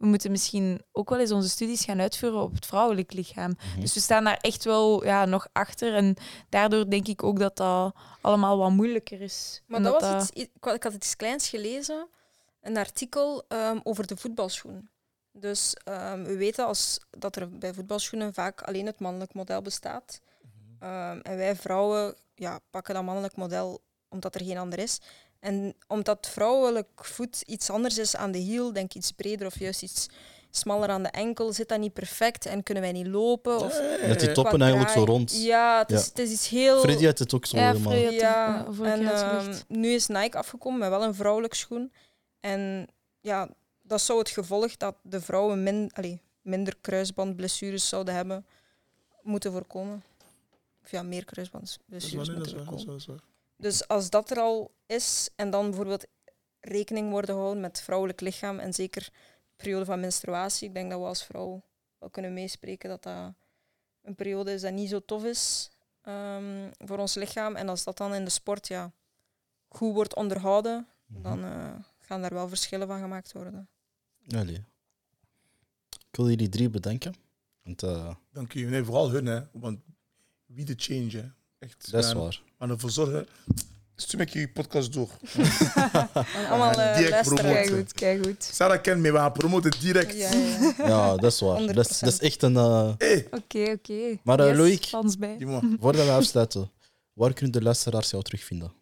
[0.00, 3.50] we moeten misschien ook wel eens onze studies gaan uitvoeren op het vrouwelijk lichaam.
[3.56, 3.80] Mhm.
[3.80, 5.94] Dus we staan daar echt wel ja, nog achter.
[5.94, 6.16] En
[6.48, 9.62] daardoor denk ik ook dat dat allemaal wat moeilijker is.
[9.66, 12.08] Maar dat was dat- iets, ik, had- ik had iets kleins gelezen,
[12.62, 14.88] een artikel ehm, over de voetbalschoen.
[15.32, 20.20] Dus ehm, we weten als, dat er bij voetbalschoenen vaak alleen het mannelijk model bestaat.
[20.78, 25.00] Ehm, en wij vrouwen ja, pakken dat mannelijk model omdat er geen ander is.
[25.40, 29.58] En omdat vrouwelijk voet iets anders is aan de hiel, denk ik iets breder of
[29.58, 30.06] juist iets
[30.50, 33.56] smaller aan de enkel, zit dat niet perfect en kunnen wij niet lopen.
[33.60, 35.42] Of Met die toppen eigenlijk zo rond.
[35.42, 36.08] Ja, het is, Ja.
[36.08, 36.80] het is iets heel...
[36.80, 37.92] Freddy had het ook zo Ja, helemaal.
[37.94, 41.92] Ja, vorige en ehm, nu is Nike afgekomen met wel een vrouwelijk schoen.
[42.40, 42.86] En
[43.20, 43.48] ja,
[43.82, 48.46] dat zou het gevolg dat de vrouwen min, allee, minder kruisbandblessures zouden hebben
[49.22, 50.02] moeten voorkomen.
[50.84, 53.28] Of ja, meer Dat is kruisbandblessures waar, nee, dat moeten is waar, dat is voorkomen.
[53.60, 56.06] Dus als dat er al is en dan bijvoorbeeld
[56.60, 61.00] rekening worden gehouden met vrouwelijk lichaam en zeker de periode van menstruatie, ik denk dat
[61.00, 61.62] we als vrouw
[61.98, 63.34] wel kunnen meespreken dat dat
[64.02, 65.70] een periode is dat niet zo tof is
[66.02, 67.56] ehm, voor ons lichaam.
[67.56, 68.92] En als dat dan in de sport ja,
[69.68, 71.22] goed wordt onderhouden, Mhm.
[71.22, 73.68] dan eh, gaan daar wel verschillen van gemaakt worden.
[74.28, 74.64] Allee.
[76.08, 77.14] Ik wil jullie drie bedanken.
[77.62, 78.64] Want, eh, Dank u.
[78.64, 79.40] Nee, vooral hun, hè.
[79.52, 79.80] Want
[80.46, 81.28] wie de change, hè.
[81.60, 81.90] Echt.
[81.90, 82.42] dat is waar.
[82.58, 83.26] Maar ervoor zorgen...
[83.94, 85.08] Stuur me je podcast door.
[86.34, 87.22] En allemaal eh, luisteren.
[87.24, 87.42] promoten.
[87.52, 88.42] Kijk goed, kijk goed.
[88.44, 90.16] Sarah kent me, we gaan promoten direct.
[90.16, 90.86] Ja, ja, ja.
[90.86, 91.72] Ja, dat is waar.
[91.74, 92.56] Dat is, dat is echt een...
[92.56, 94.18] eh, Hey, Oké, oké.
[94.24, 94.84] Maar, eh, Yes, Loïc?
[95.80, 96.70] Voordat we afsluiten,
[97.12, 98.72] waar kunnen de luisteraars jou terugvinden?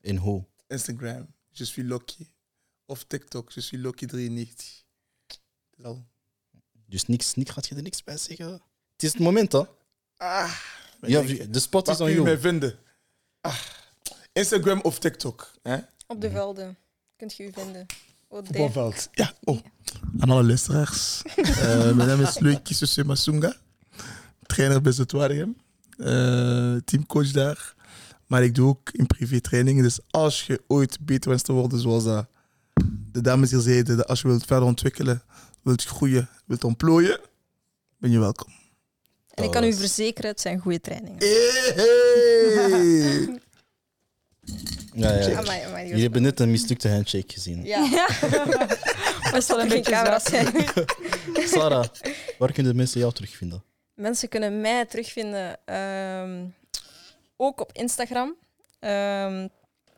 [0.00, 0.44] In hoe?
[0.68, 2.30] Instagram, je suis Loki.
[2.86, 4.56] Of TikTok, je suis Loki93.
[5.26, 5.38] Dat
[5.76, 6.04] is al.
[6.86, 8.52] Dus niks, niks, gaat je er niks bij zeggen?
[8.92, 9.62] Het is het moment, hè?
[10.16, 10.52] Ah,
[11.06, 12.78] Ja, de spot is aan kun je mij vinden?
[13.40, 13.54] Ah,
[14.32, 15.50] Instagram of TikTok.
[15.62, 15.76] Hè?
[16.06, 16.76] Op de velden
[17.16, 17.86] kunt je u vinden.
[18.28, 19.08] Voetbalveld.
[19.12, 19.58] Ja, oh.
[20.18, 21.22] Aan alle luisteraars.
[21.62, 23.56] Eh, mijn naam is Loïc Kisose Masunga.
[24.46, 25.56] Trainer bij Zutwaregem.
[25.96, 27.74] Eh teamcoach daar.
[28.26, 29.82] Maar ik doe ook in privé trainingen.
[29.82, 32.26] Dus als je ooit beter wenst te worden, zoals dat
[33.12, 35.22] de dames hier zeiden, als je wilt verder ontwikkelen,
[35.62, 37.20] wilt groeien, wilt ontplooien,
[37.98, 38.61] ben je welkom.
[39.34, 41.18] En ik kan u verzekeren, het zijn goede trainingen.
[41.74, 43.40] Hey.
[44.94, 45.38] Ja, ja.
[45.38, 47.64] Amai, amai, die Jullie hebben net een mislukte handshake gezien.
[47.64, 47.80] Ja,
[49.32, 50.52] Was wel een geen beetje camera's zwaar.
[51.34, 51.48] zijn.
[51.48, 51.84] Sarah,
[52.38, 53.62] waar kunnen de mensen jou terugvinden?
[53.94, 56.44] Mensen kunnen mij terugvinden ehm,
[57.36, 58.34] ook op Instagram.
[58.78, 59.48] Ehm,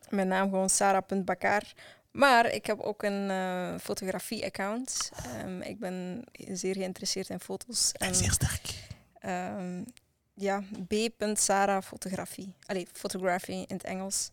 [0.08, 1.62] mijn naam gewoon sarah.bakar.
[2.10, 5.10] Maar ik heb ook een eh, fotografie-account.
[5.24, 7.92] Ehm, ik ben zeer geïnteresseerd in foto's.
[7.92, 8.74] En, Zeer sterk.
[9.24, 9.82] Ehm,
[10.34, 12.54] ja, b.sarah fotografie.
[12.66, 14.30] Allee, photography in het Engels.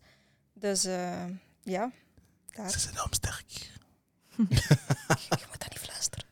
[0.54, 1.26] Dus eh,
[1.62, 1.92] ja,
[2.46, 2.70] daar.
[2.70, 3.50] Ze is enorm sterk.
[5.30, 6.26] Je moet dat niet fluisteren.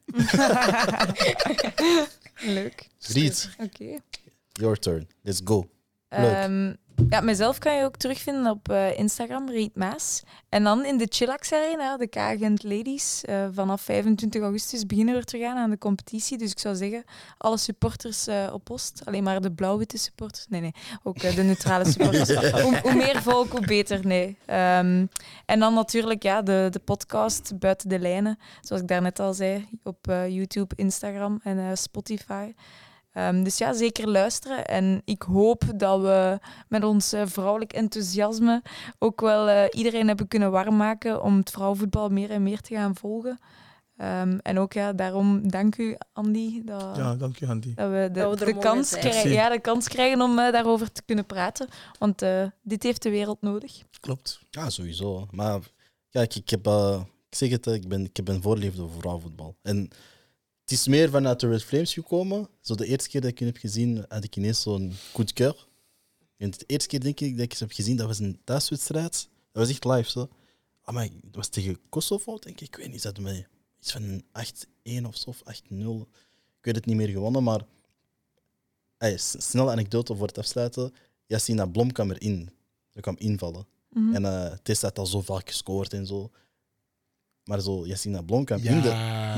[2.55, 2.89] Leuk.
[2.99, 3.97] Riet, Oké.
[4.51, 5.07] your turn.
[5.21, 5.69] Let's go.
[6.09, 6.33] Leuk.
[6.33, 6.73] Ehm,
[7.09, 10.23] ja, mezelf kan je ook terugvinden op eh, Instagram, Riet Maas.
[10.49, 13.23] En dan in de Chillax Arena, de K-Agent Ladies.
[13.25, 16.37] eh, vanaf 25 augustus beginnen we te gaan aan de competitie.
[16.37, 17.03] Dus ik zou zeggen,
[17.37, 19.01] alle supporters eh, op post.
[19.05, 20.45] Alleen maar de blauw-witte supporters.
[20.49, 20.73] Nee, nee.
[21.03, 22.51] Ook de neutrale supporters.
[22.61, 24.05] hoe, hoe meer volk, hoe beter.
[24.05, 24.37] Nee.
[24.45, 25.05] Ehm,
[25.45, 28.39] en dan natuurlijk ja, de, de podcast Buiten de Lijnen.
[28.61, 32.53] Zoals ik daarnet al zei, op YouTube, Instagram en Spotify.
[33.19, 34.65] Ehm, dus ja, zeker luisteren.
[34.65, 38.61] En ik hoop dat we met ons eh, vrouwelijk enthousiasme
[38.99, 42.75] ook wel eh, iedereen hebben kunnen warm maken om het vrouwenvoetbal meer en meer te
[42.75, 43.39] gaan volgen.
[43.99, 47.73] Ehm, en ook ja, daarom dank u, Andy, dat, Ja, dank je, Andy.
[47.73, 49.01] dat we de, Dat we de kans zijn.
[49.01, 51.67] krijgen, ja, de kans krijgen om eh, daarover te kunnen praten.
[51.97, 53.83] Want eh, dit heeft de wereld nodig.
[53.99, 54.41] Klopt.
[54.49, 55.27] Ja, sowieso.
[55.31, 55.59] Maar
[56.09, 59.55] kijk, ik heb, eh, ik zeg het, ik ben, ik heb een voorliefde voor vrouwenvoetbal.
[59.61, 59.89] En
[60.69, 62.47] het is meer vanuit de Red Flames gekomen.
[62.61, 65.33] Zo de eerste keer dat ik hun heb gezien, had ik ineens zo'n coup de
[65.33, 65.67] cœur.
[66.37, 69.29] En de eerste keer denk ik dat ik ze heb gezien, dat was een thuiswedstrijd.
[69.51, 70.29] Dat was echt live zo.
[70.81, 72.67] Ah, maar dat was tegen Kosovo, denk ik.
[72.67, 73.47] Ik weet niet, hadden mij
[73.79, 74.23] iets van een
[75.03, 76.07] 8-1 of zo, of 8-0.
[76.57, 77.65] Ik weet het niet meer gewonnen, maar...
[78.97, 80.93] Hey, snelle anekdote voor het afsluiten.
[81.25, 82.49] Yassina Blom kwam erin.
[82.89, 83.67] Ze kwam invallen.
[83.89, 84.15] Mhm.
[84.15, 86.31] En eh Tessa had al zo vaak gescoord en zo.
[87.49, 88.89] Maar zo, Yassina Blom kwam in de,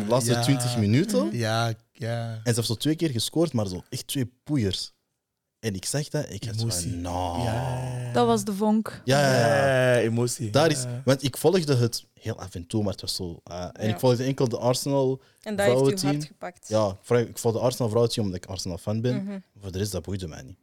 [0.08, 0.42] laatste ja.
[0.42, 1.30] 20 minuten.
[1.38, 2.32] Ja, ja.
[2.34, 4.92] En ze heeft zo twee keer gescoord, maar zo echt twee poeiers.
[5.60, 7.42] En ik zeg dat, ik had zo van, nou.
[7.42, 8.12] Ja.
[8.14, 9.02] Dat was de vonk.
[9.06, 9.94] Ja, ja, ja.
[9.94, 10.50] Ja, emotie.
[10.50, 13.40] Daar is, want ik volgde het heel af en toe, maar het was zo.
[13.44, 13.94] ah, en Ja.
[13.94, 15.22] ik volgde enkel de Arsenal.
[15.42, 16.14] En dat heeft u Vrouwenteam.
[16.14, 16.68] hard gepakt.
[16.68, 19.24] Ja, ik volgde de Arsenal vrouwteam omdat ik Arsenal fan ben.
[19.24, 19.40] Mhm.
[19.60, 20.58] Voor de rest, dat boeide mij niet.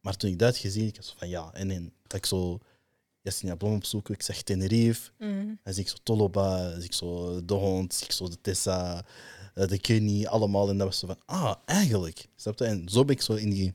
[0.00, 1.50] Maar toen ik dat had gezien, ik was van ja.
[1.52, 2.58] En dan dat ik zo
[3.58, 5.10] Blom opzoeken, ik zeg Tenerife.
[5.18, 5.46] Mhm.
[5.64, 8.40] Dan zie ik zo Toloba, dan zie ik zo de hond, zie ik zo de
[8.40, 9.04] Tessa,
[9.54, 10.68] eh, de Kenny, allemaal.
[10.68, 12.28] En dat was zo van, ah, eigenlijk.
[12.36, 12.64] Snap je?
[12.64, 13.74] En zo ben ik zo in die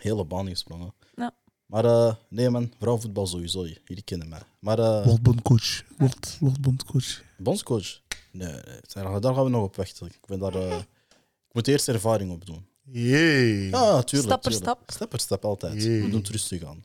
[0.00, 0.94] hele baan gesprongen.
[1.16, 1.34] Ja.
[1.66, 4.42] Maar eh, nee man, vrouwenvoetbal sowieso, jullie kennen mij.
[4.58, 5.82] Maar uh, Word bondcoach.
[5.98, 7.22] Word, word bondcoach.
[7.38, 8.00] bondscoach,
[8.32, 10.06] nee, nee, daar gaan we nog op wachten.
[10.06, 10.76] Ik, ben daar, eh,
[11.48, 12.66] ik moet eerst ervaring op doen.
[12.84, 13.68] Jee.
[13.70, 14.32] Ja, tuurlijk.
[14.32, 14.82] Stap per stap.
[14.86, 15.82] Stap per stap altijd.
[15.82, 16.02] Jee.
[16.02, 16.84] We doen het rustig aan.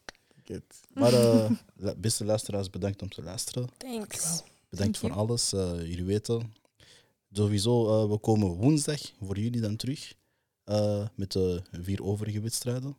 [1.00, 3.70] Maar eh, la- beste luisteraars, bedankt om te luisteren.
[3.78, 4.44] Thanks.
[4.70, 5.54] Bedankt Dank voor alles.
[5.54, 6.54] eh, jullie weten.
[7.32, 10.14] Sowieso, eh, we komen woensdag voor jullie dan terug.
[10.64, 12.98] eh, met de vier overige wedstrijden.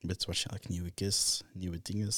[0.00, 2.10] Met waarschijnlijk nieuwe kist, nieuwe dingen.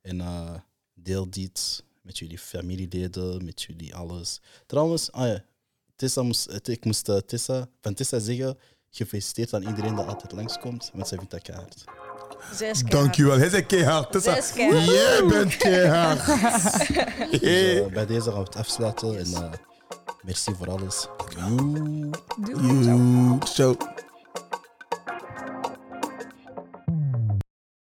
[0.00, 0.54] En eh,
[0.94, 4.40] deel dit met jullie familieleden, met jullie alles.
[4.66, 5.44] Trouwens, ah ja,
[5.96, 8.58] Tessa moest, ik moest Tessa, van Tessa zeggen,
[8.90, 11.84] gefeliciteerd aan iedereen dat altijd langskomt, want zij vindt dat keihard.
[12.50, 12.90] Is keihard.
[12.90, 13.38] Dankjewel.
[13.38, 14.12] Hij is keihard.
[14.12, 14.36] Tessa.
[14.36, 14.84] Is keihard.
[14.84, 16.26] Jij bent keihard.
[17.30, 19.42] Dus eh, bij deze gaan we het afsluiten en eh,
[20.22, 21.08] merci voor alles.
[21.34, 22.10] Doei.
[22.84, 23.38] Joe.
[23.44, 23.76] Ciao.